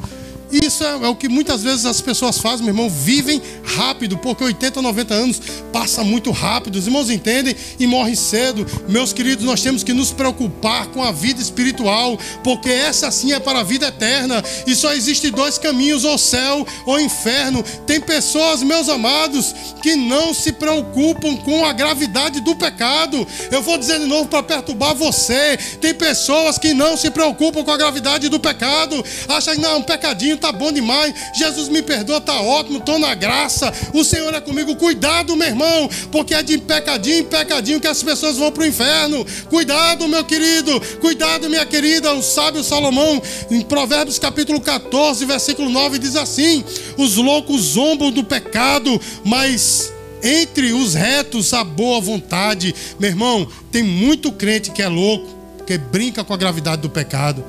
Isso 0.62 0.84
é, 0.84 0.90
é, 0.90 1.08
o 1.08 1.16
que 1.16 1.28
muitas 1.28 1.64
vezes 1.64 1.84
as 1.84 2.00
pessoas 2.00 2.38
fazem, 2.38 2.64
meu 2.64 2.72
irmão, 2.72 2.88
vivem 2.88 3.42
rápido, 3.64 4.16
porque 4.18 4.44
80, 4.44 4.80
90 4.80 5.14
anos 5.14 5.40
passa 5.72 6.04
muito 6.04 6.30
rápido. 6.30 6.76
Os 6.76 6.86
irmãos 6.86 7.10
entendem 7.10 7.56
e 7.78 7.86
morrem 7.88 8.14
cedo. 8.14 8.64
Meus 8.88 9.12
queridos, 9.12 9.44
nós 9.44 9.60
temos 9.60 9.82
que 9.82 9.92
nos 9.92 10.12
preocupar 10.12 10.86
com 10.88 11.02
a 11.02 11.10
vida 11.10 11.42
espiritual, 11.42 12.16
porque 12.44 12.68
essa 12.68 13.10
sim 13.10 13.32
é 13.32 13.40
para 13.40 13.60
a 13.60 13.62
vida 13.64 13.88
eterna. 13.88 14.44
E 14.64 14.76
só 14.76 14.92
existe 14.92 15.28
dois 15.30 15.58
caminhos, 15.58 16.04
ou 16.04 16.16
céu 16.16 16.64
ou 16.86 17.00
inferno. 17.00 17.64
Tem 17.84 18.00
pessoas, 18.00 18.62
meus 18.62 18.88
amados, 18.88 19.52
que 19.82 19.96
não 19.96 20.32
se 20.32 20.52
preocupam 20.52 21.36
com 21.38 21.64
a 21.64 21.72
gravidade 21.72 22.40
do 22.40 22.54
pecado. 22.54 23.26
Eu 23.50 23.60
vou 23.60 23.76
dizer 23.76 23.98
de 23.98 24.06
novo 24.06 24.28
para 24.28 24.42
perturbar 24.42 24.94
você. 24.94 25.56
Tem 25.80 25.92
pessoas 25.92 26.58
que 26.58 26.72
não 26.72 26.96
se 26.96 27.10
preocupam 27.10 27.64
com 27.64 27.72
a 27.72 27.76
gravidade 27.76 28.28
do 28.28 28.38
pecado. 28.38 29.04
Acham 29.28 29.54
que 29.54 29.60
não, 29.60 29.70
é 29.70 29.76
um 29.76 29.82
pecadinho 29.82 30.36
tá 30.44 30.52
bom 30.52 30.70
demais. 30.70 31.14
Jesus 31.34 31.70
me 31.70 31.80
perdoa, 31.80 32.20
tá 32.20 32.38
ótimo, 32.38 32.80
tô 32.80 32.98
na 32.98 33.14
graça. 33.14 33.72
O 33.94 34.04
Senhor 34.04 34.32
é 34.34 34.40
comigo. 34.40 34.76
Cuidado, 34.76 35.34
meu 35.34 35.48
irmão, 35.48 35.88
porque 36.12 36.34
é 36.34 36.42
de 36.42 36.58
pecadinho 36.58 37.20
em 37.20 37.24
pecadinho 37.24 37.80
que 37.80 37.86
as 37.86 38.02
pessoas 38.02 38.36
vão 38.36 38.52
pro 38.52 38.66
inferno. 38.66 39.24
Cuidado, 39.48 40.06
meu 40.06 40.22
querido. 40.22 40.78
Cuidado, 41.00 41.48
minha 41.48 41.64
querida. 41.64 42.12
O 42.12 42.22
sábio 42.22 42.62
Salomão, 42.62 43.22
em 43.50 43.62
Provérbios 43.62 44.18
capítulo 44.18 44.60
14, 44.60 45.24
versículo 45.24 45.70
9, 45.70 45.98
diz 45.98 46.14
assim: 46.14 46.62
Os 46.98 47.16
loucos 47.16 47.62
zombam 47.62 48.10
do 48.10 48.22
pecado, 48.22 49.00
mas 49.24 49.92
entre 50.22 50.74
os 50.74 50.92
retos 50.92 51.54
a 51.54 51.64
boa 51.64 52.02
vontade. 52.02 52.74
Meu 52.98 53.08
irmão, 53.08 53.48
tem 53.72 53.82
muito 53.82 54.30
crente 54.30 54.70
que 54.70 54.82
é 54.82 54.88
louco, 54.88 55.26
que 55.66 55.78
brinca 55.78 56.22
com 56.22 56.34
a 56.34 56.36
gravidade 56.36 56.82
do 56.82 56.90
pecado 56.90 57.42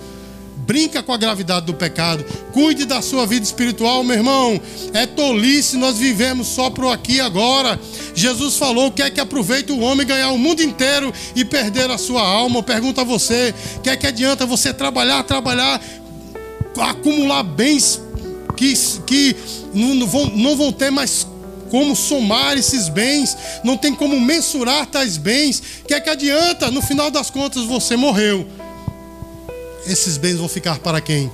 brinca 0.66 1.02
com 1.04 1.14
a 1.14 1.18
gravidade 1.18 1.66
do 1.66 1.74
pecado. 1.74 2.26
Cuide 2.52 2.86
da 2.86 3.02
sua 3.02 3.26
vida 3.26 3.46
espiritual, 3.46 4.04
meu 4.04 4.18
irmão. 4.18 4.60
É 4.94 5.06
tolice 5.06 5.78
nós 5.78 5.98
vivemos 5.98 6.48
só 6.48 6.70
pro 6.70 6.90
aqui 6.90 7.16
e 7.16 7.22
agora. 7.22 7.80
Jesus 8.14 8.58
falou: 8.58 8.92
quer 8.92 9.10
que 9.12 9.20
aproveite 9.20 9.72
o 9.72 9.80
homem 9.80 10.06
ganhar 10.06 10.32
o 10.32 10.38
mundo 10.38 10.62
inteiro 10.62 11.14
e 11.36 11.46
perder 11.46 11.90
a 11.90 11.98
sua 11.98 12.22
alma? 12.22 12.64
Pergunta 12.64 13.02
a 13.02 13.04
você: 13.04 13.54
quer 13.84 13.96
que 13.98 14.08
adianta 14.08 14.46
você 14.46 14.74
trabalhar, 14.74 15.24
trabalhar, 15.24 15.82
acumular 16.80 17.44
bens 17.44 18.02
que, 18.56 18.74
que 19.06 19.36
não, 19.74 20.08
vão, 20.08 20.26
não 20.28 20.56
vão 20.56 20.72
ter 20.72 20.90
mais 20.90 21.28
como 21.70 21.96
somar 21.96 22.58
esses 22.58 22.88
bens, 22.88 23.36
não 23.64 23.76
tem 23.76 23.94
como 23.94 24.20
mensurar 24.20 24.86
tais 24.86 25.18
bens. 25.18 25.62
Quer 25.88 26.00
que 26.00 26.10
adianta? 26.10 26.72
No 26.72 26.82
final 26.82 27.12
das 27.12 27.30
contas, 27.30 27.66
você 27.66 27.96
morreu 27.96 28.48
esses 29.88 30.18
bens 30.18 30.36
vão 30.36 30.48
ficar 30.48 30.80
para 30.80 31.02
quem? 31.02 31.32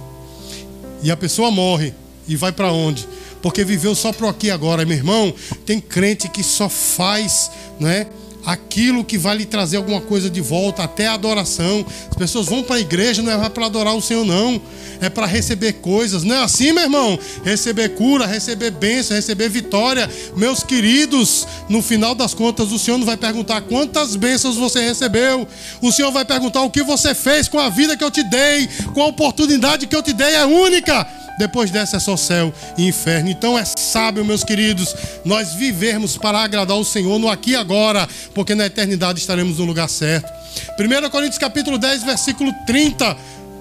E 1.04 1.10
a 1.12 1.18
pessoa 1.18 1.50
morre 1.50 1.94
e 2.28 2.36
vai 2.36 2.52
para 2.52 2.72
onde? 2.72 3.08
Porque 3.42 3.64
viveu 3.64 3.96
só 3.96 4.14
para 4.14 4.30
aqui 4.30 4.52
agora, 4.52 4.86
meu 4.86 4.96
irmão. 4.96 5.34
Tem 5.66 5.80
crente 5.80 6.30
que 6.30 6.44
só 6.44 6.70
faz, 6.70 7.50
não 7.80 7.90
é? 7.90 8.08
Aquilo 8.46 9.04
que 9.04 9.18
vai 9.18 9.38
lhe 9.38 9.46
trazer 9.46 9.78
alguma 9.78 10.02
coisa 10.02 10.30
de 10.30 10.42
volta, 10.42 10.84
até 10.84 11.08
a 11.08 11.14
adoração. 11.14 11.86
As 12.10 12.18
pessoas 12.18 12.48
vão 12.48 12.64
para 12.64 12.78
a 12.78 12.80
igreja 12.80 13.22
não 13.22 13.32
é 13.32 13.50
para 13.50 13.66
adorar 13.66 13.96
o 13.96 14.02
Senhor, 14.02 14.26
não. 14.26 14.62
É 15.00 15.10
para 15.10 15.26
receber 15.26 15.74
coisas. 15.74 16.24
Não 16.24 16.36
é 16.36 16.44
assim, 16.44 16.72
meu 16.72 16.84
irmão? 16.84 17.18
Receber 17.44 17.90
cura, 17.90 18.26
receber 18.26 18.72
bênção, 18.72 19.16
receber 19.16 19.50
vitória. 19.50 20.10
Meus 20.36 20.64
queridos, 20.64 21.48
no 21.68 21.82
final 21.82 22.14
das 22.14 22.34
contas, 22.34 22.72
o 22.72 22.80
Senhor 22.80 22.98
não 22.98 23.06
vai 23.06 23.18
perguntar 23.18 23.62
quantas 23.62 24.16
bênçãos 24.16 24.58
você 24.58 24.82
recebeu. 24.82 25.48
O 25.82 25.92
Senhor 25.92 26.12
vai 26.12 26.26
perguntar 26.26 26.62
o 26.62 26.70
que 26.70 26.84
você 26.84 27.14
fez 27.14 27.48
com 27.48 27.60
a 27.60 27.70
vida 27.70 27.98
que 27.98 28.04
eu 28.04 28.12
te 28.12 28.24
dei, 28.24 28.68
com 28.94 29.02
a 29.02 29.08
oportunidade 29.08 29.88
que 29.88 29.96
eu 29.96 30.04
te 30.04 30.14
dei, 30.14 30.36
é 30.36 30.46
única. 30.46 31.21
Depois 31.38 31.72
dessa 31.72 31.98
é 31.98 32.00
só 32.00 32.16
céu 32.16 32.54
e 32.78 32.88
inferno. 32.88 33.30
Então 33.30 33.58
é 33.58 33.64
sábio, 33.66 34.24
meus 34.24 34.44
queridos, 34.44 34.96
nós 35.26 35.54
vivermos 35.54 36.18
para 36.18 36.40
agradar 36.40 36.78
o 36.78 36.86
Senhor 36.86 37.18
no 37.20 37.30
aqui 37.30 37.52
e 37.52 37.56
agora, 37.56 38.08
porque 38.34 38.56
na 38.56 38.66
eternidade 38.66 39.20
estaremos 39.20 39.58
no 39.58 39.66
lugar 39.66 39.90
certo. 39.90 40.32
1 40.80 41.10
Coríntios 41.10 41.38
capítulo 41.38 41.78
10, 41.78 42.04
versículo 42.04 42.54
30. 42.66 43.16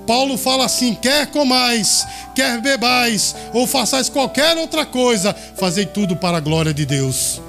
Paulo 0.07 0.37
fala 0.37 0.65
assim: 0.65 0.95
quer 0.95 1.27
comais, 1.29 2.07
quer 2.35 2.61
bebais, 2.61 3.35
ou 3.53 3.67
façais 3.67 4.09
qualquer 4.09 4.57
outra 4.57 4.85
coisa, 4.85 5.35
fazei 5.57 5.87
tudo 5.87 6.17
para 6.17 6.39
a 6.39 6.41
glória 6.41 6.75
de 6.75 6.85
Deus. 6.85 7.41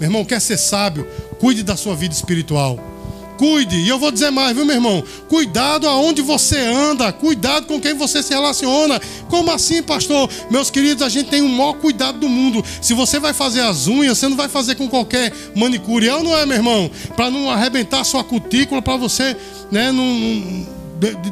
Meu 0.00 0.08
irmão, 0.08 0.24
quer 0.24 0.40
ser 0.40 0.56
sábio? 0.56 1.06
Cuide 1.38 1.62
da 1.62 1.76
sua 1.76 1.94
vida 1.94 2.14
espiritual. 2.14 2.91
Cuide, 3.36 3.76
e 3.76 3.88
eu 3.88 3.98
vou 3.98 4.10
dizer 4.12 4.30
mais, 4.30 4.54
viu, 4.54 4.64
meu 4.64 4.76
irmão? 4.76 5.02
Cuidado 5.28 5.88
aonde 5.88 6.22
você 6.22 6.58
anda, 6.58 7.12
cuidado 7.12 7.66
com 7.66 7.80
quem 7.80 7.94
você 7.94 8.22
se 8.22 8.32
relaciona. 8.32 9.00
Como 9.28 9.50
assim, 9.50 9.82
pastor? 9.82 10.28
Meus 10.50 10.70
queridos, 10.70 11.02
a 11.02 11.08
gente 11.08 11.30
tem 11.30 11.42
o 11.42 11.48
maior 11.48 11.74
cuidado 11.74 12.18
do 12.18 12.28
mundo. 12.28 12.64
Se 12.80 12.94
você 12.94 13.18
vai 13.18 13.32
fazer 13.32 13.60
as 13.60 13.86
unhas, 13.86 14.18
você 14.18 14.28
não 14.28 14.36
vai 14.36 14.48
fazer 14.48 14.74
com 14.74 14.88
qualquer 14.88 15.32
manicure, 15.56 16.08
é 16.08 16.14
ou 16.14 16.22
não 16.22 16.36
é, 16.36 16.46
meu 16.46 16.56
irmão? 16.56 16.90
Para 17.16 17.30
não 17.30 17.50
arrebentar 17.50 18.04
sua 18.04 18.22
cutícula, 18.22 18.82
para 18.82 18.96
você, 18.96 19.36
né, 19.70 19.90
não 19.90 20.82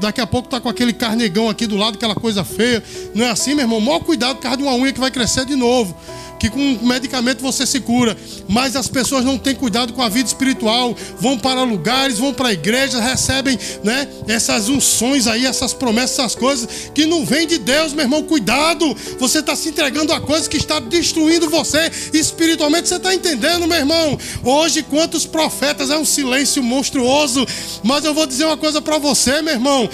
daqui 0.00 0.20
a 0.20 0.26
pouco 0.26 0.48
tá 0.48 0.58
com 0.58 0.68
aquele 0.68 0.92
carnegão 0.92 1.48
aqui 1.48 1.64
do 1.64 1.76
lado, 1.76 1.94
aquela 1.94 2.14
coisa 2.14 2.42
feia. 2.42 2.82
Não 3.14 3.24
é 3.24 3.30
assim, 3.30 3.54
meu 3.54 3.64
irmão? 3.64 3.80
Maior 3.80 4.00
cuidado 4.00 4.36
por 4.36 4.42
causa 4.42 4.56
de 4.56 4.62
uma 4.64 4.74
unha 4.74 4.92
que 4.92 4.98
vai 4.98 5.10
crescer 5.10 5.44
de 5.44 5.54
novo 5.54 5.96
que 6.40 6.48
com 6.48 6.78
medicamento 6.82 7.42
você 7.42 7.66
se 7.66 7.78
cura, 7.80 8.16
mas 8.48 8.74
as 8.74 8.88
pessoas 8.88 9.24
não 9.24 9.36
têm 9.36 9.54
cuidado 9.54 9.92
com 9.92 10.00
a 10.00 10.08
vida 10.08 10.26
espiritual, 10.26 10.96
vão 11.18 11.38
para 11.38 11.62
lugares, 11.62 12.18
vão 12.18 12.32
para 12.32 12.50
igrejas, 12.50 12.98
recebem, 12.98 13.58
né, 13.84 14.08
essas 14.26 14.70
unções 14.70 15.26
aí, 15.26 15.44
essas 15.44 15.74
promessas, 15.74 16.18
essas 16.18 16.34
coisas 16.34 16.90
que 16.94 17.04
não 17.04 17.26
vêm 17.26 17.46
de 17.46 17.58
Deus, 17.58 17.92
meu 17.92 18.06
irmão, 18.06 18.22
cuidado. 18.22 18.96
Você 19.18 19.40
está 19.40 19.54
se 19.54 19.68
entregando 19.68 20.14
a 20.14 20.20
coisas 20.20 20.48
que 20.48 20.56
está 20.56 20.80
destruindo 20.80 21.50
você 21.50 21.90
espiritualmente. 22.14 22.88
Você 22.88 22.96
está 22.96 23.14
entendendo, 23.14 23.66
meu 23.66 23.76
irmão? 23.76 24.18
Hoje 24.42 24.82
quantos 24.82 25.26
profetas 25.26 25.90
é 25.90 25.98
um 25.98 26.06
silêncio 26.06 26.62
monstruoso, 26.62 27.46
mas 27.82 28.04
eu 28.04 28.14
vou 28.14 28.26
dizer 28.26 28.46
uma 28.46 28.56
coisa 28.56 28.80
para 28.80 28.96
você, 28.96 29.42
meu 29.42 29.52
irmão. 29.52 29.90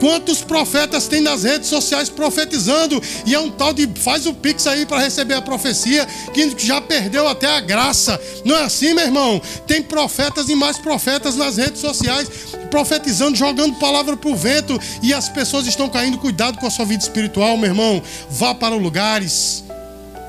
Quantos 0.00 0.40
profetas 0.40 1.06
tem 1.06 1.20
nas 1.20 1.42
redes 1.42 1.68
sociais 1.68 2.08
profetizando 2.08 3.00
e 3.26 3.34
é 3.34 3.38
um 3.38 3.50
tal 3.50 3.74
de 3.74 3.86
faz 3.96 4.26
o 4.26 4.32
pix 4.32 4.66
aí 4.66 4.86
para 4.86 4.98
receber 4.98 5.34
a 5.34 5.42
profecia 5.42 6.06
que 6.32 6.54
já 6.58 6.80
perdeu 6.80 7.28
até 7.28 7.46
a 7.46 7.60
graça. 7.60 8.18
Não 8.44 8.56
é 8.56 8.64
assim, 8.64 8.94
meu 8.94 9.04
irmão? 9.04 9.40
Tem 9.66 9.82
profetas 9.82 10.48
e 10.48 10.54
mais 10.54 10.78
profetas 10.78 11.36
nas 11.36 11.58
redes 11.58 11.80
sociais 11.80 12.28
profetizando, 12.70 13.36
jogando 13.36 13.74
palavra 13.74 14.16
para 14.16 14.30
o 14.30 14.36
vento 14.36 14.80
e 15.02 15.12
as 15.12 15.28
pessoas 15.28 15.66
estão 15.66 15.88
caindo. 15.88 16.16
Cuidado 16.16 16.58
com 16.58 16.66
a 16.66 16.70
sua 16.70 16.86
vida 16.86 17.02
espiritual, 17.02 17.58
meu 17.58 17.68
irmão. 17.68 18.02
Vá 18.30 18.54
para 18.54 18.74
lugares 18.74 19.64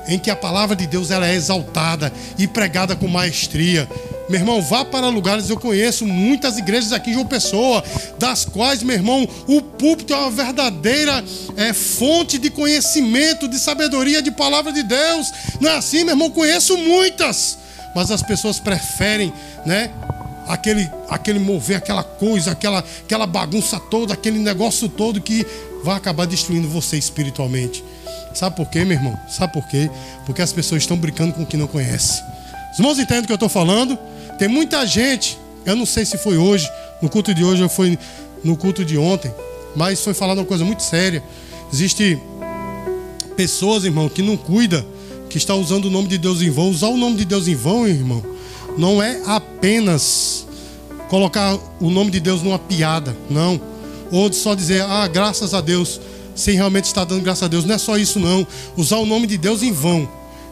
em 0.08 0.18
que 0.18 0.30
a 0.30 0.36
palavra 0.36 0.74
de 0.74 0.86
Deus 0.86 1.10
ela 1.10 1.26
é 1.26 1.34
exaltada 1.34 2.12
e 2.38 2.46
pregada 2.46 2.94
com 2.94 3.08
maestria. 3.08 3.88
Meu 4.32 4.40
irmão, 4.40 4.62
vá 4.62 4.82
para 4.82 5.10
lugares, 5.10 5.50
eu 5.50 5.60
conheço 5.60 6.06
muitas 6.06 6.56
igrejas 6.56 6.90
aqui 6.90 7.10
de 7.10 7.18
uma 7.18 7.26
Pessoa, 7.26 7.84
das 8.18 8.46
quais, 8.46 8.82
meu 8.82 8.96
irmão, 8.96 9.28
o 9.46 9.60
púlpito 9.60 10.14
é 10.14 10.16
uma 10.16 10.30
verdadeira 10.30 11.22
é, 11.54 11.74
fonte 11.74 12.38
de 12.38 12.48
conhecimento, 12.48 13.46
de 13.46 13.58
sabedoria, 13.58 14.22
de 14.22 14.30
palavra 14.30 14.72
de 14.72 14.82
Deus. 14.82 15.30
Não 15.60 15.70
é 15.70 15.76
assim, 15.76 15.98
meu 15.98 16.14
irmão? 16.14 16.30
Conheço 16.30 16.78
muitas, 16.78 17.58
mas 17.94 18.10
as 18.10 18.22
pessoas 18.22 18.58
preferem, 18.58 19.30
né? 19.66 19.90
Aquele, 20.48 20.90
aquele 21.10 21.38
mover, 21.38 21.76
aquela 21.76 22.02
coisa, 22.02 22.52
aquela, 22.52 22.82
aquela 23.04 23.26
bagunça 23.26 23.78
toda, 23.78 24.14
aquele 24.14 24.38
negócio 24.38 24.88
todo 24.88 25.20
que 25.20 25.46
vai 25.84 25.96
acabar 25.96 26.26
destruindo 26.26 26.68
você 26.68 26.96
espiritualmente. 26.96 27.84
Sabe 28.32 28.56
por 28.56 28.70
quê, 28.70 28.82
meu 28.82 28.96
irmão? 28.96 29.18
Sabe 29.28 29.52
por 29.52 29.68
quê? 29.68 29.90
Porque 30.24 30.40
as 30.40 30.54
pessoas 30.54 30.82
estão 30.82 30.96
brincando 30.96 31.34
com 31.34 31.42
o 31.42 31.46
que 31.46 31.58
não 31.58 31.66
conhece. 31.66 32.22
Os 32.72 32.78
irmãos 32.78 32.98
entendem 32.98 33.24
o 33.24 33.26
que 33.26 33.32
eu 33.32 33.34
estou 33.34 33.50
falando? 33.50 33.98
Tem 34.38 34.48
muita 34.48 34.86
gente, 34.86 35.38
eu 35.64 35.76
não 35.76 35.86
sei 35.86 36.04
se 36.04 36.18
foi 36.18 36.36
hoje, 36.36 36.68
no 37.00 37.08
culto 37.08 37.34
de 37.34 37.44
hoje 37.44 37.62
ou 37.62 37.68
foi 37.68 37.98
no 38.42 38.56
culto 38.56 38.84
de 38.84 38.98
ontem, 38.98 39.32
mas 39.74 40.02
foi 40.02 40.14
falado 40.14 40.38
uma 40.38 40.44
coisa 40.44 40.64
muito 40.64 40.82
séria. 40.82 41.22
Existe 41.72 42.18
pessoas, 43.36 43.84
irmão, 43.84 44.08
que 44.08 44.22
não 44.22 44.36
cuida, 44.36 44.84
que 45.28 45.38
está 45.38 45.54
usando 45.54 45.86
o 45.86 45.90
nome 45.90 46.08
de 46.08 46.18
Deus 46.18 46.42
em 46.42 46.50
vão. 46.50 46.70
Usar 46.70 46.88
o 46.88 46.96
nome 46.96 47.16
de 47.16 47.24
Deus 47.24 47.48
em 47.48 47.54
vão, 47.54 47.86
irmão, 47.86 48.22
não 48.76 49.02
é 49.02 49.20
apenas 49.26 50.46
colocar 51.08 51.58
o 51.80 51.90
nome 51.90 52.10
de 52.10 52.20
Deus 52.20 52.42
numa 52.42 52.58
piada, 52.58 53.16
não. 53.28 53.60
Ou 54.10 54.32
só 54.32 54.54
dizer, 54.54 54.82
ah, 54.82 55.06
graças 55.06 55.54
a 55.54 55.60
Deus, 55.60 56.00
sem 56.34 56.54
realmente 56.54 56.84
estar 56.84 57.04
dando 57.04 57.22
graças 57.22 57.42
a 57.42 57.48
Deus. 57.48 57.64
Não 57.64 57.74
é 57.74 57.78
só 57.78 57.96
isso, 57.96 58.18
não. 58.18 58.46
Usar 58.76 58.96
o 58.96 59.06
nome 59.06 59.26
de 59.26 59.38
Deus 59.38 59.62
em 59.62 59.72
vão 59.72 60.08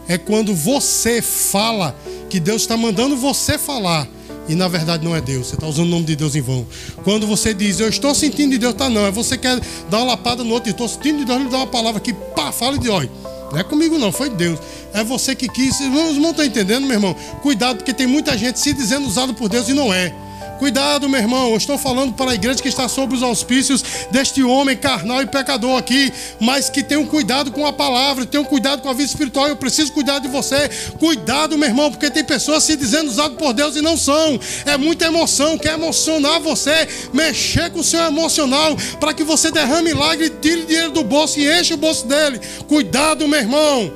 é 0.07 0.17
quando 0.17 0.53
você 0.55 1.21
fala 1.21 1.95
que 2.31 2.39
Deus 2.39 2.61
está 2.61 2.77
mandando 2.77 3.17
você 3.17 3.57
falar 3.57 4.07
e 4.47 4.55
na 4.55 4.69
verdade 4.69 5.03
não 5.03 5.13
é 5.13 5.19
Deus. 5.19 5.47
Você 5.47 5.55
está 5.55 5.67
usando 5.67 5.87
o 5.87 5.89
nome 5.89 6.05
de 6.05 6.15
Deus 6.15 6.33
em 6.33 6.39
vão. 6.39 6.65
Quando 7.03 7.27
você 7.27 7.53
diz, 7.53 7.81
eu 7.81 7.89
estou 7.89 8.15
sentindo 8.15 8.51
de 8.51 8.57
Deus, 8.57 8.73
tá 8.73 8.89
não. 8.89 9.05
É 9.05 9.11
você 9.11 9.37
quer 9.37 9.59
dar 9.89 9.97
uma 9.97 10.11
lapada 10.11 10.41
no 10.41 10.53
outro, 10.53 10.71
estou 10.71 10.87
sentindo 10.87 11.19
de 11.19 11.25
Deus, 11.25 11.41
ele 11.41 11.49
dá 11.49 11.57
uma 11.57 11.67
palavra 11.67 11.99
que 11.99 12.13
pá, 12.13 12.49
fala 12.53 12.79
de 12.79 12.89
oi. 12.89 13.11
Não 13.51 13.59
é 13.59 13.63
comigo 13.65 13.99
não, 13.99 14.13
foi 14.13 14.29
Deus. 14.29 14.57
É 14.93 15.03
você 15.03 15.35
que 15.35 15.49
quis. 15.49 15.75
Os 15.75 15.81
irmãos 15.81 16.29
estão 16.29 16.45
entendendo, 16.45 16.85
meu 16.85 16.93
irmão? 16.93 17.13
Cuidado, 17.41 17.77
porque 17.77 17.93
tem 17.93 18.07
muita 18.07 18.37
gente 18.37 18.57
se 18.61 18.71
dizendo 18.71 19.05
usado 19.05 19.33
por 19.33 19.49
Deus 19.49 19.67
e 19.67 19.73
não 19.73 19.93
é. 19.93 20.15
Cuidado, 20.61 21.09
meu 21.09 21.19
irmão. 21.19 21.49
Eu 21.49 21.57
estou 21.57 21.75
falando 21.75 22.13
para 22.13 22.29
a 22.29 22.35
igreja 22.35 22.61
que 22.61 22.67
está 22.67 22.87
sob 22.87 23.15
os 23.15 23.23
auspícios 23.23 23.83
deste 24.11 24.43
homem 24.43 24.77
carnal 24.77 25.19
e 25.19 25.25
pecador 25.25 25.75
aqui, 25.75 26.13
mas 26.39 26.69
que 26.69 26.83
tenham 26.83 27.03
cuidado 27.03 27.51
com 27.51 27.65
a 27.65 27.73
palavra, 27.73 28.27
tenham 28.27 28.45
cuidado 28.45 28.79
com 28.79 28.87
a 28.87 28.93
vida 28.93 29.05
espiritual. 29.05 29.47
Eu 29.47 29.55
preciso 29.55 29.91
cuidar 29.91 30.19
de 30.19 30.27
você. 30.27 30.69
Cuidado, 30.99 31.57
meu 31.57 31.67
irmão, 31.67 31.89
porque 31.89 32.11
tem 32.11 32.23
pessoas 32.23 32.63
se 32.63 32.75
dizendo 32.75 33.09
usadas 33.09 33.39
por 33.39 33.53
Deus 33.53 33.75
e 33.75 33.81
não 33.81 33.97
são. 33.97 34.39
É 34.63 34.77
muita 34.77 35.07
emoção, 35.07 35.57
quer 35.57 35.73
emocionar 35.73 36.39
você, 36.39 36.87
mexer 37.11 37.71
com 37.71 37.79
o 37.79 37.83
seu 37.83 38.01
emocional 38.01 38.77
para 38.99 39.15
que 39.15 39.23
você 39.23 39.49
derrame 39.49 39.91
milagre, 39.91 40.29
tire 40.29 40.67
dinheiro 40.67 40.91
do 40.91 41.03
bolso 41.03 41.39
e 41.39 41.59
enche 41.59 41.73
o 41.73 41.77
bolso 41.77 42.05
dele. 42.05 42.39
Cuidado, 42.67 43.27
meu 43.27 43.39
irmão. 43.39 43.91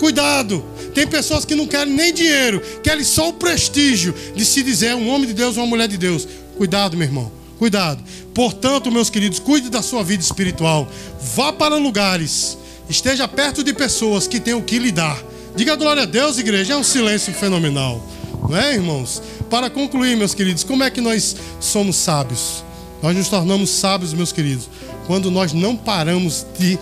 Cuidado. 0.00 0.71
Tem 0.94 1.06
pessoas 1.06 1.44
que 1.44 1.54
não 1.54 1.66
querem 1.66 1.92
nem 1.92 2.12
dinheiro, 2.12 2.60
querem 2.82 3.04
só 3.04 3.28
o 3.30 3.32
prestígio 3.32 4.14
de 4.34 4.44
se 4.44 4.62
dizer 4.62 4.94
um 4.94 5.08
homem 5.08 5.26
de 5.26 5.34
Deus 5.34 5.56
ou 5.56 5.62
uma 5.62 5.70
mulher 5.70 5.88
de 5.88 5.96
Deus. 5.96 6.28
Cuidado, 6.56 6.96
meu 6.96 7.06
irmão. 7.06 7.32
Cuidado. 7.58 8.02
Portanto, 8.34 8.90
meus 8.90 9.08
queridos, 9.08 9.38
cuide 9.38 9.70
da 9.70 9.82
sua 9.82 10.02
vida 10.02 10.22
espiritual. 10.22 10.88
Vá 11.34 11.52
para 11.52 11.76
lugares. 11.76 12.58
Esteja 12.88 13.26
perto 13.26 13.62
de 13.62 13.72
pessoas 13.72 14.26
que 14.26 14.40
têm 14.40 14.54
o 14.54 14.62
que 14.62 14.78
lhe 14.78 14.92
dar. 14.92 15.22
Diga 15.56 15.76
glória 15.76 16.02
a 16.02 16.06
Deus, 16.06 16.38
igreja. 16.38 16.74
É 16.74 16.76
um 16.76 16.82
silêncio 16.82 17.32
fenomenal. 17.32 18.04
Não 18.48 18.56
é, 18.56 18.74
irmãos? 18.74 19.22
Para 19.48 19.70
concluir, 19.70 20.16
meus 20.16 20.34
queridos, 20.34 20.64
como 20.64 20.82
é 20.82 20.90
que 20.90 21.00
nós 21.00 21.36
somos 21.60 21.96
sábios? 21.96 22.64
Nós 23.02 23.16
nos 23.16 23.28
tornamos 23.28 23.70
sábios, 23.70 24.12
meus 24.12 24.32
queridos, 24.32 24.68
quando 25.06 25.30
nós 25.30 25.52
não 25.52 25.76
paramos 25.76 26.46
de 26.58 26.78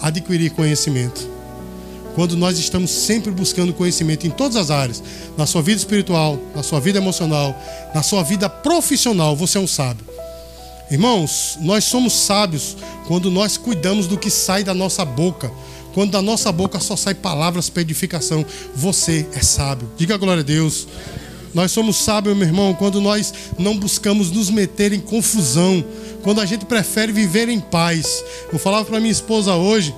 adquirir 0.00 0.50
conhecimento 0.50 1.33
quando 2.14 2.36
nós 2.36 2.58
estamos 2.58 2.90
sempre 2.90 3.30
buscando 3.30 3.72
conhecimento 3.72 4.26
em 4.26 4.30
todas 4.30 4.56
as 4.56 4.70
áreas, 4.70 5.02
na 5.36 5.46
sua 5.46 5.62
vida 5.62 5.78
espiritual, 5.78 6.38
na 6.54 6.62
sua 6.62 6.80
vida 6.80 6.98
emocional, 6.98 7.54
na 7.94 8.02
sua 8.02 8.22
vida 8.22 8.48
profissional, 8.48 9.34
você 9.34 9.58
é 9.58 9.60
um 9.60 9.66
sábio. 9.66 10.06
Irmãos, 10.90 11.58
nós 11.60 11.84
somos 11.84 12.12
sábios 12.12 12.76
quando 13.08 13.30
nós 13.30 13.56
cuidamos 13.56 14.06
do 14.06 14.18
que 14.18 14.30
sai 14.30 14.62
da 14.62 14.74
nossa 14.74 15.04
boca. 15.04 15.50
Quando 15.92 16.10
da 16.10 16.20
nossa 16.20 16.50
boca 16.52 16.78
só 16.80 16.96
sai 16.96 17.14
palavras 17.14 17.70
para 17.70 17.82
edificação, 17.82 18.44
você 18.74 19.26
é 19.32 19.40
sábio. 19.40 19.88
Diga 19.96 20.16
glória 20.16 20.42
a 20.42 20.44
Deus. 20.44 20.86
Nós 21.54 21.70
somos 21.70 21.96
sábios, 21.96 22.36
meu 22.36 22.46
irmão, 22.46 22.74
quando 22.74 23.00
nós 23.00 23.32
não 23.58 23.78
buscamos 23.78 24.30
nos 24.30 24.50
meter 24.50 24.92
em 24.92 25.00
confusão, 25.00 25.84
quando 26.22 26.40
a 26.40 26.46
gente 26.46 26.64
prefere 26.64 27.12
viver 27.12 27.48
em 27.48 27.60
paz. 27.60 28.24
Eu 28.52 28.58
falava 28.58 28.84
para 28.84 28.98
minha 28.98 29.12
esposa 29.12 29.54
hoje 29.54 29.94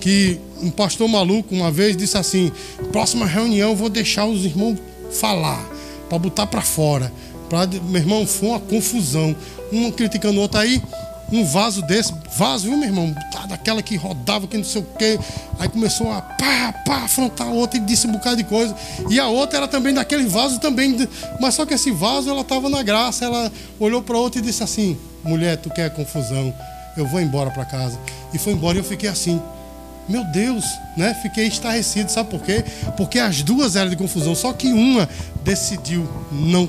que 0.00 0.38
um 0.62 0.70
pastor 0.70 1.08
maluco 1.08 1.54
uma 1.54 1.70
vez 1.70 1.96
disse 1.96 2.16
assim: 2.16 2.52
próxima 2.90 3.26
reunião 3.26 3.70
eu 3.70 3.76
vou 3.76 3.88
deixar 3.88 4.26
os 4.26 4.44
irmãos 4.44 4.78
falar, 5.10 5.62
para 6.08 6.18
botar 6.18 6.46
para 6.46 6.62
fora. 6.62 7.12
Pra, 7.48 7.66
meu 7.66 8.00
irmão, 8.00 8.26
foi 8.26 8.48
uma 8.50 8.60
confusão. 8.60 9.36
Um 9.70 9.90
criticando 9.90 10.38
o 10.38 10.42
outro 10.42 10.58
aí, 10.58 10.82
um 11.30 11.44
vaso 11.44 11.82
desse, 11.82 12.12
vaso, 12.36 12.68
viu, 12.68 12.76
meu 12.76 12.88
irmão? 12.88 13.14
Daquela 13.48 13.82
que 13.82 13.96
rodava, 13.96 14.46
que 14.46 14.56
não 14.56 14.64
sei 14.64 14.82
o 14.82 14.86
quê. 14.98 15.18
Aí 15.58 15.68
começou 15.68 16.10
a 16.10 16.20
pá, 16.20 16.72
pá, 16.86 16.96
afrontar 17.04 17.48
a 17.48 17.50
outra 17.50 17.78
e 17.78 17.80
disse 17.80 18.06
um 18.06 18.12
bocado 18.12 18.36
de 18.36 18.44
coisa. 18.44 18.74
E 19.10 19.18
a 19.18 19.28
outra 19.28 19.58
era 19.58 19.68
também 19.68 19.92
daquele 19.92 20.26
vaso 20.26 20.58
também. 20.58 20.96
Mas 21.40 21.54
só 21.54 21.66
que 21.66 21.74
esse 21.74 21.90
vaso, 21.90 22.30
ela 22.30 22.42
estava 22.42 22.68
na 22.68 22.82
graça. 22.82 23.24
Ela 23.24 23.50
olhou 23.80 24.02
para 24.02 24.16
outra 24.16 24.40
e 24.40 24.42
disse 24.42 24.62
assim: 24.62 24.96
mulher, 25.24 25.56
tu 25.56 25.70
quer 25.70 25.90
confusão? 25.90 26.54
Eu 26.96 27.06
vou 27.06 27.20
embora 27.20 27.50
para 27.50 27.64
casa. 27.64 27.98
E 28.32 28.38
foi 28.38 28.52
embora 28.52 28.76
e 28.76 28.80
eu 28.80 28.84
fiquei 28.84 29.08
assim. 29.08 29.40
Meu 30.08 30.24
Deus, 30.24 30.64
né? 30.96 31.14
Fiquei 31.22 31.46
estarrecido, 31.46 32.10
sabe 32.10 32.30
por 32.30 32.40
quê? 32.40 32.64
Porque 32.96 33.18
as 33.18 33.42
duas 33.42 33.76
eram 33.76 33.90
de 33.90 33.96
confusão, 33.96 34.34
só 34.34 34.52
que 34.52 34.68
uma 34.68 35.08
decidiu 35.44 36.08
não 36.30 36.68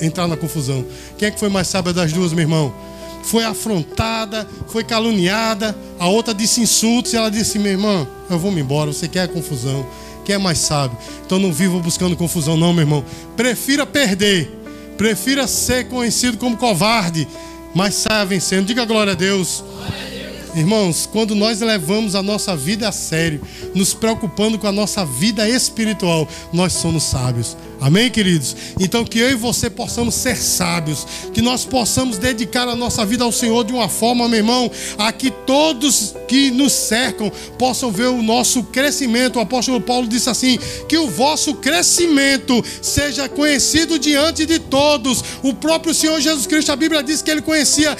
entrar 0.00 0.26
na 0.26 0.36
confusão. 0.36 0.84
Quem 1.18 1.28
é 1.28 1.30
que 1.30 1.38
foi 1.38 1.48
mais 1.48 1.68
sábia 1.68 1.92
das 1.92 2.12
duas, 2.12 2.32
meu 2.32 2.42
irmão? 2.42 2.74
Foi 3.22 3.44
afrontada, 3.44 4.46
foi 4.68 4.84
caluniada, 4.84 5.76
a 5.98 6.06
outra 6.08 6.32
disse 6.32 6.60
insultos 6.60 7.12
e 7.12 7.16
ela 7.16 7.30
disse: 7.30 7.58
Meu 7.58 7.72
irmão, 7.72 8.06
eu 8.30 8.38
vou 8.38 8.52
me 8.52 8.60
embora, 8.60 8.92
você 8.92 9.08
quer 9.08 9.28
confusão, 9.28 9.86
quer 10.24 10.38
mais 10.38 10.58
sábio. 10.58 10.96
Então 11.24 11.38
não 11.38 11.52
viva 11.52 11.78
buscando 11.78 12.16
confusão, 12.16 12.56
não, 12.56 12.72
meu 12.72 12.82
irmão. 12.82 13.04
Prefira 13.36 13.84
perder, 13.84 14.50
prefira 14.96 15.46
ser 15.46 15.88
conhecido 15.88 16.38
como 16.38 16.56
covarde, 16.56 17.26
mas 17.74 17.94
saia 17.94 18.24
vencendo. 18.24 18.66
Diga 18.66 18.84
glória 18.84 19.12
a 19.12 19.16
Deus. 19.16 19.64
Glória 19.66 19.88
a 19.88 20.04
Deus. 20.04 20.15
Irmãos, 20.56 21.06
quando 21.12 21.34
nós 21.34 21.60
levamos 21.60 22.14
a 22.14 22.22
nossa 22.22 22.56
vida 22.56 22.88
a 22.88 22.92
sério, 22.92 23.42
nos 23.74 23.92
preocupando 23.92 24.58
com 24.58 24.66
a 24.66 24.72
nossa 24.72 25.04
vida 25.04 25.46
espiritual, 25.46 26.26
nós 26.50 26.72
somos 26.72 27.02
sábios. 27.02 27.54
Amém, 27.78 28.10
queridos? 28.10 28.56
Então, 28.80 29.04
que 29.04 29.18
eu 29.18 29.30
e 29.30 29.34
você 29.34 29.68
possamos 29.68 30.14
ser 30.14 30.34
sábios, 30.38 31.06
que 31.34 31.42
nós 31.42 31.66
possamos 31.66 32.16
dedicar 32.16 32.66
a 32.66 32.74
nossa 32.74 33.04
vida 33.04 33.22
ao 33.22 33.30
Senhor 33.30 33.66
de 33.66 33.74
uma 33.74 33.86
forma, 33.86 34.26
meu 34.30 34.38
irmão, 34.38 34.70
a 34.96 35.12
que 35.12 35.30
todos 35.30 36.14
que 36.26 36.50
nos 36.50 36.72
cercam 36.72 37.30
possam 37.58 37.92
ver 37.92 38.06
o 38.06 38.22
nosso 38.22 38.62
crescimento. 38.62 39.36
O 39.36 39.42
apóstolo 39.42 39.78
Paulo 39.78 40.08
disse 40.08 40.30
assim: 40.30 40.58
que 40.88 40.96
o 40.96 41.10
vosso 41.10 41.56
crescimento 41.56 42.64
seja 42.80 43.28
conhecido 43.28 43.98
diante 43.98 44.46
de 44.46 44.58
todos. 44.58 45.22
O 45.42 45.52
próprio 45.52 45.92
Senhor 45.92 46.18
Jesus 46.18 46.46
Cristo, 46.46 46.72
a 46.72 46.76
Bíblia 46.76 47.02
diz 47.02 47.20
que 47.20 47.30
ele 47.30 47.42
conhecia 47.42 47.94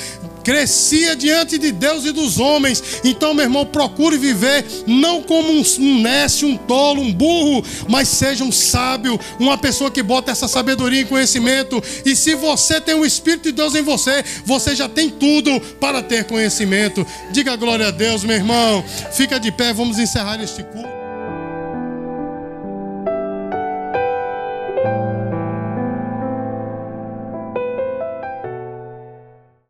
crescia 0.47 1.17
diante 1.17 1.59
de 1.59 1.73
Deus 1.73 2.05
e 2.05 2.13
dos 2.13 2.39
homens. 2.39 3.01
Então, 3.03 3.35
meu 3.35 3.47
irmão, 3.47 3.67
procure 3.67 4.17
viver 4.17 4.65
não 4.87 5.21
como 5.21 5.51
um, 5.51 6.01
nécio, 6.01 6.47
um 6.47 6.57
tolo, 6.57 7.03
um 7.03 7.13
burro, 7.13 7.67
mas 7.89 8.07
seja 8.07 8.45
um 8.45 8.53
sábio, 8.53 9.19
uma 9.41 9.59
pessoa 9.59 9.91
que 9.91 10.05
bota 10.05 10.31
essa 10.31 10.47
sabedoria 10.47 11.01
e 11.01 11.05
conhecimento. 11.05 11.83
E 12.05 12.15
se 12.15 12.37
você 12.37 12.81
tem 12.81 12.95
o 12.95 13.05
Espírito 13.05 13.47
de 13.47 13.53
Deus 13.53 13.75
em 13.75 13.83
você, 13.83 14.25
você 14.45 14.77
já 14.77 14.89
tem 14.89 15.11
tudo 15.11 15.61
para 15.81 16.01
ter 16.01 16.23
conhecimento. 16.23 17.05
Diga 17.33 17.57
glória 17.57 17.89
a 17.89 17.91
Deus, 17.91 18.23
meu 18.23 18.37
irmão. 18.37 18.85
Fica 19.15 19.41
de 19.41 19.51
pé, 19.51 19.73
vamos 19.73 19.99
encerrar 19.99 20.41
este 20.41 20.63
culto. 20.63 20.96